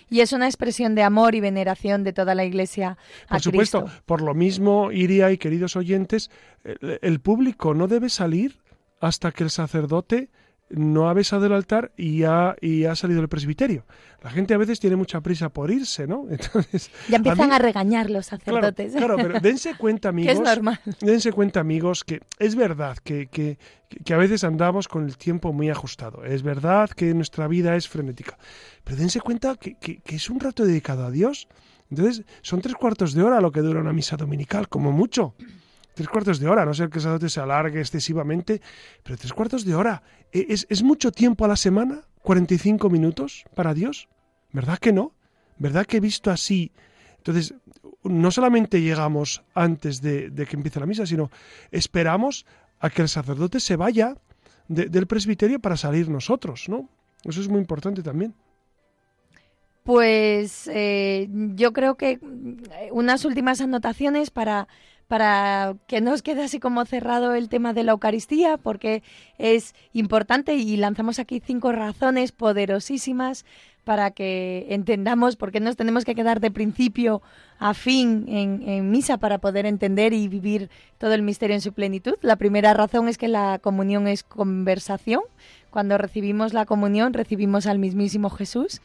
Y 0.10 0.20
es 0.20 0.32
una 0.34 0.46
expresión 0.46 0.96
de 0.96 1.04
amor 1.04 1.36
y 1.36 1.40
veneración 1.40 2.04
de 2.04 2.14
toda 2.14 2.36
la 2.36 2.46
Iglesia. 2.46 2.98
Por 3.30 3.42
supuesto, 3.42 3.86
por 4.06 4.22
lo 4.22 4.34
mismo, 4.34 4.92
Iria 4.92 5.32
y 5.32 5.38
queridos 5.38 5.76
oyentes, 5.76 6.30
el, 6.64 7.20
público 7.20 7.74
no 7.74 7.88
debe 7.88 8.10
salir 8.10 8.60
hasta 9.00 9.32
que 9.32 9.44
el 9.44 9.50
sacerdote 9.50 10.30
no 10.70 11.10
ha 11.10 11.14
besado 11.14 11.46
el 11.46 11.54
altar 11.54 11.92
y 11.98 12.24
ha, 12.24 12.56
y 12.60 12.86
ha 12.86 12.96
salido 12.96 13.22
del 13.22 13.30
presbiterio. 13.30 13.86
La 14.22 14.30
gente 14.30 14.54
a 14.54 14.58
veces 14.58 14.80
tiene 14.80 14.96
mucha 14.96 15.22
prisa 15.22 15.50
por 15.50 15.70
irse, 15.70 16.08
¿no? 16.08 16.26
Entonces, 16.30 16.90
ya 17.10 17.18
empiezan 17.18 17.52
a, 17.52 17.60
regañar 17.60 18.10
los 18.10 18.28
sacerdotes. 18.28 18.94
Claro, 18.94 19.16
pero 19.18 19.40
dense 19.40 19.76
cuenta, 19.78 20.10
amigos. 20.10 20.34
es 20.34 20.40
normal. 20.40 20.80
Dense 21.02 21.32
cuenta, 21.32 21.60
amigos, 21.60 22.04
que 22.04 22.22
es 22.40 22.56
verdad 22.56 22.98
que, 23.04 23.28
que, 23.28 23.58
que, 24.04 24.14
a 24.14 24.18
veces 24.18 24.44
andamos 24.44 24.88
con 24.88 25.06
el 25.06 25.18
tiempo 25.18 25.54
muy 25.54 25.70
ajustado. 25.70 26.24
Es 26.26 26.44
verdad 26.44 26.90
que 26.90 27.14
nuestra 27.14 27.48
vida 27.48 27.76
es 27.76 27.88
frenética. 27.88 28.38
Pero 28.84 28.98
dense 28.98 29.22
cuenta 29.22 29.56
que, 29.56 29.76
que 29.76 30.16
es 30.16 30.30
un 30.30 30.40
rato 30.40 30.66
dedicado 30.66 31.06
a 31.06 31.12
Dios. 31.12 31.48
Entonces, 31.90 32.26
son 32.42 32.62
tres 32.62 32.76
cuartos 32.76 33.14
de 33.14 33.22
hora 33.22 33.42
lo 33.42 33.52
que 33.52 33.62
dura 33.62 33.82
una 33.82 33.94
misa 33.94 34.18
dominical, 34.18 34.68
como 34.68 34.92
mucho 34.92 35.36
tres 35.94 36.08
cuartos 36.08 36.40
de 36.40 36.48
hora, 36.48 36.66
no 36.66 36.74
sé 36.74 36.90
que 36.90 36.98
el 36.98 37.04
sacerdote 37.04 37.30
se 37.30 37.40
alargue 37.40 37.80
excesivamente, 37.80 38.62
pero 39.04 39.18
tres 39.18 39.34
cuartos 39.34 39.66
de 39.66 39.76
hora. 39.76 40.04
¿E-, 40.32 40.48
¿Es, 40.50 40.66
¿Es, 40.70 40.84
mucho 40.84 41.12
tiempo 41.12 41.46
a 41.46 41.48
la 41.48 41.56
semana? 41.56 42.02
¿45 42.24 42.90
minutos 42.90 43.46
para 43.56 43.74
Dios? 43.74 44.08
¿Verdad 44.52 44.78
que 44.78 44.94
no? 44.94 45.14
¿Verdad 45.58 45.86
que 45.86 45.98
he 45.98 46.00
visto 46.00 46.32
así? 46.32 46.72
Entonces, 47.18 47.54
no 48.04 48.32
solamente 48.32 48.82
llegamos 48.82 49.44
antes 49.54 50.02
de, 50.02 50.32
que 50.50 50.56
empiece 50.56 50.80
la 50.80 50.86
misa, 50.86 51.06
sino 51.06 51.32
esperamos 51.72 52.46
a 52.80 52.90
que 52.90 53.02
el 53.02 53.10
sacerdote 53.10 53.60
se 53.60 53.76
vaya 53.76 54.18
del 54.68 55.08
presbiterio 55.08 55.60
para 55.60 55.78
salir 55.78 56.10
nosotros, 56.10 56.68
¿no? 56.68 56.90
Eso 57.24 57.40
es 57.40 57.48
muy 57.48 57.60
importante 57.60 58.04
también. 58.04 58.34
Pues 59.84 60.70
eh, 60.74 61.28
yo 61.30 61.74
creo 61.74 61.96
que 61.96 62.20
unas 62.92 63.26
últimas 63.26 63.62
anotaciones 63.62 64.32
para 64.32 64.68
para 65.08 65.76
que 65.88 66.02
no 66.02 66.14
os 66.14 66.22
quede 66.22 66.44
así 66.44 66.60
como 66.60 66.86
cerrado 66.86 67.36
el 67.36 67.50
tema 67.50 67.74
de 67.74 67.84
la 67.84 67.92
Eucaristía, 67.92 68.58
porque 68.58 69.04
es 69.38 69.76
importante 69.94 70.56
y 70.56 70.78
lanzamos 70.78 71.20
aquí 71.20 71.42
cinco 71.46 71.72
razones 71.72 72.32
poderosísimas 72.32 73.46
para 73.84 74.12
que 74.12 74.68
entendamos 74.70 75.36
por 75.36 75.52
qué 75.52 75.60
nos 75.60 75.76
tenemos 75.76 76.06
que 76.06 76.16
quedar 76.16 76.40
de 76.40 76.52
principio 76.52 77.22
a 77.60 77.74
fin 77.74 78.26
en, 78.28 78.92
misa 78.92 79.18
para 79.18 79.40
poder 79.40 79.66
entender 79.66 80.14
y 80.14 80.28
vivir 80.28 80.70
todo 80.98 81.14
el 81.14 81.22
misterio 81.22 81.56
en 81.56 81.62
su 81.62 81.74
plenitud. 81.74 82.16
La 82.22 82.38
primera 82.38 82.74
razón 82.74 83.08
es 83.08 83.18
que 83.18 83.28
la 83.28 83.60
comunión 83.60 84.08
es 84.08 84.24
conversación. 84.24 85.22
Cuando 85.70 85.98
recibimos 85.98 86.54
la 86.54 86.66
comunión 86.66 87.14
recibimos 87.14 87.68
al 87.68 87.80
mismísimo 87.80 88.30
Jesús 88.30 88.82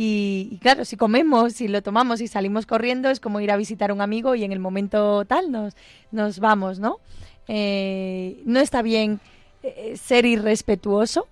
y, 0.00 0.58
claro, 0.62 0.84
si 0.84 0.96
comemos, 0.96 1.54
si 1.54 1.66
lo 1.66 1.82
tomamos 1.82 2.20
y 2.20 2.28
salimos 2.28 2.66
corriendo, 2.66 3.10
es 3.10 3.18
como 3.18 3.40
ir 3.40 3.50
a 3.50 3.56
visitar 3.56 3.90
a 3.90 3.94
un 3.94 4.00
amigo 4.00 4.36
y 4.36 4.44
en 4.44 4.52
el 4.52 4.60
momento 4.60 5.24
tal 5.24 5.50
nos, 5.50 5.74
nos 6.12 6.38
vamos, 6.38 6.78
¿no? 6.78 7.00
Eh, 7.48 8.40
no 8.44 8.60
está 8.60 8.80
bien 8.80 9.18
eh, 9.64 9.96
ser 10.00 10.24
irrespetuoso. 10.24 11.26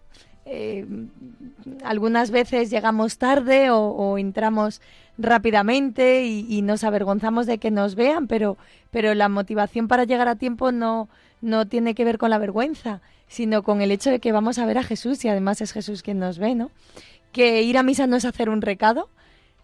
Eh, 0.47 0.85
algunas 1.85 2.33
veces 2.33 2.69
llegamos 2.69 3.19
tarde 3.19 3.71
o, 3.71 4.19
entramos 4.19 4.83
rápidamente 5.17 6.27
y, 6.27 6.61
nos 6.63 6.83
avergonzamos 6.83 7.47
de 7.47 7.59
que 7.59 7.71
nos 7.71 7.95
vean, 7.95 8.27
pero, 8.27 8.57
pero 8.91 9.15
la 9.15 9.29
motivación 9.29 9.87
para 9.87 10.03
llegar 10.03 10.27
a 10.27 10.35
tiempo 10.35 10.73
no, 10.73 11.09
no 11.41 11.67
tiene 11.69 11.95
que 11.95 12.05
ver 12.05 12.19
con 12.19 12.31
la 12.31 12.39
vergüenza, 12.39 13.01
sino 13.29 13.63
con 13.63 13.81
el 13.81 13.93
hecho 13.93 14.11
de 14.11 14.19
que 14.19 14.33
vamos 14.33 14.59
a 14.59 14.67
ver 14.67 14.79
a 14.79 14.83
Jesús 14.83 15.25
y 15.25 15.29
además 15.29 15.61
es 15.61 15.73
Jesús 15.73 16.03
quien 16.03 16.19
nos 16.19 16.41
ve, 16.41 16.57
¿no? 16.57 16.73
Que 17.37 17.63
ir 17.63 17.77
a 17.77 17.83
misa 17.83 18.07
no 18.07 18.17
es 18.17 18.25
hacer 18.25 18.49
un 18.49 18.63
recado, 18.63 19.11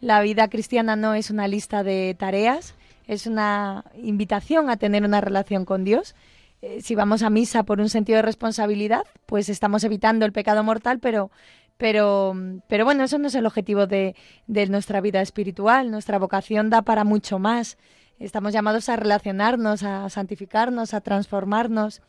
la 0.03 0.21
vida 0.21 0.49
cristiana 0.49 0.95
no 0.95 1.15
es 1.15 1.31
una 1.31 1.49
lista 1.49 1.83
de 1.83 2.15
tareas, 2.19 2.75
es 3.07 3.27
una 3.27 3.87
invitación 3.95 4.69
a 4.69 4.77
tener 4.77 5.05
una 5.05 5.23
relación 5.23 5.65
con 5.65 5.83
Dios. 5.83 6.15
Eh, 6.61 6.83
si 6.83 6.95
vamos 6.95 7.23
a 7.23 7.31
misa 7.31 7.63
por 7.63 7.81
un 7.81 7.89
sentido 7.89 8.17
de 8.17 8.23
responsabilidad, 8.23 9.05
pues 9.25 9.49
estamos 9.49 9.85
evitando 9.85 10.27
el 10.27 10.33
pecado 10.33 10.63
mortal, 10.63 10.99
pero, 10.99 11.31
pero, 11.79 12.37
pero 12.69 12.85
bueno, 12.85 13.05
eso 13.05 13.17
no 13.17 13.29
es 13.29 13.35
el 13.35 13.47
objetivo 13.47 13.87
de, 13.87 14.15
de 14.47 14.67
nuestra 14.67 15.01
vida 15.01 15.23
espiritual. 15.23 15.91
Nuestra 15.91 16.19
vocación 16.19 16.69
da 16.69 16.83
para 16.83 17.05
mucho 17.05 17.39
más. 17.39 17.79
Estamos 18.19 18.53
llamados 18.53 18.91
a 18.91 18.97
relacionarnos, 18.97 19.83
a 19.83 20.11
santificarnos, 20.11 20.93
a 20.93 21.01
transformarnos. 21.01 22.03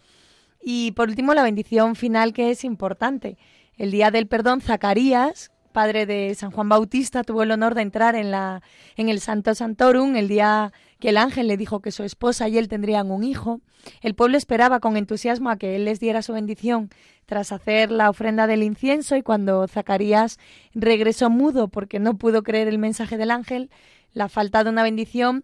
Y 0.62 0.92
por 0.92 1.08
último, 1.08 1.34
la 1.34 1.44
bendición 1.44 1.96
final 1.96 2.34
que 2.34 2.52
es 2.52 2.66
importante. 2.66 3.38
El 3.78 3.92
día 3.92 4.12
del 4.12 4.28
perdón, 4.28 4.60
Zacarías, 4.62 5.53
padre 5.74 6.06
de 6.06 6.34
San 6.36 6.52
Juan 6.52 6.70
Bautista, 6.70 7.24
tuvo 7.24 7.44
el 7.44 7.52
honor 7.52 7.76
de 7.76 7.82
entrar 7.82 8.16
en, 8.16 8.32
la, 8.32 8.62
en 8.96 9.10
el 9.10 9.20
Santo 9.20 9.54
Santorum 9.54 10.16
el 10.16 10.30
día 10.30 10.72
que 11.00 11.10
el 11.10 11.18
ángel 11.18 11.48
le 11.48 11.58
dijo 11.58 11.82
que 11.82 11.92
su 11.92 12.04
esposa 12.04 12.48
y 12.48 12.58
él 12.58 12.70
tendrían 12.70 13.12
un 13.12 13.26
hijo. 13.26 13.60
El 14.02 14.16
pueblo 14.16 14.38
esperaba 14.38 14.80
con 14.80 14.96
entusiasmo 14.96 15.50
a 15.50 15.58
que 15.58 15.76
él 15.76 15.84
les 15.84 16.00
diera 16.00 16.22
su 16.22 16.32
bendición 16.32 16.90
tras 17.26 17.52
hacer 17.52 17.92
la 17.92 18.10
ofrenda 18.10 18.48
del 18.48 18.64
incienso 18.64 19.18
y 19.18 19.22
cuando 19.22 19.68
Zacarías 19.68 20.40
regresó 20.74 21.30
mudo 21.30 21.68
porque 21.68 22.00
no 22.00 22.18
pudo 22.18 22.44
creer 22.44 22.70
el 22.70 22.78
mensaje 22.78 23.18
del 23.18 23.32
ángel, 23.32 23.70
la 24.14 24.30
falta 24.30 24.64
de 24.64 24.70
una 24.70 24.84
bendición 24.84 25.44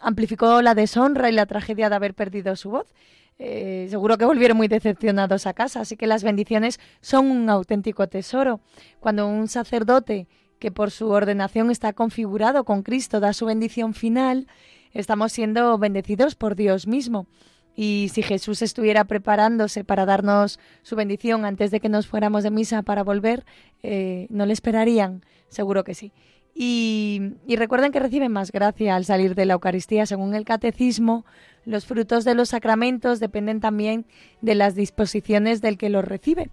amplificó 0.00 0.62
la 0.62 0.74
deshonra 0.74 1.28
y 1.30 1.32
la 1.32 1.46
tragedia 1.46 1.88
de 1.88 1.96
haber 1.96 2.14
perdido 2.14 2.54
su 2.56 2.70
voz. 2.70 2.86
Eh, 3.44 3.88
seguro 3.90 4.18
que 4.18 4.24
volvieron 4.24 4.56
muy 4.56 4.68
decepcionados 4.68 5.48
a 5.48 5.52
casa, 5.52 5.80
así 5.80 5.96
que 5.96 6.06
las 6.06 6.22
bendiciones 6.22 6.78
son 7.00 7.28
un 7.28 7.50
auténtico 7.50 8.06
tesoro. 8.06 8.60
Cuando 9.00 9.26
un 9.26 9.48
sacerdote 9.48 10.28
que 10.60 10.70
por 10.70 10.92
su 10.92 11.08
ordenación 11.08 11.68
está 11.72 11.92
configurado 11.92 12.62
con 12.62 12.84
Cristo 12.84 13.18
da 13.18 13.32
su 13.32 13.46
bendición 13.46 13.94
final, 13.94 14.46
estamos 14.92 15.32
siendo 15.32 15.76
bendecidos 15.76 16.36
por 16.36 16.54
Dios 16.54 16.86
mismo. 16.86 17.26
Y 17.74 18.10
si 18.12 18.22
Jesús 18.22 18.62
estuviera 18.62 19.06
preparándose 19.06 19.82
para 19.82 20.06
darnos 20.06 20.60
su 20.82 20.94
bendición 20.94 21.44
antes 21.44 21.72
de 21.72 21.80
que 21.80 21.88
nos 21.88 22.06
fuéramos 22.06 22.44
de 22.44 22.52
misa 22.52 22.82
para 22.82 23.02
volver, 23.02 23.44
eh, 23.82 24.28
¿no 24.30 24.46
le 24.46 24.52
esperarían? 24.52 25.24
Seguro 25.48 25.82
que 25.82 25.94
sí. 25.94 26.12
Y, 26.54 27.32
recuerden 27.48 27.92
que 27.92 28.00
reciben 28.00 28.32
más 28.32 28.52
gracia 28.52 28.94
al 28.94 29.04
salir 29.04 29.34
de 29.34 29.46
la 29.46 29.54
Eucaristía. 29.54 30.06
Según 30.06 30.34
el 30.34 30.44
Catecismo, 30.44 31.24
los 31.64 31.86
frutos 31.86 32.24
de 32.24 32.34
los 32.34 32.50
sacramentos 32.50 33.20
dependen 33.20 33.60
también 33.60 34.04
de 34.40 34.54
las 34.54 34.74
disposiciones 34.74 35.60
del 35.60 35.78
que 35.78 35.88
los 35.88 36.04
recibe. 36.04 36.50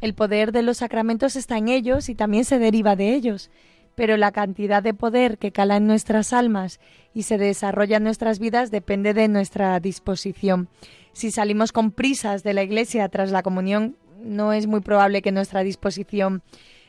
El 0.00 0.14
poder 0.14 0.52
de 0.52 0.62
los 0.62 0.78
sacramentos 0.78 1.34
está 1.34 1.56
en 1.58 1.68
ellos 1.68 2.08
y 2.08 2.14
también 2.14 2.44
se 2.44 2.58
deriva 2.58 2.94
de 2.94 3.14
ellos, 3.14 3.50
pero 3.94 4.16
la 4.16 4.30
cantidad 4.30 4.82
de 4.82 4.94
poder 4.94 5.38
que 5.38 5.50
cala 5.50 5.76
en 5.76 5.86
nuestras 5.86 6.32
almas 6.32 6.78
y 7.14 7.22
se 7.24 7.36
desarrolla 7.36 7.96
en 7.96 8.04
nuestras 8.04 8.38
vidas 8.38 8.70
depende 8.70 9.12
de 9.12 9.26
nuestra 9.26 9.80
disposición. 9.80 10.68
Si 11.12 11.32
salimos 11.32 11.72
con 11.72 11.90
prisas 11.90 12.44
de 12.44 12.54
la 12.54 12.62
Iglesia 12.62 13.08
tras 13.08 13.32
la 13.32 13.42
comunión, 13.42 13.96
no 14.22 14.52
es 14.52 14.68
muy 14.68 14.80
probable 14.80 15.22
que 15.22 15.32
nuestra 15.32 15.64
disposición 15.64 16.42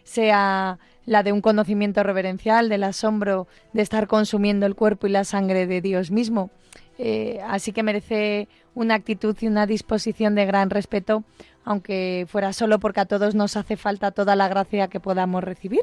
sea 0.04 0.78
la 1.10 1.24
de 1.24 1.32
un 1.32 1.42
conocimiento 1.42 2.04
reverencial, 2.04 2.70
del 2.70 2.84
asombro 2.84 3.48
de 3.74 3.82
estar 3.82 4.06
consumiendo 4.06 4.68
el 4.68 4.76
cuerpo 4.76 5.08
y 5.08 5.10
la 5.10 5.24
sangre 5.24 5.66
de 5.66 5.82
Dios 5.82 6.12
mismo. 6.12 6.52
Eh, 7.00 7.40
así 7.48 7.72
que 7.72 7.82
merece 7.82 8.48
una 8.76 8.94
actitud 8.94 9.36
y 9.42 9.48
una 9.48 9.66
disposición 9.66 10.36
de 10.36 10.46
gran 10.46 10.70
respeto, 10.70 11.24
aunque 11.66 12.28
fuera 12.30 12.54
solo 12.54 12.78
porque 12.78 13.00
a 13.00 13.06
todos 13.06 13.34
nos 13.34 13.58
hace 13.58 13.76
falta 13.76 14.12
toda 14.12 14.36
la 14.36 14.50
gracia 14.50 14.88
que 14.88 15.00
podamos 15.00 15.44
recibir. 15.44 15.82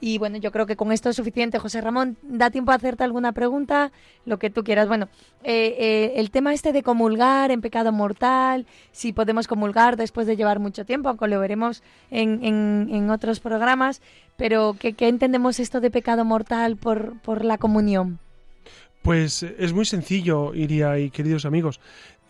Y 0.00 0.18
bueno, 0.18 0.38
yo 0.38 0.50
creo 0.50 0.66
que 0.66 0.76
con 0.76 0.92
esto 0.92 1.10
es 1.10 1.16
suficiente. 1.16 1.58
José 1.58 1.80
Ramón, 1.80 2.16
¿da 2.22 2.50
tiempo 2.50 2.72
a 2.72 2.76
hacerte 2.76 3.04
alguna 3.04 3.32
pregunta? 3.32 3.92
Lo 4.24 4.38
que 4.38 4.48
tú 4.48 4.64
quieras. 4.64 4.88
Bueno, 4.88 5.08
eh, 5.44 5.76
eh, 5.78 6.12
el 6.16 6.30
tema 6.30 6.54
este 6.54 6.72
de 6.72 6.82
comulgar 6.82 7.50
en 7.50 7.60
pecado 7.60 7.92
mortal, 7.92 8.66
si 8.92 9.12
podemos 9.12 9.46
comulgar 9.46 9.96
después 9.96 10.26
de 10.26 10.36
llevar 10.36 10.58
mucho 10.58 10.84
tiempo, 10.84 11.08
aunque 11.08 11.28
lo 11.28 11.38
veremos 11.38 11.82
en, 12.10 12.44
en, 12.44 13.10
otros 13.10 13.40
programas, 13.40 14.00
pero 14.36 14.76
¿qué, 14.78 14.94
entendemos 15.00 15.60
esto 15.60 15.80
de 15.80 15.90
pecado 15.90 16.24
mortal 16.24 16.76
por, 16.76 17.18
por 17.20 17.44
la 17.44 17.58
comunión? 17.58 18.18
Pues 19.02 19.42
es 19.42 19.72
muy 19.72 19.86
sencillo, 19.86 20.54
Iria 20.54 20.98
y 20.98 21.10
queridos 21.10 21.44
amigos. 21.44 21.80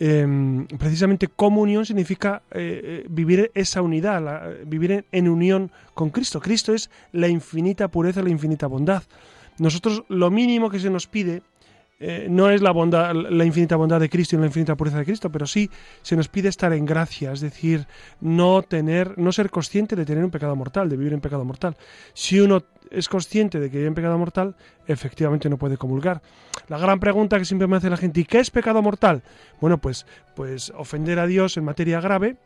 Em, 0.02 0.66
precisamente 0.66 1.28
comunión 1.28 1.84
significa 1.84 2.40
eh, 2.50 2.80
eh, 2.82 3.06
vivir 3.10 3.50
esa 3.54 3.82
unidad, 3.82 4.50
vivir 4.64 5.04
en, 5.12 5.28
unión 5.28 5.70
con 5.92 6.08
Cristo. 6.08 6.40
Cristo 6.40 6.72
es 6.72 6.88
la 7.12 7.28
infinita 7.28 7.88
pureza, 7.88 8.22
la 8.22 8.30
infinita 8.30 8.66
bondad. 8.66 9.02
Nosotros 9.58 10.04
lo 10.08 10.30
mínimo 10.30 10.70
que 10.70 10.80
se 10.80 10.88
nos 10.88 11.06
pide 11.06 11.42
eh, 12.02 12.28
no 12.30 12.48
es 12.48 12.62
la 12.62 12.70
bondad, 12.70 13.14
la 13.14 13.44
infinita 13.44 13.76
bondad 13.76 14.00
de 14.00 14.08
Cristo 14.08 14.36
y 14.36 14.38
la 14.38 14.46
infinita 14.46 14.74
pureza 14.74 14.96
de 14.96 15.04
Cristo, 15.04 15.30
pero 15.30 15.46
sí 15.46 15.68
se 16.00 16.16
nos 16.16 16.28
pide 16.28 16.48
estar 16.48 16.72
en 16.72 16.86
gracia, 16.86 17.32
es 17.32 17.42
decir, 17.42 17.86
no 18.22 18.62
tener, 18.62 19.18
no 19.18 19.32
ser 19.32 19.50
consciente 19.50 19.96
de 19.96 20.06
tener 20.06 20.24
un 20.24 20.30
pecado 20.30 20.56
mortal, 20.56 20.88
de 20.88 20.96
vivir 20.96 21.12
en 21.12 21.20
pecado 21.20 21.44
mortal. 21.44 21.76
Si 22.14 22.40
uno 22.40 22.64
es 22.90 23.08
consciente 23.08 23.60
de 23.60 23.70
que 23.70 23.78
vive 23.78 23.88
en 23.88 23.94
pecado 23.94 24.18
mortal, 24.18 24.54
efectivamente 24.86 25.48
no 25.48 25.56
puede 25.56 25.76
comulgar. 25.76 26.22
La 26.68 26.78
gran 26.78 27.00
pregunta 27.00 27.38
que 27.38 27.44
siempre 27.44 27.68
me 27.68 27.76
hace 27.76 27.90
la 27.90 27.96
gente, 27.96 28.20
¿y 28.20 28.24
qué 28.24 28.38
es 28.38 28.50
pecado 28.50 28.82
mortal? 28.82 29.22
Bueno, 29.60 29.78
pues, 29.78 30.06
pues 30.34 30.72
ofender 30.76 31.18
a 31.18 31.26
Dios 31.26 31.56
en 31.56 31.64
materia 31.64 32.00
grave, 32.00 32.36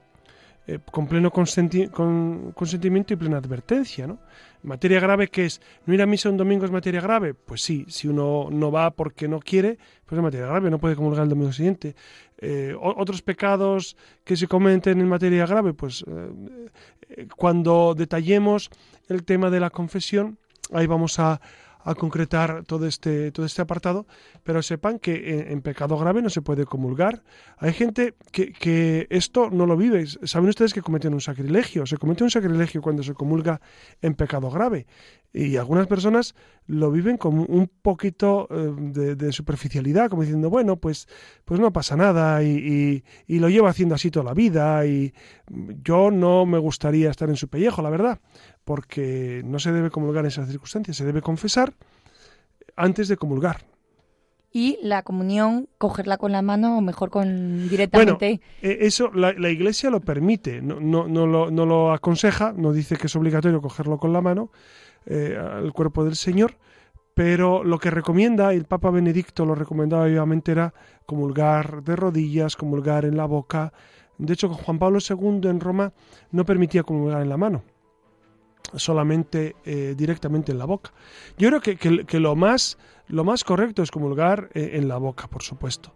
eh, 0.66 0.78
con 0.90 1.06
pleno 1.06 1.30
consentimiento 1.30 3.12
y 3.12 3.16
plena 3.16 3.36
advertencia. 3.36 4.06
¿no? 4.06 4.18
Materia 4.62 4.98
grave, 4.98 5.28
¿qué 5.28 5.44
es? 5.44 5.60
¿No 5.84 5.92
ir 5.92 6.00
a 6.00 6.06
misa 6.06 6.30
un 6.30 6.38
domingo 6.38 6.64
es 6.64 6.70
materia 6.70 7.02
grave? 7.02 7.34
Pues 7.34 7.60
sí, 7.60 7.84
si 7.88 8.08
uno 8.08 8.48
no 8.50 8.72
va 8.72 8.90
porque 8.90 9.28
no 9.28 9.40
quiere, 9.40 9.78
pues 10.06 10.18
es 10.18 10.22
materia 10.22 10.46
grave, 10.46 10.70
no 10.70 10.78
puede 10.78 10.96
comulgar 10.96 11.24
el 11.24 11.28
domingo 11.28 11.52
siguiente. 11.52 11.94
Eh, 12.38 12.74
otros 12.80 13.20
pecados 13.20 13.96
que 14.24 14.36
se 14.36 14.48
cometen 14.48 15.00
en 15.00 15.08
materia 15.08 15.46
grave, 15.46 15.74
pues 15.74 16.02
eh, 16.08 17.26
cuando 17.36 17.94
detallemos 17.94 18.70
el 19.08 19.24
tema 19.24 19.50
de 19.50 19.60
la 19.60 19.68
confesión, 19.68 20.38
ahí 20.72 20.86
vamos 20.86 21.18
a, 21.18 21.40
a 21.84 21.94
concretar 21.94 22.64
todo 22.64 22.86
este, 22.86 23.30
todo 23.30 23.46
este 23.46 23.62
apartado, 23.62 24.06
pero 24.42 24.62
sepan 24.62 24.98
que 24.98 25.46
en, 25.50 25.60
pecado 25.60 25.96
grave 25.98 26.22
no 26.22 26.30
se 26.30 26.42
puede 26.42 26.64
comulgar. 26.64 27.22
Hay 27.58 27.72
gente 27.72 28.14
que, 28.32 28.52
que, 28.52 29.06
esto 29.10 29.50
no 29.50 29.66
lo 29.66 29.76
vive. 29.76 30.06
Saben 30.24 30.48
ustedes 30.48 30.72
que 30.72 30.82
cometen 30.82 31.14
un 31.14 31.20
sacrilegio. 31.20 31.86
Se 31.86 31.98
comete 31.98 32.24
un 32.24 32.30
sacrilegio 32.30 32.82
cuando 32.82 33.02
se 33.02 33.14
comulga 33.14 33.60
en 34.02 34.14
pecado 34.14 34.50
grave. 34.50 34.86
Y 35.34 35.56
algunas 35.56 35.88
personas 35.88 36.34
lo 36.66 36.92
viven 36.92 37.16
con 37.16 37.38
un 37.40 37.68
poquito 37.82 38.46
eh, 38.50 39.14
de, 39.16 39.32
superficialidad, 39.32 40.08
como 40.08 40.22
diciendo, 40.22 40.48
bueno, 40.48 40.76
pues, 40.76 41.08
pues 41.44 41.58
no 41.58 41.72
pasa 41.72 41.96
nada 41.96 42.42
y, 42.42 43.02
y, 43.26 43.38
lo 43.40 43.48
llevo 43.48 43.66
haciendo 43.66 43.96
así 43.96 44.12
toda 44.12 44.26
la 44.26 44.34
vida 44.34 44.86
y 44.86 45.12
yo 45.82 46.12
no 46.12 46.46
me 46.46 46.58
gustaría 46.58 47.10
estar 47.10 47.28
en 47.28 47.36
su 47.36 47.48
pellejo, 47.48 47.82
la 47.82 47.90
verdad 47.90 48.20
porque 48.64 49.42
no 49.44 49.58
se 49.58 49.72
debe 49.72 49.90
comulgar 49.90 50.24
en 50.24 50.28
esas 50.28 50.48
circunstancias, 50.48 50.96
se 50.96 51.04
debe 51.04 51.22
confesar 51.22 51.74
antes 52.76 53.08
de 53.08 53.16
comulgar. 53.16 53.66
Y 54.50 54.78
la 54.82 55.02
comunión, 55.02 55.68
cogerla 55.78 56.16
con 56.16 56.30
la 56.30 56.40
mano 56.40 56.78
o 56.78 56.80
mejor 56.80 57.10
con 57.10 57.68
directamente. 57.68 58.40
Bueno, 58.40 58.40
e, 58.62 58.86
eso 58.86 59.10
la, 59.12 59.50
Iglesia 59.50 59.90
lo 59.90 60.00
permite, 60.00 60.62
no, 60.62 60.78
no, 60.78 61.08
no, 61.08 61.26
lo, 61.26 61.50
no, 61.50 61.66
lo, 61.66 61.92
aconseja, 61.92 62.52
no 62.56 62.72
dice 62.72 62.96
que 62.96 63.08
es 63.08 63.16
obligatorio 63.16 63.60
cogerlo 63.60 63.98
con 63.98 64.12
la 64.12 64.20
mano 64.20 64.50
eh, 65.06 65.36
al 65.36 65.72
cuerpo 65.72 66.04
del 66.04 66.16
Señor, 66.16 66.56
pero 67.14 67.62
lo 67.62 67.78
que 67.78 67.90
recomienda, 67.90 68.52
el 68.52 68.64
Papa 68.64 68.90
Benedicto 68.90 69.46
lo 69.46 69.54
recomendaba 69.54 70.06
vivamente, 70.06 70.52
era 70.52 70.74
comulgar 71.06 71.82
de 71.82 71.96
rodillas, 71.96 72.56
comulgar 72.56 73.04
en 73.04 73.16
la 73.16 73.26
boca. 73.26 73.72
De 74.18 74.32
hecho, 74.32 74.48
Juan 74.48 74.78
Pablo 74.78 74.98
II 74.98 75.48
en 75.48 75.60
Roma 75.60 75.92
no 76.30 76.44
permitía 76.44 76.82
comulgar 76.82 77.22
en 77.22 77.28
la 77.28 77.36
mano 77.36 77.62
solamente 78.76 79.56
eh, 79.64 79.94
directamente 79.96 80.52
en 80.52 80.58
la 80.58 80.64
boca. 80.64 80.92
Yo 81.38 81.48
creo 81.48 81.60
que, 82.06 82.20
lo, 82.20 82.36
más, 82.36 82.78
lo 83.08 83.24
más 83.24 83.44
correcto 83.44 83.82
es 83.82 83.90
comulgar 83.90 84.50
eh, 84.54 84.70
en 84.74 84.88
la 84.88 84.96
boca, 84.96 85.28
por 85.28 85.42
supuesto. 85.42 85.92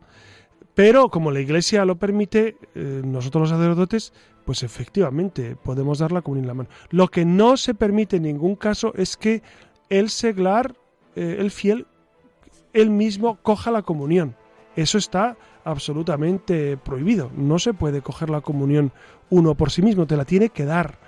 Pero 0.79 1.09
como 1.09 1.33
la 1.33 1.41
Iglesia 1.41 1.85
lo 1.85 1.97
permite, 1.97 2.57
eh, 2.76 3.03
nosotros 3.05 3.43
los 3.43 3.51
sacerdotes, 3.51 4.12
pues 4.45 4.62
efectivamente 4.62 5.57
podemos 5.57 5.99
dar 5.99 6.12
la 6.12 6.22
comunión 6.22 6.45
en 6.45 6.49
la 6.49 6.55
mano. 6.55 6.68
Lo 6.91 7.09
que 7.09 7.24
no 7.24 7.57
se 7.57 7.74
permite 7.74 8.18
en 8.18 8.22
ningún 8.22 8.55
caso 8.55 8.93
es 8.95 9.16
que 9.16 9.43
el 9.89 10.09
seglar, 10.09 10.76
el 11.16 11.51
fiel, 11.51 11.89
él 12.72 12.91
mismo 12.91 13.39
coja 13.43 13.72
la 13.72 13.83
comunión. 13.83 14.37
Eso 14.76 14.99
está 14.99 15.37
absolutamente 15.64 16.76
prohibido. 16.76 17.33
No 17.35 17.59
se 17.59 17.74
puede 17.74 18.01
coger 18.01 18.31
la 18.31 18.41
comunión 18.41 18.93
uno 19.31 19.57
por 19.57 19.72
sí 19.72 19.83
mismo, 19.83 20.07
te 20.07 20.16
la 20.16 20.24
tiene 20.24 20.51
que 20.51 20.64
dar 20.64 21.01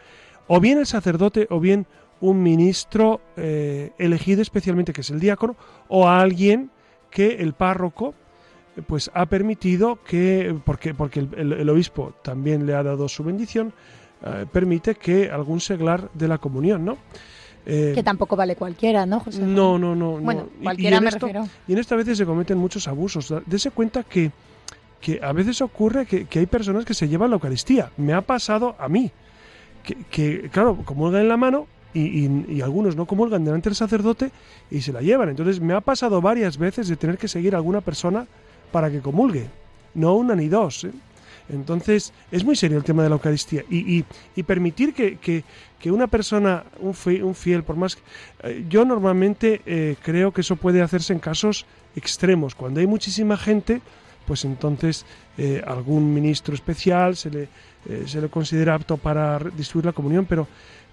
o 0.52 0.58
bien 0.58 0.78
el 0.78 0.86
sacerdote 0.86 1.46
o 1.48 1.60
bien 1.60 1.86
un 2.20 2.42
ministro 2.42 3.20
eh, 3.36 3.92
elegido 3.98 4.42
especialmente, 4.42 4.92
que 4.92 5.02
es 5.02 5.10
el 5.10 5.20
diácono, 5.20 5.54
o 5.86 6.08
alguien 6.08 6.72
que 7.08 7.36
el 7.36 7.52
párroco 7.52 8.14
pues 8.86 9.10
ha 9.14 9.26
permitido 9.26 9.98
que, 10.04 10.56
porque, 10.64 10.94
porque 10.94 11.20
el, 11.20 11.68
obispo 11.68 12.14
también 12.22 12.66
le 12.66 12.74
ha 12.74 12.82
dado 12.82 13.08
su 13.08 13.24
bendición, 13.24 13.72
eh, 14.24 14.46
permite 14.50 14.94
que 14.94 15.30
algún 15.30 15.60
seglar 15.60 16.10
de 16.14 16.28
la 16.28 16.38
comunión, 16.38 16.84
¿no? 16.84 16.98
Eh, 17.66 17.92
que 17.94 18.02
tampoco 18.02 18.36
vale 18.36 18.56
cualquiera, 18.56 19.04
¿no, 19.04 19.20
José? 19.20 19.42
No, 19.42 19.78
no, 19.78 19.94
no. 19.94 20.18
Bueno, 20.18 20.48
cualquiera 20.62 20.96
y 20.96 21.00
me 21.00 21.10
refiero. 21.10 21.46
Y 21.68 21.72
en 21.72 21.78
esta 21.78 21.94
veces 21.94 22.16
se 22.16 22.24
cometen 22.24 22.56
muchos 22.56 22.88
abusos. 22.88 23.34
Dese 23.46 23.70
cuenta 23.70 24.02
que, 24.02 24.30
que 25.00 25.20
a 25.22 25.32
veces 25.32 25.60
ocurre 25.60 26.06
que, 26.06 26.24
que 26.24 26.38
hay 26.38 26.46
personas 26.46 26.84
que 26.84 26.94
se 26.94 27.06
llevan 27.08 27.30
la 27.30 27.36
Eucaristía. 27.36 27.90
Me 27.98 28.14
ha 28.14 28.22
pasado 28.22 28.76
a 28.78 28.88
mí 28.88 29.12
que, 29.82 30.48
claro, 30.50 30.76
comulgan 30.84 31.22
en 31.22 31.28
la 31.28 31.36
mano 31.36 31.66
y, 31.92 32.60
algunos 32.60 32.94
no 32.94 33.06
comulgan 33.06 33.44
delante 33.44 33.68
del 33.68 33.76
sacerdote 33.76 34.30
y 34.70 34.80
se 34.82 34.92
la 34.92 35.00
llevan. 35.00 35.28
Entonces 35.28 35.60
me 35.60 35.74
ha 35.74 35.80
pasado 35.80 36.20
varias 36.20 36.58
veces 36.58 36.88
de 36.88 36.96
tener 36.96 37.18
que 37.18 37.28
seguir 37.28 37.54
a 37.54 37.58
alguna 37.58 37.80
persona 37.80 38.26
para 38.70 38.90
que 38.90 39.00
comulgue, 39.00 39.48
no 39.94 40.14
una 40.14 40.34
ni 40.34 40.48
dos. 40.48 40.84
¿eh? 40.84 40.92
Entonces 41.52 42.12
es 42.30 42.44
muy 42.44 42.56
serio 42.56 42.78
el 42.78 42.84
tema 42.84 43.02
de 43.02 43.08
la 43.08 43.16
Eucaristía 43.16 43.64
y, 43.68 44.04
permitir 44.42 44.94
que, 44.94 45.44
una 45.86 46.06
persona, 46.06 46.64
un 46.78 46.94
fiel, 46.94 47.24
un 47.24 47.34
fiel 47.34 47.62
por 47.62 47.76
más... 47.76 47.98
Eh, 48.42 48.64
yo 48.68 48.84
normalmente 48.84 49.62
eh, 49.66 49.96
creo 50.02 50.32
que 50.32 50.42
eso 50.42 50.56
puede 50.56 50.82
hacerse 50.82 51.12
en 51.12 51.18
casos 51.18 51.66
extremos, 51.96 52.54
cuando 52.54 52.80
hay 52.80 52.86
muchísima 52.86 53.36
gente 53.36 53.80
pues 54.26 54.44
entonces 54.44 55.06
eh, 55.38 55.60
algún 55.66 56.14
ministro 56.14 56.54
especial 56.54 57.16
se 57.16 57.30
le, 57.30 57.48
se 58.06 58.20
le 58.20 58.28
considera 58.28 58.74
apto 58.74 58.96
para 58.96 59.40
distribuir 59.56 59.86
la 59.86 59.92
comunión, 59.92 60.24
pero 60.24 60.46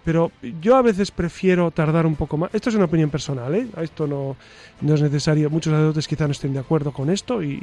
pero 0.07 0.31
yo 0.61 0.77
a 0.77 0.81
veces 0.81 1.11
prefiero 1.11 1.69
tardar 1.69 2.05
un 2.05 2.15
poco 2.15 2.37
más. 2.37 2.55
Esto 2.55 2.69
es 2.69 2.75
una 2.75 2.85
opinión 2.85 3.09
personal, 3.09 3.53
¿eh? 3.53 3.67
Esto 3.81 4.07
no, 4.07 4.37
no 4.79 4.93
es 4.95 5.01
necesario. 5.01 5.49
Muchos 5.49 5.71
sacerdotes 5.71 6.07
quizá 6.07 6.27
no 6.27 6.31
estén 6.31 6.53
de 6.53 6.59
acuerdo 6.59 6.93
con 6.93 7.09
esto 7.09 7.43
y, 7.43 7.59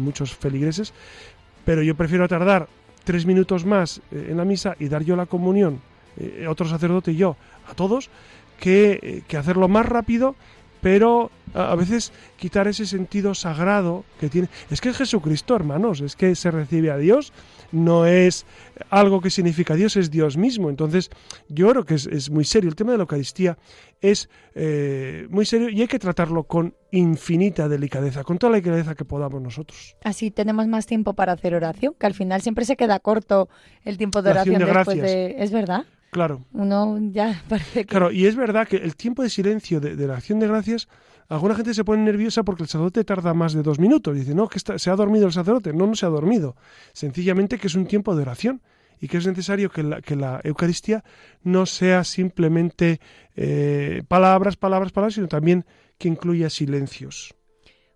muchos 0.00 0.34
feligreses, 0.34 0.92
pero 1.64 1.84
yo 1.84 1.94
prefiero 1.94 2.26
tardar 2.26 2.66
tres 3.04 3.26
minutos 3.26 3.64
más 3.64 4.00
eh, 4.10 4.26
en 4.30 4.38
la 4.38 4.44
misa 4.44 4.74
y 4.80 4.88
dar 4.88 5.04
yo 5.04 5.14
la 5.14 5.26
comunión, 5.26 5.80
eh, 6.16 6.48
otro 6.48 6.66
sacerdote 6.66 7.12
y 7.12 7.16
yo, 7.18 7.36
a 7.70 7.74
todos, 7.74 8.10
que, 8.58 8.98
eh, 9.00 9.22
que 9.28 9.36
hacerlo 9.36 9.68
más 9.68 9.86
rápido 9.86 10.34
pero 10.82 11.30
a 11.54 11.74
veces 11.76 12.12
quitar 12.36 12.66
ese 12.66 12.86
sentido 12.86 13.34
sagrado 13.34 14.04
que 14.18 14.28
tiene. 14.28 14.48
Es 14.70 14.80
que 14.80 14.88
es 14.88 14.96
Jesucristo, 14.96 15.54
hermanos, 15.54 16.00
es 16.00 16.16
que 16.16 16.34
se 16.34 16.50
recibe 16.50 16.90
a 16.90 16.96
Dios, 16.96 17.32
no 17.70 18.04
es 18.04 18.44
algo 18.90 19.20
que 19.20 19.30
significa 19.30 19.74
Dios, 19.74 19.96
es 19.96 20.10
Dios 20.10 20.36
mismo. 20.36 20.70
Entonces, 20.70 21.10
yo 21.48 21.70
creo 21.70 21.84
que 21.84 21.94
es, 21.94 22.30
muy 22.30 22.44
serio. 22.44 22.68
El 22.68 22.74
tema 22.74 22.92
de 22.92 22.98
la 22.98 23.02
Eucaristía 23.02 23.56
es 24.00 24.28
eh, 24.56 25.26
muy 25.30 25.46
serio 25.46 25.68
y 25.68 25.80
hay 25.80 25.88
que 25.88 26.00
tratarlo 26.00 26.42
con 26.44 26.74
infinita 26.90 27.68
delicadeza, 27.68 28.24
con 28.24 28.38
toda 28.38 28.50
la 28.50 28.56
delicadeza 28.56 28.96
que 28.96 29.04
podamos 29.04 29.40
nosotros. 29.40 29.96
Así 30.02 30.32
tenemos 30.32 30.66
más 30.66 30.86
tiempo 30.86 31.14
para 31.14 31.32
hacer 31.32 31.54
oración, 31.54 31.94
que 31.96 32.06
al 32.06 32.14
final 32.14 32.42
siempre 32.42 32.64
se 32.64 32.76
queda 32.76 32.98
corto 32.98 33.48
el 33.84 33.98
tiempo 33.98 34.20
de 34.20 34.30
oración 34.32 34.58
después 34.58 35.00
de... 35.00 35.36
¿Es 35.38 35.52
verdad? 35.52 35.84
Claro. 36.12 36.44
Uno 36.52 36.98
ya 37.10 37.42
parece 37.48 37.80
que... 37.80 37.86
Claro, 37.86 38.12
y 38.12 38.26
es 38.26 38.36
verdad 38.36 38.68
que 38.68 38.76
el 38.76 38.96
tiempo 38.96 39.22
de 39.22 39.30
silencio 39.30 39.80
de, 39.80 40.06
la 40.06 40.14
acción 40.14 40.38
de 40.40 40.46
gracias, 40.46 40.86
alguna 41.28 41.54
gente 41.54 41.72
se 41.72 41.84
pone 41.84 42.02
nerviosa 42.02 42.42
porque 42.42 42.64
el 42.64 42.68
sacerdote 42.68 43.02
tarda 43.02 43.32
más 43.32 43.54
de 43.54 43.62
dos 43.62 43.78
minutos. 43.78 44.14
Dice, 44.14 44.34
no, 44.34 44.46
que 44.46 44.60
se 44.60 44.90
ha 44.90 44.94
dormido 44.94 45.26
el 45.26 45.32
sacerdote. 45.32 45.72
No, 45.72 45.86
no 45.86 45.94
se 45.96 46.04
ha 46.04 46.10
dormido. 46.10 46.54
Sencillamente 46.92 47.56
que 47.58 47.68
es 47.68 47.74
un 47.74 47.86
tiempo 47.86 48.14
de 48.14 48.22
oración 48.22 48.60
y 49.00 49.08
que 49.08 49.16
es 49.16 49.26
necesario 49.26 49.70
que 49.70 49.82
la, 49.82 50.02
que 50.02 50.14
la 50.14 50.42
Eucaristía 50.44 51.02
no 51.42 51.64
sea 51.64 52.04
simplemente 52.04 53.00
eh, 53.34 54.02
palabras, 54.06 54.56
palabras, 54.56 54.92
palabras, 54.92 55.14
sino 55.14 55.28
también 55.28 55.64
que 55.96 56.08
incluya 56.08 56.50
silencios. 56.50 57.34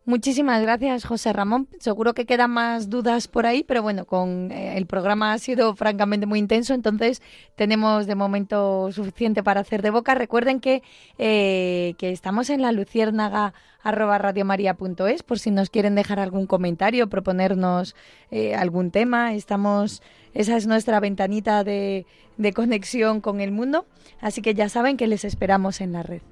Muchísimas 0.08 0.62
gracias, 0.62 1.04
José 1.04 1.32
Ramón. 1.32 1.66
Seguro 1.80 2.14
que 2.14 2.26
quedan 2.26 2.52
más 2.52 2.88
dudas 2.88 3.26
por 3.26 3.44
ahí, 3.44 3.64
pero 3.64 3.82
bueno, 3.82 4.04
con 4.04 4.52
eh, 4.52 4.76
el 4.76 4.86
programa 4.86 5.32
ha 5.32 5.38
sido 5.38 5.74
francamente 5.74 6.26
muy 6.26 6.38
intenso, 6.38 6.74
entonces 6.74 7.20
tenemos 7.56 8.06
de 8.06 8.14
momento 8.14 8.92
suficiente 8.92 9.42
para 9.42 9.62
hacer 9.62 9.82
de 9.82 9.90
boca. 9.90 10.14
Recuerden 10.14 10.60
que, 10.60 10.84
eh, 11.18 11.94
que 11.98 12.12
estamos 12.12 12.50
en 12.50 12.62
la 12.62 12.70
luciérnaga 12.70 13.52
arroba 13.82 14.18
radiomaria.es 14.18 15.24
por 15.24 15.40
si 15.40 15.50
nos 15.50 15.70
quieren 15.70 15.96
dejar 15.96 16.20
algún 16.20 16.46
comentario, 16.46 17.08
proponernos 17.08 17.96
eh, 18.30 18.54
algún 18.54 18.92
tema. 18.92 19.34
Estamos, 19.34 20.02
esa 20.34 20.56
es 20.56 20.68
nuestra 20.68 21.00
ventanita 21.00 21.64
de, 21.64 22.06
de 22.36 22.52
conexión 22.52 23.20
con 23.20 23.40
el 23.40 23.50
mundo, 23.50 23.86
así 24.20 24.40
que 24.40 24.54
ya 24.54 24.68
saben 24.68 24.96
que 24.96 25.08
les 25.08 25.24
esperamos 25.24 25.80
en 25.80 25.90
la 25.90 26.04
red. 26.04 26.22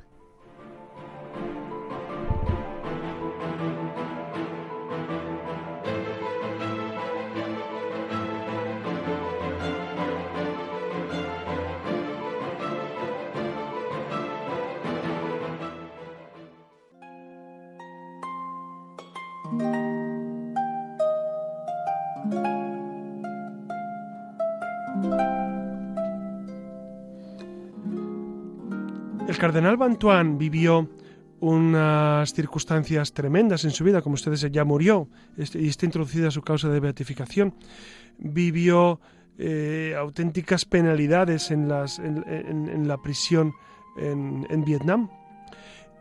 Cardenal 29.44 29.76
Bantuán 29.76 30.38
vivió 30.38 30.88
unas 31.40 32.32
circunstancias 32.32 33.12
tremendas 33.12 33.66
en 33.66 33.72
su 33.72 33.84
vida, 33.84 34.00
como 34.00 34.14
ustedes 34.14 34.40
ya 34.50 34.64
murió 34.64 35.06
este, 35.36 35.60
y 35.60 35.68
está 35.68 35.84
introducida 35.84 36.30
su 36.30 36.40
causa 36.40 36.70
de 36.70 36.80
beatificación. 36.80 37.54
Vivió 38.16 39.00
eh, 39.36 39.94
auténticas 39.98 40.64
penalidades 40.64 41.50
en, 41.50 41.68
la 41.68 42.96
prisión 43.02 43.52
en, 43.98 44.64
Vietnam. 44.64 45.10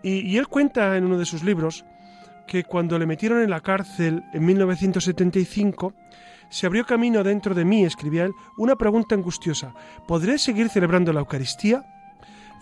Y, 0.02 0.22
y, 0.22 0.38
él 0.38 0.48
cuenta 0.48 0.96
en 0.96 1.04
uno 1.04 1.18
de 1.18 1.26
sus 1.26 1.44
libros 1.44 1.84
que 2.48 2.64
cuando 2.64 2.98
le 2.98 3.06
metieron 3.06 3.41
en 3.41 3.50
la 3.50 3.60
cárcel 3.60 4.24
en 4.34 4.46
1975, 4.46 5.94
se 6.50 6.66
abrió 6.66 6.86
camino 6.86 7.26
dentro 7.26 7.54
de 7.54 7.66
mí, 7.66 7.84
escribía 7.84 8.24
él, 8.24 8.32
una 8.56 8.78
pregunta 8.78 9.16
angustiosa. 9.16 9.74
¿Podré 10.08 10.38
seguir 10.38 10.70
celebrando 10.70 11.12
la 11.12 11.20
Eucaristía? 11.20 11.93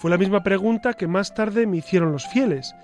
Fue 0.02 0.10
la 0.10 0.18
misma 0.18 0.42
pregunta 0.42 0.96
que 0.96 1.06
más 1.06 1.36
tarde 1.36 1.68
me 1.68 1.78
hicieron 1.78 2.12
los 2.12 2.26
fieles. 2.26 2.76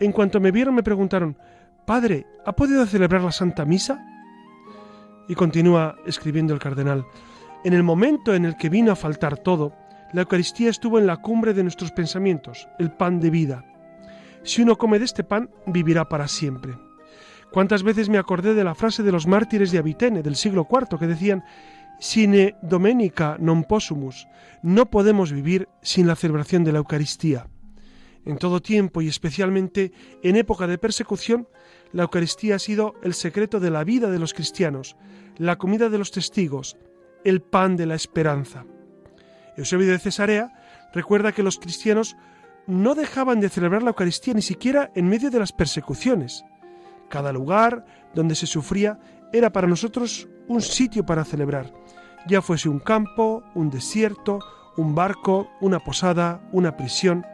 En 0.00 0.10
cuanto 0.10 0.40
me 0.40 0.50
vieron 0.50 0.74
me 0.74 0.82
preguntaron, 0.82 1.36
Padre, 1.84 2.24
¿ha 2.46 2.52
podido 2.52 2.86
celebrar 2.86 3.20
la 3.20 3.30
Santa 3.30 3.66
Misa? 3.66 4.02
Y 5.28 5.34
continúa 5.34 5.96
escribiendo 6.06 6.54
el 6.54 6.60
cardenal, 6.60 7.04
en 7.62 7.74
el 7.74 7.82
momento 7.82 8.34
en 8.34 8.46
el 8.46 8.56
que 8.56 8.70
vino 8.70 8.90
a 8.90 8.96
faltar 8.96 9.36
todo, 9.36 9.74
la 10.14 10.22
Eucaristía 10.22 10.70
estuvo 10.70 10.98
en 10.98 11.06
la 11.06 11.18
cumbre 11.18 11.52
de 11.52 11.62
nuestros 11.62 11.92
pensamientos, 11.92 12.66
el 12.78 12.90
pan 12.90 13.20
de 13.20 13.28
vida. 13.28 13.66
Si 14.42 14.62
uno 14.62 14.78
come 14.78 14.98
de 14.98 15.04
este 15.04 15.24
pan, 15.24 15.50
vivirá 15.66 16.08
para 16.08 16.26
siempre. 16.26 16.72
¿Cuántas 17.50 17.82
veces 17.82 18.08
me 18.08 18.16
acordé 18.16 18.54
de 18.54 18.64
la 18.64 18.74
frase 18.74 19.02
de 19.02 19.12
los 19.12 19.26
mártires 19.26 19.72
de 19.72 19.78
Avitene 19.78 20.22
del 20.22 20.36
siglo 20.36 20.66
IV 20.70 20.98
que 20.98 21.06
decían 21.06 21.44
Sine 22.02 22.58
domenica 22.66 23.38
non 23.38 23.62
possumus. 23.62 24.26
No 24.66 24.90
podemos 24.90 25.30
vivir 25.30 25.70
sin 25.86 26.10
la 26.10 26.18
celebración 26.18 26.66
de 26.66 26.74
la 26.74 26.82
Eucaristía. 26.82 27.46
En 28.26 28.42
todo 28.42 28.58
tiempo 28.58 29.02
y 29.02 29.06
especialmente 29.06 29.94
en 30.18 30.34
época 30.34 30.66
de 30.66 30.82
persecución, 30.82 31.46
la 31.94 32.02
Eucaristía 32.02 32.56
ha 32.56 32.58
sido 32.58 32.98
el 33.06 33.14
secreto 33.14 33.60
de 33.60 33.70
la 33.70 33.84
vida 33.84 34.10
de 34.10 34.18
los 34.18 34.34
cristianos, 34.34 34.96
la 35.38 35.58
comida 35.58 35.90
de 35.90 35.98
los 35.98 36.10
testigos, 36.10 36.76
el 37.22 37.40
pan 37.40 37.76
de 37.76 37.86
la 37.86 37.94
esperanza. 37.94 38.66
Eusebio 39.56 39.86
de 39.86 40.00
Cesarea 40.00 40.50
recuerda 40.92 41.30
que 41.30 41.46
los 41.46 41.58
cristianos 41.62 42.16
no 42.66 42.96
dejaban 42.96 43.38
de 43.38 43.48
celebrar 43.48 43.84
la 43.84 43.94
Eucaristía 43.94 44.34
ni 44.34 44.42
siquiera 44.42 44.90
en 44.96 45.06
medio 45.06 45.30
de 45.30 45.38
las 45.38 45.52
persecuciones. 45.52 46.42
Cada 47.08 47.32
lugar 47.32 47.86
donde 48.12 48.34
se 48.34 48.48
sufría 48.48 48.98
era 49.32 49.52
para 49.52 49.68
nosotros 49.68 50.26
un 50.48 50.60
sitio 50.60 51.04
para 51.04 51.24
celebrar, 51.24 51.72
ya 52.26 52.42
fuese 52.42 52.68
un 52.68 52.78
campo, 52.78 53.42
un 53.54 53.70
desierto, 53.70 54.40
un 54.76 54.94
barco, 54.94 55.48
una 55.60 55.80
posada, 55.80 56.40
una 56.52 56.76
prisión. 56.76 57.26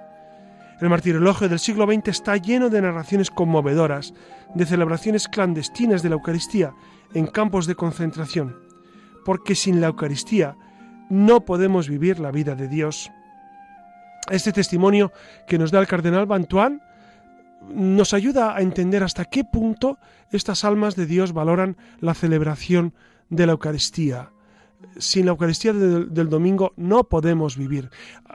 El 0.81 0.89
martirologio 0.89 1.49
del 1.49 1.59
siglo 1.59 1.87
XX 1.87 2.09
está 2.09 2.37
lleno 2.37 2.69
de 2.71 2.81
narraciones 2.81 3.31
conmovedoras, 3.31 4.15
de 4.55 4.67
celebraciones 4.67 5.29
clandestinas 5.29 6.03
de 6.03 6.09
la 6.09 6.15
Eucaristía 6.15 6.73
en 7.15 7.27
campos 7.27 7.67
de 7.67 7.75
concentración, 7.75 8.57
porque 9.25 9.55
sin 9.55 9.81
la 9.81 9.89
Eucaristía 9.89 10.57
no 11.11 11.45
podemos 11.45 11.89
vivir 11.89 12.21
la 12.21 12.31
vida 12.31 12.55
de 12.55 12.69
Dios. 12.69 13.11
Este 14.31 14.53
testimonio 14.53 15.13
que 15.47 15.59
nos 15.59 15.71
da 15.71 15.81
el 15.81 15.87
cardenal 15.87 16.27
Bantuán 16.27 16.83
nos 17.69 18.15
ayuda 18.15 18.57
a 18.57 18.61
entender 18.61 19.03
hasta 19.03 19.25
qué 19.25 19.45
punto 19.45 19.99
estas 20.31 20.65
almas 20.65 20.97
de 20.97 21.07
Dios 21.07 21.33
valoran 21.33 21.77
la 22.01 22.15
celebración 22.15 22.95
de 23.31 23.47
la 23.47 23.53
Eucaristía. 23.53 24.31
Sin 24.97 25.27
la 25.27 25.33
Eucaristía 25.33 25.73
del, 25.73 26.29
domingo 26.29 26.73
no 26.77 27.05
podemos 27.05 27.57
vivir. 27.57 27.91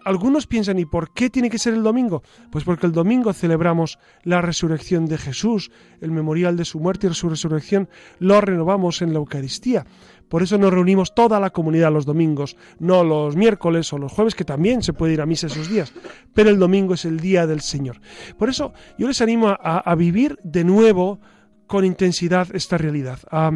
Algunos 0.05 0.47
piensan, 0.47 0.79
¿y 0.79 0.85
por 0.85 1.13
qué 1.13 1.29
tiene 1.29 1.49
que 1.49 1.57
ser 1.57 1.73
el 1.73 1.83
domingo? 1.83 2.23
Pues 2.51 2.63
porque 2.63 2.85
el 2.85 2.91
domingo 2.91 3.31
celebramos 3.33 3.97
la 4.23 4.41
resurrección 4.41 5.05
de 5.05 5.17
Jesús, 5.17 5.71
el 6.01 6.11
memorial 6.11 6.57
de 6.57 6.65
su 6.65 6.79
muerte 6.79 7.07
y 7.07 7.13
su 7.13 7.29
resurrección, 7.29 7.89
lo 8.19 8.41
renovamos 8.41 9.01
en 9.01 9.13
la 9.13 9.19
Eucaristía. 9.19 9.85
Por 10.33 10.41
eso 10.41 10.57
nos 10.57 10.73
reunimos 10.73 11.13
toda 11.13 11.39
la 11.39 11.51
comunidad 11.51 11.91
los 11.91 12.07
domingos, 12.07 12.57
no 12.79 13.03
los 13.03 13.35
miércoles 13.35 13.93
o 13.93 13.99
los 13.99 14.11
jueves, 14.11 14.33
que 14.33 14.43
también 14.43 14.81
se 14.81 14.91
puede 14.91 15.13
ir 15.13 15.21
a 15.21 15.27
misa 15.27 15.45
esos 15.45 15.69
días, 15.69 15.93
pero 16.33 16.49
el 16.49 16.57
domingo 16.57 16.95
es 16.95 17.05
el 17.05 17.19
día 17.19 17.45
del 17.45 17.61
Señor. 17.61 18.01
Por 18.37 18.49
eso 18.49 18.73
yo 18.97 19.07
les 19.07 19.21
animo 19.21 19.49
a, 19.49 19.95
vivir 19.95 20.39
de 20.43 20.63
nuevo 20.63 21.19
con 21.67 21.85
intensidad 21.85 22.47
esta 22.53 22.77
realidad, 22.77 23.19
a, 23.31 23.51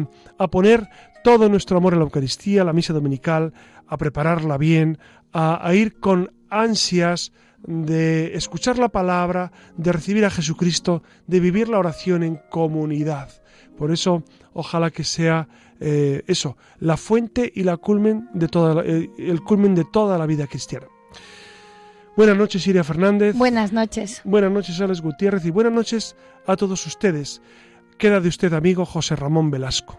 poner 0.48 0.88
todo 1.22 1.48
nuestro 1.48 1.78
amor 1.78 1.94
a 1.94 1.96
la 1.96 2.04
Eucaristía, 2.04 2.62
a 2.62 2.64
la 2.64 2.72
misa 2.72 2.92
dominical, 2.92 3.52
a 3.86 3.96
prepararla 3.96 4.56
bien, 4.58 4.98
a, 5.32 5.72
ir 5.74 5.98
con 6.00 6.32
ansias 6.50 7.32
de 7.66 8.34
escuchar 8.34 8.78
la 8.78 8.88
palabra, 8.88 9.52
de 9.76 9.92
recibir 9.92 10.24
a 10.24 10.30
Jesucristo, 10.30 11.02
de 11.26 11.40
vivir 11.40 11.68
la 11.68 11.78
oración 11.78 12.22
en 12.22 12.40
comunidad. 12.50 13.30
Por 13.76 13.90
eso, 13.92 14.24
ojalá 14.52 14.90
que 14.90 15.04
sea 15.04 15.48
eh, 15.80 16.22
eso, 16.26 16.56
la 16.80 16.96
fuente 16.96 17.52
y 17.54 17.62
la 17.62 17.76
culmen 17.76 18.28
de 18.32 18.48
toda 18.48 18.82
eh, 18.84 19.10
el 19.18 19.42
culmen 19.42 19.74
de 19.74 19.84
toda 19.84 20.18
la 20.18 20.26
vida 20.26 20.46
cristiana. 20.46 20.86
Buenas 22.18 22.36
noches, 22.36 22.66
Iria 22.66 22.82
Fernández. 22.82 23.36
Buenas 23.36 23.72
noches. 23.72 24.22
Buenas 24.24 24.50
noches, 24.50 24.80
Alex 24.80 25.00
Gutiérrez. 25.00 25.44
Y 25.44 25.50
buenas 25.50 25.72
noches 25.72 26.16
a 26.48 26.56
todos 26.56 26.84
ustedes. 26.84 27.40
Queda 27.98 28.20
de 28.20 28.28
usted 28.28 28.52
amigo 28.52 28.86
José 28.86 29.16
Ramón 29.16 29.50
Velasco. 29.50 29.98